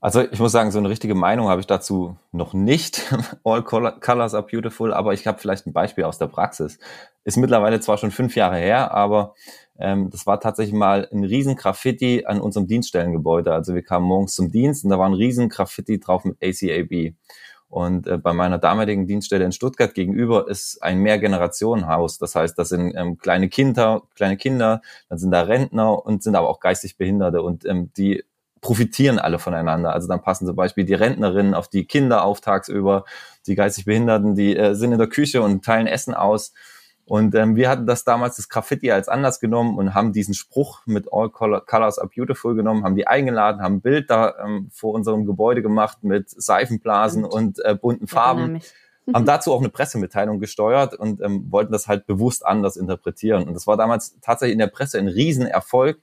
Also 0.00 0.22
ich 0.22 0.38
muss 0.38 0.52
sagen, 0.52 0.70
so 0.70 0.78
eine 0.78 0.90
richtige 0.90 1.14
Meinung 1.14 1.48
habe 1.48 1.60
ich 1.60 1.66
dazu 1.66 2.16
noch 2.30 2.52
nicht. 2.52 3.02
All 3.44 3.62
colors 3.64 4.34
are 4.34 4.46
beautiful, 4.46 4.92
aber 4.92 5.14
ich 5.14 5.26
habe 5.26 5.38
vielleicht 5.38 5.66
ein 5.66 5.72
Beispiel 5.72 6.04
aus 6.04 6.18
der 6.18 6.26
Praxis. 6.26 6.78
Ist 7.24 7.38
mittlerweile 7.38 7.80
zwar 7.80 7.96
schon 7.98 8.10
fünf 8.10 8.36
Jahre 8.36 8.58
her, 8.58 8.92
aber 8.92 9.34
ähm, 9.78 10.10
das 10.10 10.26
war 10.26 10.38
tatsächlich 10.40 10.74
mal 10.74 11.08
ein 11.10 11.24
riesen 11.24 11.56
Graffiti 11.56 12.24
an 12.26 12.40
unserem 12.40 12.66
Dienststellengebäude. 12.66 13.52
Also 13.52 13.74
wir 13.74 13.82
kamen 13.82 14.06
morgens 14.06 14.34
zum 14.34 14.50
Dienst 14.50 14.84
und 14.84 14.90
da 14.90 14.98
war 14.98 15.06
ein 15.06 15.14
riesen 15.14 15.48
Graffiti 15.48 15.98
drauf 15.98 16.24
mit 16.24 16.36
ACAB. 16.42 17.14
Und 17.68 18.06
äh, 18.06 18.18
bei 18.18 18.32
meiner 18.32 18.58
damaligen 18.58 19.06
Dienststelle 19.06 19.44
in 19.44 19.52
Stuttgart 19.52 19.92
gegenüber 19.94 20.48
ist 20.48 20.82
ein 20.82 21.00
Mehrgenerationenhaus. 21.00 22.18
Das 22.18 22.34
heißt, 22.34 22.58
das 22.58 22.68
sind 22.68 22.94
ähm, 22.96 23.18
kleine 23.18 23.48
Kinder, 23.48 24.02
kleine 24.14 24.36
Kinder, 24.36 24.82
dann 25.08 25.18
sind 25.18 25.30
da 25.30 25.42
Rentner 25.42 26.04
und 26.04 26.22
sind 26.22 26.36
aber 26.36 26.48
auch 26.48 26.60
geistig 26.60 26.96
Behinderte. 26.96 27.42
Und 27.42 27.64
ähm, 27.66 27.90
die 27.96 28.22
profitieren 28.60 29.18
alle 29.18 29.38
voneinander. 29.38 29.92
Also 29.92 30.08
dann 30.08 30.22
passen 30.22 30.46
zum 30.46 30.56
Beispiel 30.56 30.84
die 30.84 30.94
Rentnerinnen 30.94 31.54
auf 31.54 31.68
die 31.68 31.84
Kinder 31.84 32.24
auf 32.24 32.40
tagsüber, 32.40 33.04
die 33.46 33.54
geistig 33.54 33.84
Behinderten, 33.84 34.34
die 34.34 34.56
äh, 34.56 34.74
sind 34.74 34.92
in 34.92 34.98
der 34.98 35.08
Küche 35.08 35.42
und 35.42 35.64
teilen 35.64 35.86
Essen 35.86 36.14
aus. 36.14 36.52
Und 37.04 37.36
ähm, 37.36 37.54
wir 37.54 37.68
hatten 37.68 37.86
das 37.86 38.02
damals, 38.02 38.34
das 38.34 38.48
Graffiti, 38.48 38.90
als 38.90 39.08
Anlass 39.08 39.38
genommen 39.38 39.78
und 39.78 39.94
haben 39.94 40.12
diesen 40.12 40.34
Spruch 40.34 40.80
mit 40.86 41.06
All 41.12 41.30
Colors 41.30 42.00
are 42.00 42.10
Beautiful 42.12 42.56
genommen, 42.56 42.82
haben 42.82 42.96
die 42.96 43.06
eingeladen, 43.06 43.62
haben 43.62 43.76
ein 43.76 43.80
Bild 43.80 44.10
da 44.10 44.34
ähm, 44.44 44.68
vor 44.72 44.92
unserem 44.92 45.24
Gebäude 45.24 45.62
gemacht 45.62 46.02
mit 46.02 46.28
Seifenblasen 46.28 47.24
und, 47.24 47.32
und 47.32 47.64
äh, 47.64 47.76
bunten 47.76 48.08
Farben. 48.08 48.60
haben 49.14 49.24
dazu 49.24 49.52
auch 49.52 49.60
eine 49.60 49.68
Pressemitteilung 49.68 50.40
gesteuert 50.40 50.94
und 50.94 51.20
ähm, 51.20 51.46
wollten 51.48 51.70
das 51.70 51.86
halt 51.86 52.06
bewusst 52.06 52.44
anders 52.44 52.76
interpretieren. 52.76 53.46
Und 53.46 53.54
das 53.54 53.68
war 53.68 53.76
damals 53.76 54.18
tatsächlich 54.20 54.54
in 54.54 54.58
der 54.58 54.66
Presse 54.66 54.98
ein 54.98 55.06
Riesenerfolg 55.06 56.00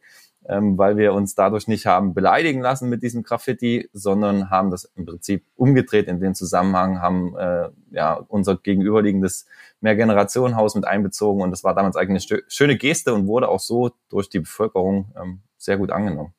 ähm, 0.47 0.77
weil 0.77 0.97
wir 0.97 1.13
uns 1.13 1.35
dadurch 1.35 1.67
nicht 1.67 1.85
haben 1.85 2.13
beleidigen 2.13 2.61
lassen 2.61 2.89
mit 2.89 3.03
diesem 3.03 3.23
Graffiti, 3.23 3.89
sondern 3.93 4.49
haben 4.49 4.71
das 4.71 4.85
im 4.95 5.05
Prinzip 5.05 5.45
umgedreht 5.55 6.07
in 6.07 6.19
den 6.19 6.35
Zusammenhang, 6.35 7.01
haben 7.01 7.35
äh, 7.37 7.69
ja 7.91 8.13
unser 8.27 8.57
gegenüberliegendes 8.57 9.45
Mehrgenerationenhaus 9.81 10.75
mit 10.75 10.85
einbezogen 10.85 11.41
und 11.41 11.51
das 11.51 11.63
war 11.63 11.75
damals 11.75 11.95
eigentlich 11.95 12.31
eine 12.31 12.41
schöne 12.47 12.77
Geste 12.77 13.13
und 13.13 13.27
wurde 13.27 13.49
auch 13.49 13.59
so 13.59 13.91
durch 14.09 14.29
die 14.29 14.39
Bevölkerung 14.39 15.13
ähm, 15.21 15.41
sehr 15.57 15.77
gut 15.77 15.91
angenommen. 15.91 16.33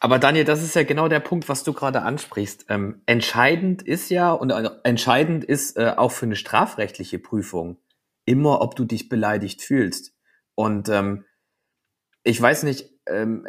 Aber 0.00 0.18
Daniel, 0.18 0.44
das 0.44 0.62
ist 0.62 0.76
ja 0.76 0.84
genau 0.84 1.08
der 1.08 1.20
Punkt, 1.20 1.48
was 1.48 1.64
du 1.64 1.72
gerade 1.72 2.02
ansprichst. 2.02 2.66
Ähm, 2.68 3.02
entscheidend 3.06 3.82
ist 3.82 4.10
ja 4.10 4.32
und 4.32 4.50
äh, 4.50 4.70
entscheidend 4.84 5.44
ist 5.44 5.76
äh, 5.76 5.94
auch 5.96 6.12
für 6.12 6.26
eine 6.26 6.36
strafrechtliche 6.36 7.18
Prüfung 7.18 7.78
immer, 8.24 8.60
ob 8.60 8.76
du 8.76 8.84
dich 8.84 9.08
beleidigt 9.08 9.62
fühlst. 9.62 10.14
Und 10.54 10.88
ähm, 10.88 11.24
ich 12.28 12.40
weiß 12.42 12.64
nicht, 12.64 12.90
ähm, 13.06 13.46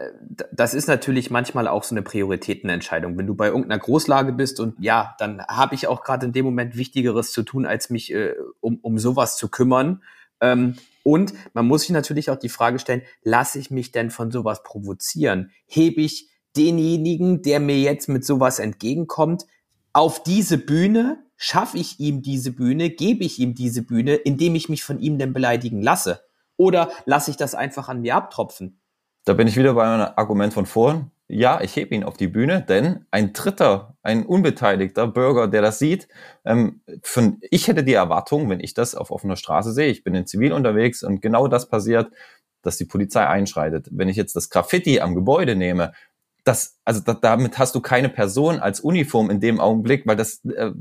das 0.54 0.74
ist 0.74 0.88
natürlich 0.88 1.30
manchmal 1.30 1.68
auch 1.68 1.84
so 1.84 1.94
eine 1.94 2.02
Prioritätenentscheidung. 2.02 3.18
Wenn 3.18 3.28
du 3.28 3.36
bei 3.36 3.48
irgendeiner 3.48 3.78
Großlage 3.78 4.32
bist 4.32 4.62
und 4.62 4.76
ja, 4.80 5.16
dann 5.20 5.46
habe 5.48 5.76
ich 5.76 5.88
auch 5.88 6.02
gerade 6.02 6.26
in 6.26 6.32
dem 6.32 6.46
Moment 6.46 6.78
Wichtigeres 6.78 7.34
zu 7.34 7.44
tun, 7.44 7.66
als 7.66 7.90
mich 7.90 8.14
äh, 8.14 8.36
um, 8.62 8.80
um 8.82 8.98
sowas 8.98 9.36
zu 9.36 9.50
kümmern. 9.50 10.02
Ähm, 10.40 10.78
und 11.04 11.34
man 11.54 11.68
muss 11.68 11.82
sich 11.82 11.90
natürlich 11.90 12.30
auch 12.30 12.38
die 12.38 12.48
Frage 12.48 12.80
stellen, 12.80 13.02
lasse 13.22 13.60
ich 13.60 13.70
mich 13.70 13.92
denn 13.92 14.12
von 14.12 14.32
sowas 14.32 14.64
provozieren? 14.64 15.52
Hebe 15.66 16.00
ich 16.00 16.30
denjenigen, 16.56 17.42
der 17.42 17.60
mir 17.60 17.80
jetzt 17.80 18.08
mit 18.08 18.24
sowas 18.24 18.60
entgegenkommt, 18.60 19.46
auf 19.92 20.24
diese 20.24 20.58
Bühne? 20.58 21.22
Schaffe 21.36 21.78
ich 21.78 22.00
ihm 22.00 22.22
diese 22.22 22.54
Bühne? 22.54 22.90
Gebe 22.90 23.26
ich 23.26 23.40
ihm 23.40 23.56
diese 23.56 23.82
Bühne, 23.82 24.16
indem 24.16 24.56
ich 24.56 24.70
mich 24.70 24.86
von 24.86 25.00
ihm 25.00 25.18
denn 25.18 25.34
beleidigen 25.34 25.82
lasse? 25.82 26.22
Oder 26.60 26.92
lasse 27.06 27.32
ich 27.32 27.38
das 27.38 27.56
einfach 27.56 27.88
an 27.88 28.02
mir 28.02 28.16
abtropfen? 28.16 28.82
Da 29.24 29.34
bin 29.34 29.48
ich 29.48 29.56
wieder 29.56 29.74
bei 29.74 29.86
meinem 29.86 30.12
Argument 30.18 30.54
von 30.54 30.66
vorhin. 30.66 31.10
Ja, 31.30 31.62
ich 31.62 31.76
hebe 31.76 31.96
ihn 31.96 32.04
auf 32.04 32.18
die 32.18 32.28
Bühne, 32.28 32.62
denn 32.68 33.06
ein 33.12 33.32
Dritter, 33.32 33.96
ein 34.02 34.26
unbeteiligter 34.26 35.08
Bürger, 35.08 35.48
der 35.48 35.62
das 35.62 35.80
sieht, 35.80 36.10
ähm, 36.44 36.82
von, 37.04 37.38
ich 37.50 37.68
hätte 37.68 37.84
die 37.84 37.94
Erwartung, 37.94 38.50
wenn 38.50 38.60
ich 38.60 38.74
das 38.74 38.94
auf 38.94 39.10
offener 39.12 39.38
Straße 39.38 39.72
sehe, 39.72 39.88
ich 39.88 40.04
bin 40.04 40.16
in 40.16 40.26
Zivil 40.26 40.52
unterwegs 40.52 41.02
und 41.02 41.22
genau 41.22 41.48
das 41.48 41.70
passiert, 41.70 42.12
dass 42.62 42.78
die 42.78 42.86
Polizei 42.86 43.26
einschreitet. 43.26 43.88
Wenn 43.92 44.10
ich 44.10 44.18
jetzt 44.18 44.36
das 44.36 44.50
Graffiti 44.50 45.00
am 45.00 45.16
Gebäude 45.16 45.56
nehme, 45.56 45.94
das, 46.50 46.80
also 46.84 47.00
da, 47.02 47.14
damit 47.14 47.60
hast 47.60 47.76
du 47.76 47.80
keine 47.80 48.10
Person 48.10 48.60
als 48.60 48.80
Uniform 48.80 49.30
in 49.30 49.40
dem 49.40 49.60
Augenblick, 49.60 50.08
weil 50.08 50.16
das 50.16 50.44
äh, 50.46 50.72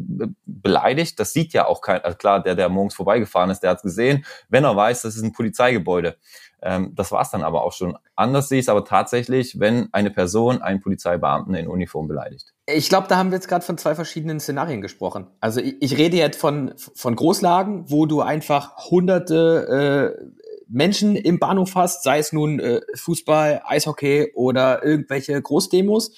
beleidigt, 0.46 1.20
das 1.20 1.34
sieht 1.34 1.52
ja 1.52 1.66
auch 1.66 1.82
kein, 1.82 2.00
also 2.02 2.16
klar, 2.16 2.42
der, 2.42 2.54
der 2.54 2.70
morgens 2.70 2.94
vorbeigefahren 2.94 3.50
ist, 3.50 3.60
der 3.60 3.70
hat 3.70 3.82
gesehen, 3.82 4.24
wenn 4.48 4.64
er 4.64 4.74
weiß, 4.74 5.02
das 5.02 5.14
ist 5.14 5.22
ein 5.22 5.34
Polizeigebäude. 5.34 6.16
Ähm, 6.62 6.92
das 6.94 7.12
war 7.12 7.20
es 7.20 7.30
dann 7.30 7.42
aber 7.42 7.64
auch 7.64 7.72
schon. 7.72 7.98
Anders 8.16 8.48
sehe 8.48 8.58
ich 8.58 8.64
es 8.64 8.68
aber 8.70 8.84
tatsächlich, 8.86 9.60
wenn 9.60 9.92
eine 9.92 10.10
Person 10.10 10.62
einen 10.62 10.80
Polizeibeamten 10.80 11.54
in 11.54 11.68
Uniform 11.68 12.08
beleidigt. 12.08 12.54
Ich 12.66 12.88
glaube, 12.88 13.06
da 13.06 13.18
haben 13.18 13.30
wir 13.30 13.36
jetzt 13.36 13.48
gerade 13.48 13.64
von 13.64 13.76
zwei 13.76 13.94
verschiedenen 13.94 14.40
Szenarien 14.40 14.80
gesprochen. 14.80 15.26
Also 15.40 15.60
ich, 15.60 15.76
ich, 15.80 15.98
rede 15.98 16.16
jetzt 16.16 16.40
von, 16.40 16.72
von 16.76 17.14
Großlagen, 17.14 17.90
wo 17.90 18.06
du 18.06 18.22
einfach 18.22 18.90
hunderte 18.90 20.16
äh, 20.18 20.47
Menschen 20.68 21.16
im 21.16 21.38
Bahnhof 21.38 21.74
hast, 21.74 22.02
sei 22.02 22.18
es 22.18 22.32
nun 22.32 22.60
äh, 22.60 22.80
Fußball, 22.94 23.62
Eishockey 23.64 24.32
oder 24.34 24.84
irgendwelche 24.84 25.40
Großdemos. 25.40 26.14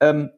Ähm, 0.00 0.30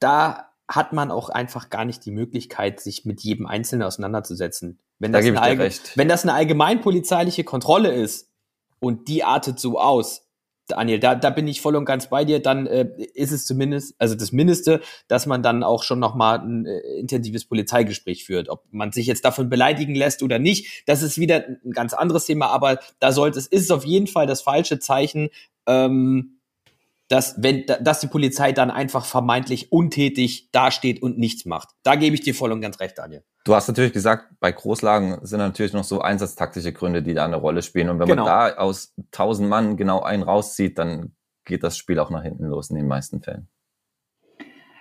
da 0.00 0.50
hat 0.68 0.92
man 0.92 1.10
auch 1.10 1.30
einfach 1.30 1.70
gar 1.70 1.84
nicht 1.84 2.04
die 2.04 2.10
Möglichkeit, 2.10 2.80
sich 2.80 3.04
mit 3.04 3.20
jedem 3.22 3.46
Einzelnen 3.46 3.82
auseinanderzusetzen. 3.82 4.80
Wenn 4.98 5.12
das, 5.12 5.24
da 5.24 5.40
eine, 5.40 5.70
wenn 5.94 6.08
das 6.08 6.24
eine 6.24 6.34
allgemeinpolizeiliche 6.34 7.44
Kontrolle 7.44 7.92
ist, 7.92 8.28
und 8.80 9.08
die 9.08 9.24
artet 9.24 9.58
so 9.58 9.78
aus, 9.78 10.27
Daniel, 10.68 10.98
da, 10.98 11.14
da 11.14 11.30
bin 11.30 11.48
ich 11.48 11.60
voll 11.60 11.76
und 11.76 11.84
ganz 11.84 12.08
bei 12.08 12.24
dir, 12.24 12.40
dann 12.40 12.66
äh, 12.66 12.88
ist 13.14 13.32
es 13.32 13.46
zumindest, 13.46 13.94
also 13.98 14.14
das 14.14 14.32
Mindeste, 14.32 14.80
dass 15.08 15.26
man 15.26 15.42
dann 15.42 15.62
auch 15.62 15.82
schon 15.82 15.98
nochmal 15.98 16.38
ein 16.38 16.66
äh, 16.66 16.78
intensives 16.98 17.44
Polizeigespräch 17.44 18.24
führt. 18.24 18.48
Ob 18.48 18.64
man 18.70 18.92
sich 18.92 19.06
jetzt 19.06 19.24
davon 19.24 19.48
beleidigen 19.48 19.94
lässt 19.94 20.22
oder 20.22 20.38
nicht, 20.38 20.84
das 20.86 21.02
ist 21.02 21.18
wieder 21.18 21.44
ein 21.64 21.72
ganz 21.72 21.94
anderes 21.94 22.26
Thema, 22.26 22.46
aber 22.46 22.78
da 23.00 23.12
sollte 23.12 23.38
es, 23.38 23.46
ist 23.46 23.64
es 23.64 23.70
auf 23.70 23.84
jeden 23.84 24.06
Fall 24.06 24.26
das 24.26 24.42
falsche 24.42 24.78
Zeichen, 24.78 25.30
ähm, 25.66 26.37
dass, 27.08 27.42
wenn, 27.42 27.64
dass 27.80 28.00
die 28.00 28.06
Polizei 28.06 28.52
dann 28.52 28.70
einfach 28.70 29.04
vermeintlich 29.04 29.72
untätig 29.72 30.50
dasteht 30.52 31.02
und 31.02 31.18
nichts 31.18 31.46
macht. 31.46 31.70
Da 31.82 31.96
gebe 31.96 32.14
ich 32.14 32.20
dir 32.20 32.34
voll 32.34 32.52
und 32.52 32.60
ganz 32.60 32.78
recht, 32.80 32.98
Daniel. 32.98 33.24
Du 33.44 33.54
hast 33.54 33.66
natürlich 33.66 33.94
gesagt, 33.94 34.26
bei 34.40 34.52
Großlagen 34.52 35.24
sind 35.24 35.38
natürlich 35.38 35.72
noch 35.72 35.84
so 35.84 36.02
einsatztaktische 36.02 36.74
Gründe, 36.74 37.02
die 37.02 37.14
da 37.14 37.24
eine 37.24 37.36
Rolle 37.36 37.62
spielen. 37.62 37.88
Und 37.88 37.98
wenn 37.98 38.08
genau. 38.08 38.26
man 38.26 38.50
da 38.50 38.56
aus 38.56 38.92
tausend 39.10 39.48
Mann 39.48 39.78
genau 39.78 40.02
einen 40.02 40.22
rauszieht, 40.22 40.78
dann 40.78 41.14
geht 41.46 41.62
das 41.62 41.78
Spiel 41.78 41.98
auch 41.98 42.10
nach 42.10 42.22
hinten 42.22 42.44
los 42.44 42.68
in 42.68 42.76
den 42.76 42.86
meisten 42.86 43.22
Fällen. 43.22 43.48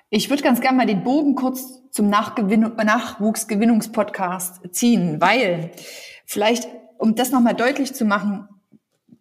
Ich 0.10 0.30
würde 0.30 0.44
ganz 0.44 0.62
gerne 0.62 0.78
mal 0.78 0.86
den 0.86 1.04
Bogen 1.04 1.36
kurz 1.36 1.82
zum 1.92 2.10
Nachwuchsgewinnungspodcast 2.10 4.62
ziehen, 4.72 5.20
weil 5.22 5.72
vielleicht, 6.26 6.68
um 6.98 7.16
das 7.16 7.32
nochmal 7.32 7.56
deutlich 7.56 7.94
zu 7.94 8.06
machen, 8.06 8.48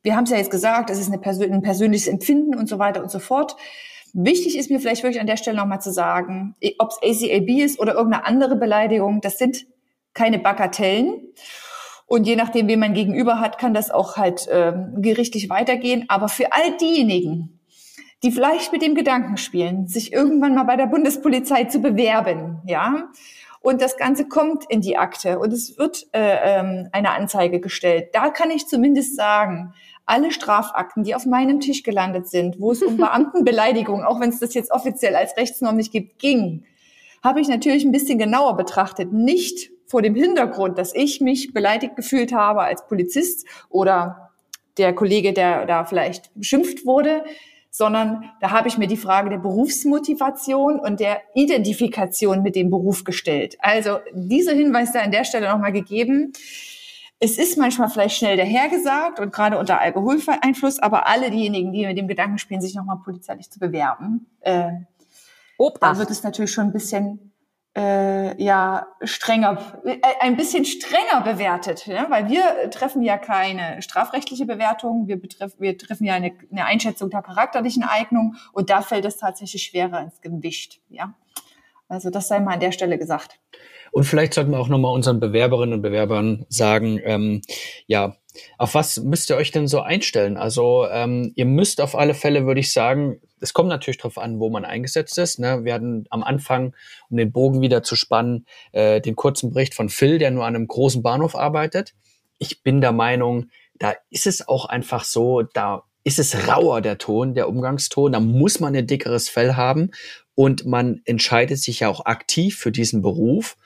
wir 0.07 0.15
haben 0.15 0.23
es 0.23 0.31
ja 0.31 0.37
jetzt 0.37 0.53
gesagt, 0.53 0.89
es 0.89 1.01
ist 1.01 1.11
Persön 1.21 1.53
ein 1.53 1.63
persönliches 1.63 2.07
Empfinden 2.07 2.55
und 2.55 2.69
so 2.69 2.79
weiter 2.79 3.03
und 3.03 3.11
so 3.11 3.19
fort. 3.19 3.57
Wichtig 4.13 4.57
ist 4.57 4.71
mir 4.71 4.79
vielleicht 4.79 5.03
wirklich 5.03 5.21
an 5.21 5.27
der 5.27 5.37
Stelle 5.37 5.57
nochmal 5.57 5.81
zu 5.81 5.91
sagen, 5.91 6.55
ob 6.79 6.93
es 6.93 7.25
ACAB 7.25 7.49
ist 7.49 7.81
oder 7.81 7.95
irgendeine 7.95 8.25
andere 8.25 8.55
Beleidigung, 8.55 9.21
das 9.21 9.37
sind 9.37 9.67
keine 10.15 10.39
Bagatellen. 10.39 11.35
Und 12.07 12.29
je 12.29 12.37
nachdem, 12.37 12.69
wen 12.69 12.79
man 12.79 12.95
gegenüber 12.95 13.41
hat, 13.41 13.59
kann 13.59 13.75
das 13.75 13.91
auch 13.91 14.17
halt 14.17 14.47
äh, 14.47 14.75
gerichtlich 14.99 15.51
weitergehen. 15.51 16.05
Aber 16.07 16.29
für 16.29 16.53
all 16.53 16.77
diejenigen, 16.77 17.59
die 18.23 18.31
vielleicht 18.31 18.71
mit 18.71 18.83
dem 18.83 18.95
Gedanken 18.95 19.37
spielen, 19.37 19.89
sich 19.89 20.13
irgendwann 20.13 20.55
mal 20.55 20.63
bei 20.63 20.77
der 20.77 20.87
Bundespolizei 20.87 21.65
zu 21.65 21.81
bewerben, 21.81 22.63
ja, 22.65 23.11
und 23.67 23.83
das 23.83 23.97
Ganze 23.97 24.29
kommt 24.29 24.65
in 24.69 24.81
die 24.81 24.97
Akte 24.97 25.41
und 25.41 25.53
es 25.53 25.77
wird 25.77 26.07
äh, 26.13 26.61
ähm, 26.61 26.89
eine 26.93 27.11
Anzeige 27.11 27.59
gestellt. 27.59 28.11
Da 28.13 28.31
kann 28.31 28.53
ich 28.53 28.69
zumindest 28.69 29.17
sagen, 29.17 29.75
alle 30.07 30.31
Strafakten, 30.31 31.05
die 31.05 31.15
auf 31.15 31.27
meinem 31.27 31.61
Tisch 31.61 31.83
gelandet 31.83 32.29
sind, 32.29 32.61
wo 32.61 32.73
es 32.73 32.83
um 32.83 32.97
Beamtenbeleidigung, 32.97 34.05
auch 34.05 34.21
wenn 34.21 34.31
es 34.31 34.39
das 34.39 34.55
jetzt 34.55 34.71
offiziell 34.71 35.15
als 35.15 35.37
Rechtsnorm 35.37 35.77
nicht 35.77 35.93
gibt, 35.93 36.19
ging, 36.19 36.65
habe 37.23 37.41
ich 37.41 37.49
natürlich 37.49 37.85
ein 37.85 37.93
bisschen 37.93 38.19
genauer 38.19 38.57
betrachtet. 38.57 39.13
Nicht 39.13 39.71
vor 39.87 40.03
dem 40.03 40.15
Hintergrund, 40.15 40.79
dass 40.79 40.95
ich 40.95 41.21
mich 41.21 41.53
beleidigt 41.53 41.97
gefühlt 41.97 42.33
habe 42.33 42.63
als 42.63 42.87
Polizist 42.87 43.47
oder 43.69 44.31
der 44.79 44.95
Kollege, 44.95 45.33
der 45.33 45.67
da 45.67 45.85
vielleicht 45.85 46.31
beschimpft 46.35 46.85
wurde, 46.85 47.25
sondern 47.71 48.31
da 48.41 48.53
habe 48.53 48.69
ich 48.69 48.79
mir 48.79 48.87
die 48.87 48.97
Frage 48.97 49.29
der 49.29 49.39
Berufsmotivation 49.39 50.81
und 50.81 50.99
der 50.99 51.21
Identifikation 51.35 52.43
mit 52.43 52.57
dem 52.57 52.71
Beruf 52.71 53.05
gestellt. 53.05 53.57
Also 53.61 53.99
dieser 54.13 54.53
Hinweis 54.53 54.93
da 54.93 55.01
an 55.01 55.11
der 55.11 55.25
Stelle 55.25 55.49
nochmal 55.49 55.73
gegeben. 55.73 56.33
Es 57.19 57.39
ist 57.39 57.57
manchmal 57.57 57.89
vielleicht 57.89 58.17
schnell 58.17 58.37
dahergesagt 58.37 59.21
und 59.21 59.33
gerade 59.33 59.59
unter 59.59 59.81
Alkoholeinfluss, 59.81 60.79
aber 60.81 61.07
alle 61.07 61.31
diejenigen, 61.31 61.73
die 61.73 61.87
mit 61.87 61.97
dem 61.97 62.09
Gedanken 62.09 62.39
spielen, 62.39 62.61
sich 62.61 62.75
nochmal 62.75 62.99
polizeilich 63.03 63.51
zu 63.51 63.59
bewerben, 63.59 64.27
äh, 64.41 64.73
da 65.81 65.97
wird 65.97 66.11
es 66.11 66.23
natürlich 66.23 66.53
schon 66.53 66.67
ein 66.67 66.73
bisschen 66.73 67.33
äh, 67.77 68.43
ja 68.43 68.87
strenger, 69.03 69.81
äh, 69.85 69.99
ein 70.21 70.37
bisschen 70.37 70.65
strenger 70.65 71.21
bewertet, 71.23 71.87
ja? 71.87 72.09
weil 72.11 72.29
wir 72.29 72.71
treffen 72.71 73.03
ja 73.03 73.19
keine 73.19 73.83
strafrechtliche 73.83 74.47
Bewertung, 74.47 75.07
wir, 75.09 75.21
betreff, 75.21 75.53
wir 75.59 75.77
treffen 75.77 76.05
ja 76.05 76.15
eine, 76.15 76.33
eine 76.51 76.65
Einschätzung 76.65 77.11
der 77.11 77.23
charakterlichen 77.23 77.83
Eignung 77.83 78.37
und 78.53 78.71
da 78.71 78.81
fällt 78.81 79.05
es 79.05 79.19
tatsächlich 79.19 79.63
schwerer 79.63 80.01
ins 80.01 80.21
Gewicht. 80.23 80.81
Ja? 80.89 81.15
Also 81.89 82.11
das 82.11 82.29
sei 82.29 82.41
mal 82.41 82.55
an 82.55 82.61
der 82.61 82.73
Stelle 82.73 82.99
gesagt. 82.99 83.39
Und 83.93 84.05
vielleicht 84.05 84.35
sollten 84.35 84.51
wir 84.51 84.59
auch 84.59 84.69
nochmal 84.69 84.93
unseren 84.93 85.21
Bewerberinnen 85.21 85.75
und 85.75 85.83
Bewerbern 85.83 86.45
sagen, 86.49 87.01
ähm, 87.05 87.43
ja, 87.87 88.17
auf 88.59 88.75
was 88.75 88.99
müsst 88.99 89.31
ihr 89.31 89.37
euch 89.37 89.53
denn 89.53 89.69
so 89.69 89.81
einstellen? 89.81 90.37
Also 90.37 90.87
ähm, 90.91 91.33
ihr 91.37 91.47
müsst 91.47 91.81
auf 91.81 91.97
alle 91.97 92.13
Fälle, 92.15 92.47
würde 92.47 92.61
ich 92.61 92.73
sagen, 92.73 93.21
es 93.41 93.55
kommt 93.55 93.69
natürlich 93.69 93.99
darauf 93.99 94.19
an, 94.19 94.39
wo 94.41 94.51
man 94.51 94.65
eingesetzt 94.65 95.17
ist. 95.19 95.39
Ne? 95.39 95.65
Wir 95.65 95.75
hatten 95.75 96.05
am 96.11 96.23
Anfang, 96.23 96.75
um 97.09 97.17
den 97.17 97.33
Bogen 97.33 97.63
wieder 97.63 97.83
zu 97.83 97.97
spannen, 97.97 98.47
äh, 98.73 99.01
den 99.01 99.17
kurzen 99.17 99.51
Bericht 99.51 99.75
von 99.75 99.89
Phil, 99.89 100.19
der 100.19 100.31
nur 100.31 100.45
an 100.45 100.55
einem 100.55 100.67
großen 100.67 101.03
Bahnhof 101.03 101.35
arbeitet. 101.35 101.95
Ich 102.39 102.63
bin 102.63 102.81
der 102.81 102.93
Meinung, 102.93 103.47
da 103.79 103.95
ist 104.11 104.27
es 104.27 104.47
auch 104.47 104.67
einfach 104.67 105.05
so, 105.05 105.43
da 105.43 105.85
ist 106.05 106.19
es 106.19 106.47
rauer 106.49 106.83
der 106.83 106.99
Ton, 106.99 107.35
der 107.35 107.49
Umgangston, 107.49 108.13
da 108.13 108.21
muss 108.21 108.61
man 108.61 108.77
ein 108.77 108.87
dickeres 108.87 109.29
Fell 109.29 109.55
haben 109.55 109.91
und 110.37 110.67
man 110.67 111.01
entscheidet 111.07 111.59
sich 111.59 111.81
ja 111.81 111.89
auch 111.89 112.05
aktiv 112.05 112.57
für 112.57 112.71
diesen 112.71 113.03
Beruf, 113.03 113.57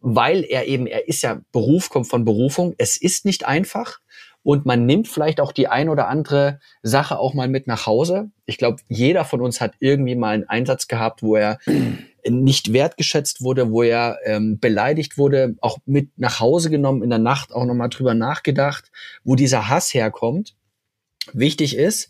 weil 0.00 0.44
er 0.44 0.66
eben, 0.66 0.86
er 0.86 1.08
ist 1.08 1.22
ja 1.22 1.40
Beruf, 1.52 1.88
kommt 1.88 2.08
von 2.08 2.26
Berufung. 2.26 2.74
Es 2.76 2.98
ist 2.98 3.24
nicht 3.24 3.46
einfach 3.46 4.00
und 4.42 4.66
man 4.66 4.86
nimmt 4.86 5.08
vielleicht 5.08 5.40
auch 5.40 5.52
die 5.52 5.68
ein 5.68 5.88
oder 5.88 6.08
andere 6.08 6.60
Sache 6.82 7.18
auch 7.18 7.32
mal 7.32 7.48
mit 7.48 7.66
nach 7.66 7.86
Hause. 7.86 8.30
Ich 8.44 8.58
glaube, 8.58 8.82
jeder 8.88 9.24
von 9.24 9.40
uns 9.40 9.60
hat 9.60 9.74
irgendwie 9.80 10.14
mal 10.14 10.34
einen 10.34 10.48
Einsatz 10.48 10.88
gehabt, 10.88 11.22
wo 11.22 11.36
er 11.36 11.58
nicht 12.28 12.72
wertgeschätzt 12.72 13.42
wurde, 13.42 13.70
wo 13.70 13.82
er 13.82 14.18
ähm, 14.24 14.58
beleidigt 14.58 15.18
wurde, 15.18 15.56
auch 15.60 15.78
mit 15.86 16.10
nach 16.16 16.40
Hause 16.40 16.70
genommen, 16.70 17.02
in 17.02 17.10
der 17.10 17.18
Nacht 17.18 17.52
auch 17.52 17.64
nochmal 17.64 17.88
drüber 17.88 18.14
nachgedacht, 18.14 18.90
wo 19.24 19.36
dieser 19.36 19.68
Hass 19.68 19.94
herkommt. 19.94 20.56
Wichtig 21.32 21.76
ist, 21.76 22.08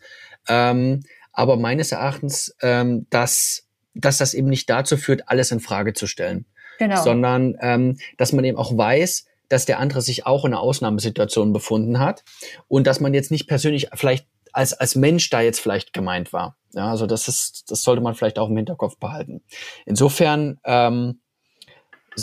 ähm, 0.49 1.05
aber 1.33 1.57
meines 1.57 1.93
Erachtens, 1.93 2.57
ähm, 2.63 3.07
dass, 3.11 3.66
dass 4.01 4.19
das 4.19 4.35
eben 4.35 4.49
nicht 4.49 4.69
dazu 4.71 4.97
führt, 4.97 5.29
alles 5.29 5.51
in 5.51 5.61
Frage 5.61 5.93
zu 5.93 6.07
stellen. 6.07 6.47
Genau. 6.79 7.03
Sondern 7.03 7.57
ähm, 7.61 7.99
dass 8.19 8.33
man 8.33 8.45
eben 8.45 8.59
auch 8.59 8.77
weiß, 8.77 9.27
dass 9.49 9.65
der 9.65 9.79
andere 9.79 10.03
sich 10.03 10.27
auch 10.27 10.45
in 10.45 10.53
einer 10.53 10.61
Ausnahmesituation 10.61 11.53
befunden 11.53 11.99
hat 11.99 12.25
und 12.69 12.87
dass 12.87 13.01
man 13.01 13.15
jetzt 13.15 13.31
nicht 13.31 13.47
persönlich 13.47 13.89
vielleicht 13.95 14.27
als, 14.53 14.73
als 14.73 14.95
Mensch 14.95 15.29
da 15.31 15.41
jetzt 15.41 15.61
vielleicht 15.61 15.93
gemeint 15.93 16.33
war. 16.33 16.57
Ja, 16.73 16.91
also 16.91 17.07
das 17.07 17.29
ist, 17.29 17.71
das 17.71 17.83
sollte 17.83 18.03
man 18.03 18.15
vielleicht 18.15 18.39
auch 18.39 18.49
im 18.49 18.57
Hinterkopf 18.57 18.97
behalten. 18.99 19.43
Insofern, 19.85 20.59
ähm, 20.65 21.21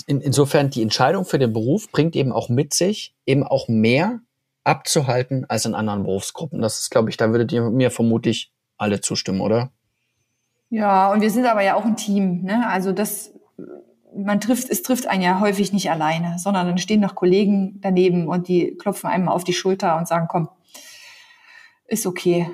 in, 0.07 0.19
insofern 0.21 0.69
die 0.69 0.81
Entscheidung 0.81 1.25
für 1.25 1.37
den 1.37 1.53
Beruf 1.53 1.91
bringt 1.91 2.15
eben 2.15 2.31
auch 2.31 2.49
mit 2.49 2.73
sich, 2.73 3.15
eben 3.25 3.43
auch 3.43 3.67
mehr 3.67 4.19
abzuhalten 4.63 5.45
als 5.47 5.65
in 5.65 5.75
anderen 5.75 6.03
Berufsgruppen. 6.03 6.61
Das 6.61 6.79
ist, 6.79 6.89
glaube 6.89 7.09
ich, 7.09 7.17
da 7.17 7.29
würdet 7.31 7.51
ihr 7.51 7.69
mir 7.69 7.91
vermutlich 7.91 8.51
alle 8.77 9.01
zustimmen, 9.01 9.41
oder? 9.41 9.71
Ja, 10.73 11.11
und 11.11 11.21
wir 11.21 11.29
sind 11.29 11.45
aber 11.45 11.61
ja 11.61 11.75
auch 11.75 11.85
ein 11.85 11.95
Team. 11.95 12.41
Ne? 12.41 12.67
Also 12.67 12.93
das 12.93 13.31
man 14.15 14.41
trifft, 14.41 14.69
es 14.71 14.81
trifft 14.81 15.07
einen 15.07 15.21
ja 15.21 15.39
häufig 15.39 15.71
nicht 15.71 15.91
alleine, 15.91 16.39
sondern 16.39 16.65
dann 16.65 16.77
stehen 16.79 16.99
noch 16.99 17.13
Kollegen 17.13 17.79
daneben 17.81 18.27
und 18.27 18.47
die 18.47 18.75
klopfen 18.75 19.07
einem 19.07 19.29
auf 19.29 19.43
die 19.43 19.53
Schulter 19.53 19.97
und 19.97 20.07
sagen, 20.07 20.27
komm, 20.27 20.49
ist 21.85 22.07
okay. 22.07 22.49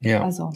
Ja. 0.00 0.22
Also. 0.22 0.52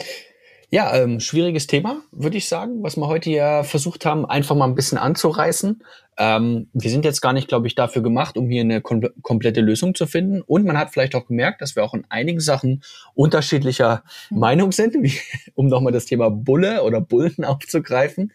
Ja, 0.71 0.95
ähm, 0.95 1.19
schwieriges 1.19 1.65
Thema, 1.65 2.03
würde 2.11 2.37
ich 2.37 2.47
sagen, 2.47 2.83
was 2.83 2.95
wir 2.95 3.07
heute 3.07 3.31
ja 3.31 3.63
versucht 3.63 4.05
haben, 4.05 4.27
einfach 4.27 4.55
mal 4.55 4.65
ein 4.65 4.75
bisschen 4.75 4.99
anzureißen. 4.99 5.83
Ähm, 6.19 6.69
wir 6.73 6.91
sind 6.91 7.05
jetzt 7.05 7.21
gar 7.21 7.33
nicht, 7.33 7.47
glaube 7.47 7.65
ich, 7.65 7.73
dafür 7.73 8.03
gemacht, 8.03 8.37
um 8.37 8.49
hier 8.51 8.61
eine 8.61 8.79
kom 8.79 9.01
komplette 9.23 9.61
Lösung 9.61 9.95
zu 9.95 10.05
finden. 10.05 10.41
Und 10.41 10.65
man 10.65 10.77
hat 10.77 10.91
vielleicht 10.91 11.15
auch 11.15 11.25
gemerkt, 11.25 11.61
dass 11.61 11.75
wir 11.75 11.83
auch 11.83 11.95
in 11.95 12.05
einigen 12.09 12.39
Sachen 12.39 12.83
unterschiedlicher 13.15 14.03
mhm. 14.29 14.39
Meinung 14.39 14.71
sind, 14.71 14.93
wie, 15.01 15.13
um 15.55 15.67
nochmal 15.67 15.93
das 15.93 16.05
Thema 16.05 16.29
Bulle 16.29 16.83
oder 16.83 17.01
Bullen 17.01 17.43
aufzugreifen. 17.45 18.31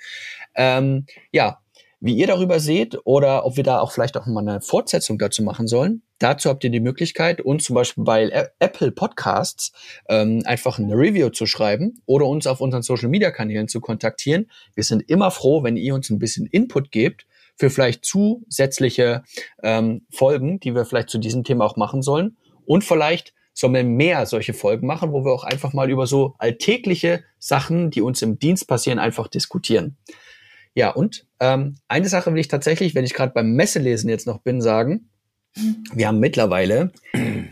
Ähm, 0.56 1.06
ja, 1.30 1.60
wie 2.04 2.14
ihr 2.14 2.26
darüber 2.26 2.60
seht 2.60 2.98
oder 3.04 3.46
ob 3.46 3.56
wir 3.56 3.64
da 3.64 3.80
auch 3.80 3.90
vielleicht 3.90 4.18
auch 4.18 4.26
mal 4.26 4.46
eine 4.46 4.60
Fortsetzung 4.60 5.18
dazu 5.18 5.42
machen 5.42 5.66
sollen. 5.66 6.02
Dazu 6.18 6.50
habt 6.50 6.62
ihr 6.62 6.68
die 6.68 6.80
Möglichkeit, 6.80 7.40
uns 7.40 7.64
zum 7.64 7.74
Beispiel 7.74 8.04
bei 8.04 8.50
Apple 8.58 8.92
Podcasts 8.92 9.72
ähm, 10.10 10.42
einfach 10.44 10.78
eine 10.78 10.94
Review 10.94 11.30
zu 11.30 11.46
schreiben 11.46 12.02
oder 12.04 12.26
uns 12.26 12.46
auf 12.46 12.60
unseren 12.60 12.82
Social 12.82 13.08
Media 13.08 13.30
Kanälen 13.30 13.68
zu 13.68 13.80
kontaktieren. 13.80 14.50
Wir 14.74 14.84
sind 14.84 15.08
immer 15.08 15.30
froh, 15.30 15.62
wenn 15.62 15.78
ihr 15.78 15.94
uns 15.94 16.10
ein 16.10 16.18
bisschen 16.18 16.44
Input 16.44 16.90
gebt 16.90 17.26
für 17.56 17.70
vielleicht 17.70 18.04
zusätzliche 18.04 19.22
ähm, 19.62 20.06
Folgen, 20.10 20.60
die 20.60 20.74
wir 20.74 20.84
vielleicht 20.84 21.08
zu 21.08 21.16
diesem 21.16 21.42
Thema 21.42 21.64
auch 21.64 21.78
machen 21.78 22.02
sollen. 22.02 22.36
Und 22.66 22.84
vielleicht 22.84 23.32
sollen 23.54 23.72
wir 23.72 23.84
mehr 23.84 24.26
solche 24.26 24.52
Folgen 24.52 24.86
machen, 24.86 25.12
wo 25.12 25.24
wir 25.24 25.32
auch 25.32 25.44
einfach 25.44 25.72
mal 25.72 25.90
über 25.90 26.06
so 26.06 26.34
alltägliche 26.36 27.24
Sachen, 27.38 27.90
die 27.90 28.02
uns 28.02 28.20
im 28.20 28.38
Dienst 28.38 28.68
passieren, 28.68 28.98
einfach 28.98 29.28
diskutieren. 29.28 29.96
Ja, 30.74 30.90
und 30.90 31.26
ähm, 31.40 31.76
eine 31.88 32.08
Sache 32.08 32.32
will 32.32 32.40
ich 32.40 32.48
tatsächlich, 32.48 32.94
wenn 32.94 33.04
ich 33.04 33.14
gerade 33.14 33.32
beim 33.32 33.52
Messelesen 33.52 34.10
jetzt 34.10 34.26
noch 34.26 34.38
bin, 34.38 34.60
sagen. 34.60 35.08
Wir 35.92 36.08
haben 36.08 36.18
mittlerweile 36.18 36.92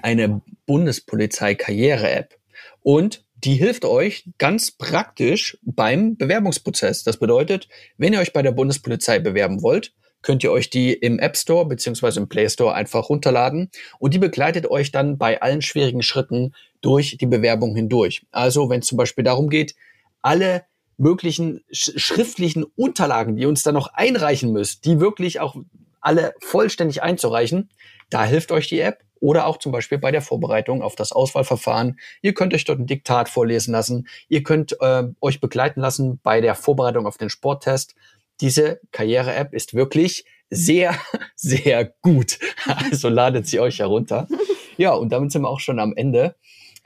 eine 0.02 0.42
Bundespolizei-Karriere-App 0.66 2.36
und 2.80 3.24
die 3.36 3.54
hilft 3.54 3.84
euch 3.84 4.28
ganz 4.38 4.72
praktisch 4.72 5.58
beim 5.62 6.16
Bewerbungsprozess. 6.16 7.04
Das 7.04 7.16
bedeutet, 7.16 7.68
wenn 7.96 8.12
ihr 8.12 8.20
euch 8.20 8.32
bei 8.32 8.42
der 8.42 8.52
Bundespolizei 8.52 9.18
bewerben 9.18 9.62
wollt, 9.62 9.92
könnt 10.22 10.44
ihr 10.44 10.52
euch 10.52 10.70
die 10.70 10.92
im 10.92 11.18
App 11.18 11.36
Store 11.36 11.66
beziehungsweise 11.66 12.20
im 12.20 12.28
Play 12.28 12.48
Store 12.48 12.74
einfach 12.74 13.08
runterladen 13.08 13.70
und 13.98 14.14
die 14.14 14.18
begleitet 14.18 14.70
euch 14.70 14.92
dann 14.92 15.18
bei 15.18 15.42
allen 15.42 15.62
schwierigen 15.62 16.02
Schritten 16.02 16.54
durch 16.80 17.16
die 17.20 17.26
Bewerbung 17.26 17.74
hindurch. 17.74 18.24
Also 18.30 18.70
wenn 18.70 18.80
es 18.80 18.86
zum 18.86 18.98
Beispiel 18.98 19.24
darum 19.24 19.48
geht, 19.48 19.74
alle 20.22 20.64
möglichen 21.02 21.64
sch 21.72 21.92
schriftlichen 21.96 22.64
Unterlagen, 22.64 23.36
die 23.36 23.42
ihr 23.42 23.48
uns 23.48 23.62
dann 23.62 23.74
noch 23.74 23.88
einreichen 23.92 24.52
müsst, 24.52 24.84
die 24.84 25.00
wirklich 25.00 25.40
auch 25.40 25.56
alle 26.00 26.34
vollständig 26.40 27.02
einzureichen, 27.02 27.70
da 28.10 28.24
hilft 28.24 28.52
euch 28.52 28.68
die 28.68 28.80
App 28.80 28.98
oder 29.20 29.46
auch 29.46 29.58
zum 29.58 29.72
Beispiel 29.72 29.98
bei 29.98 30.10
der 30.10 30.22
Vorbereitung 30.22 30.82
auf 30.82 30.96
das 30.96 31.12
Auswahlverfahren. 31.12 31.98
Ihr 32.22 32.34
könnt 32.34 32.54
euch 32.54 32.64
dort 32.64 32.80
ein 32.80 32.86
Diktat 32.86 33.28
vorlesen 33.28 33.72
lassen. 33.72 34.08
Ihr 34.28 34.42
könnt 34.42 34.76
äh, 34.80 35.04
euch 35.20 35.40
begleiten 35.40 35.80
lassen 35.80 36.20
bei 36.22 36.40
der 36.40 36.54
Vorbereitung 36.54 37.06
auf 37.06 37.18
den 37.18 37.30
Sporttest. 37.30 37.94
Diese 38.40 38.80
Karriere-App 38.90 39.54
ist 39.54 39.74
wirklich 39.74 40.24
sehr, 40.50 40.96
sehr 41.36 41.92
gut. 42.02 42.38
Also 42.66 43.08
ladet 43.08 43.46
sie 43.46 43.60
euch 43.60 43.78
herunter. 43.78 44.28
Ja, 44.78 44.94
und 44.94 45.12
damit 45.12 45.30
sind 45.30 45.42
wir 45.42 45.50
auch 45.50 45.60
schon 45.60 45.78
am 45.78 45.94
Ende. 45.94 46.34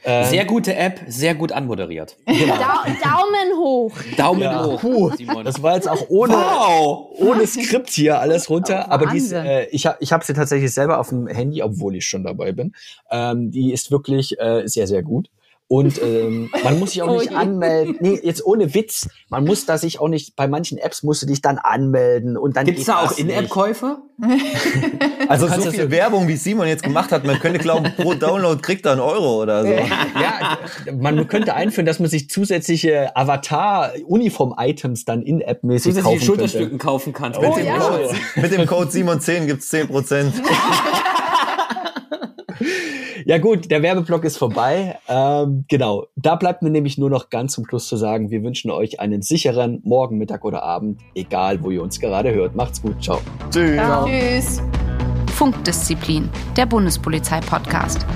Ähm, 0.04 0.24
sehr 0.30 0.44
gute 0.44 0.74
App, 0.74 1.00
sehr 1.08 1.34
gut 1.34 1.52
anmoderiert. 1.52 2.16
Genau. 2.26 2.56
Daumen 3.02 3.58
hoch. 3.58 3.92
Daumen 4.16 4.42
ja. 4.42 4.64
hoch. 4.64 4.80
Puh, 4.80 5.42
das 5.42 5.62
war 5.62 5.74
jetzt 5.74 5.88
auch 5.88 6.08
ohne, 6.08 6.34
wow. 6.34 7.08
ohne 7.18 7.46
Skript 7.46 7.90
hier 7.90 8.20
alles 8.20 8.48
runter. 8.50 8.86
Oh, 8.88 8.92
aber 8.92 9.06
dies, 9.06 9.32
äh, 9.32 9.64
ich, 9.66 9.88
ich 10.00 10.12
habe 10.12 10.24
sie 10.24 10.34
tatsächlich 10.34 10.72
selber 10.72 11.00
auf 11.00 11.08
dem 11.08 11.26
Handy, 11.26 11.62
obwohl 11.62 11.96
ich 11.96 12.06
schon 12.06 12.24
dabei 12.24 12.52
bin. 12.52 12.74
Ähm, 13.10 13.50
die 13.50 13.72
ist 13.72 13.90
wirklich 13.90 14.38
äh, 14.38 14.66
sehr, 14.66 14.86
sehr 14.86 15.02
gut. 15.02 15.28
Und 15.68 16.00
ähm, 16.00 16.48
man 16.62 16.78
muss 16.78 16.92
sich 16.92 17.02
auch 17.02 17.18
nicht 17.18 17.30
oh 17.34 17.36
anmelden. 17.36 17.96
Nee, 17.98 18.20
jetzt 18.22 18.44
ohne 18.46 18.72
Witz. 18.72 19.08
Man 19.28 19.44
muss 19.44 19.66
da 19.66 19.78
sich 19.78 19.98
auch 19.98 20.08
nicht, 20.08 20.36
bei 20.36 20.46
manchen 20.46 20.78
Apps 20.78 21.02
musst 21.02 21.22
du 21.22 21.26
dich 21.26 21.42
dann 21.42 21.58
anmelden 21.58 22.36
und 22.36 22.56
dann. 22.56 22.66
Gibt's 22.66 22.84
da 22.84 22.98
auch 23.02 23.18
In-App-Käufe? 23.18 23.98
also 25.28 25.46
so 25.48 25.70
viel 25.70 25.90
Werbung, 25.90 26.26
wie 26.26 26.36
Simon 26.36 26.68
jetzt 26.68 26.82
gemacht 26.82 27.12
hat, 27.12 27.24
man 27.24 27.38
könnte 27.38 27.58
glauben, 27.58 27.92
pro 27.96 28.14
Download 28.14 28.62
kriegt 28.62 28.86
er 28.86 28.92
einen 28.92 29.00
Euro 29.02 29.42
oder 29.42 29.62
so. 29.62 29.68
ja, 29.68 30.58
man 30.98 31.28
könnte 31.28 31.52
einführen, 31.54 31.84
dass 31.84 31.98
man 31.98 32.08
sich 32.08 32.30
zusätzliche 32.30 33.14
Avatar-Uniform-Items 33.14 35.04
dann 35.04 35.22
In-App-mäßig 35.22 35.96
kaufen 35.96 36.04
könnte. 36.04 36.24
Schulterstücken 36.24 36.78
kaufen 36.78 37.12
kann. 37.12 37.34
Oh, 37.36 37.42
mit, 37.42 37.56
dem 37.58 37.66
ja. 37.66 37.78
Code, 37.78 38.14
mit 38.36 38.52
dem 38.52 38.66
Code 38.66 38.90
Simon10 38.90 39.46
gibt's 39.46 39.72
10%. 39.72 40.32
Ja 43.24 43.38
gut, 43.38 43.70
der 43.70 43.82
Werbeblock 43.82 44.24
ist 44.24 44.36
vorbei. 44.36 44.98
Ähm, 45.08 45.64
genau, 45.68 46.06
da 46.16 46.36
bleibt 46.36 46.62
mir 46.62 46.70
nämlich 46.70 46.98
nur 46.98 47.10
noch 47.10 47.30
ganz 47.30 47.54
zum 47.54 47.66
Schluss 47.66 47.88
zu 47.88 47.96
sagen, 47.96 48.30
wir 48.30 48.42
wünschen 48.42 48.70
euch 48.70 49.00
einen 49.00 49.22
sicheren 49.22 49.80
Morgen, 49.84 50.18
Mittag 50.18 50.44
oder 50.44 50.62
Abend, 50.62 51.00
egal 51.14 51.62
wo 51.62 51.70
ihr 51.70 51.82
uns 51.82 51.98
gerade 51.98 52.34
hört. 52.34 52.54
Macht's 52.54 52.82
gut, 52.82 53.02
ciao. 53.02 53.20
Tschüss. 53.50 53.76
Ciao. 53.76 54.06
Tschüss. 54.06 54.62
Funkdisziplin, 55.34 56.28
der 56.56 56.66
Bundespolizei-Podcast. 56.66 58.06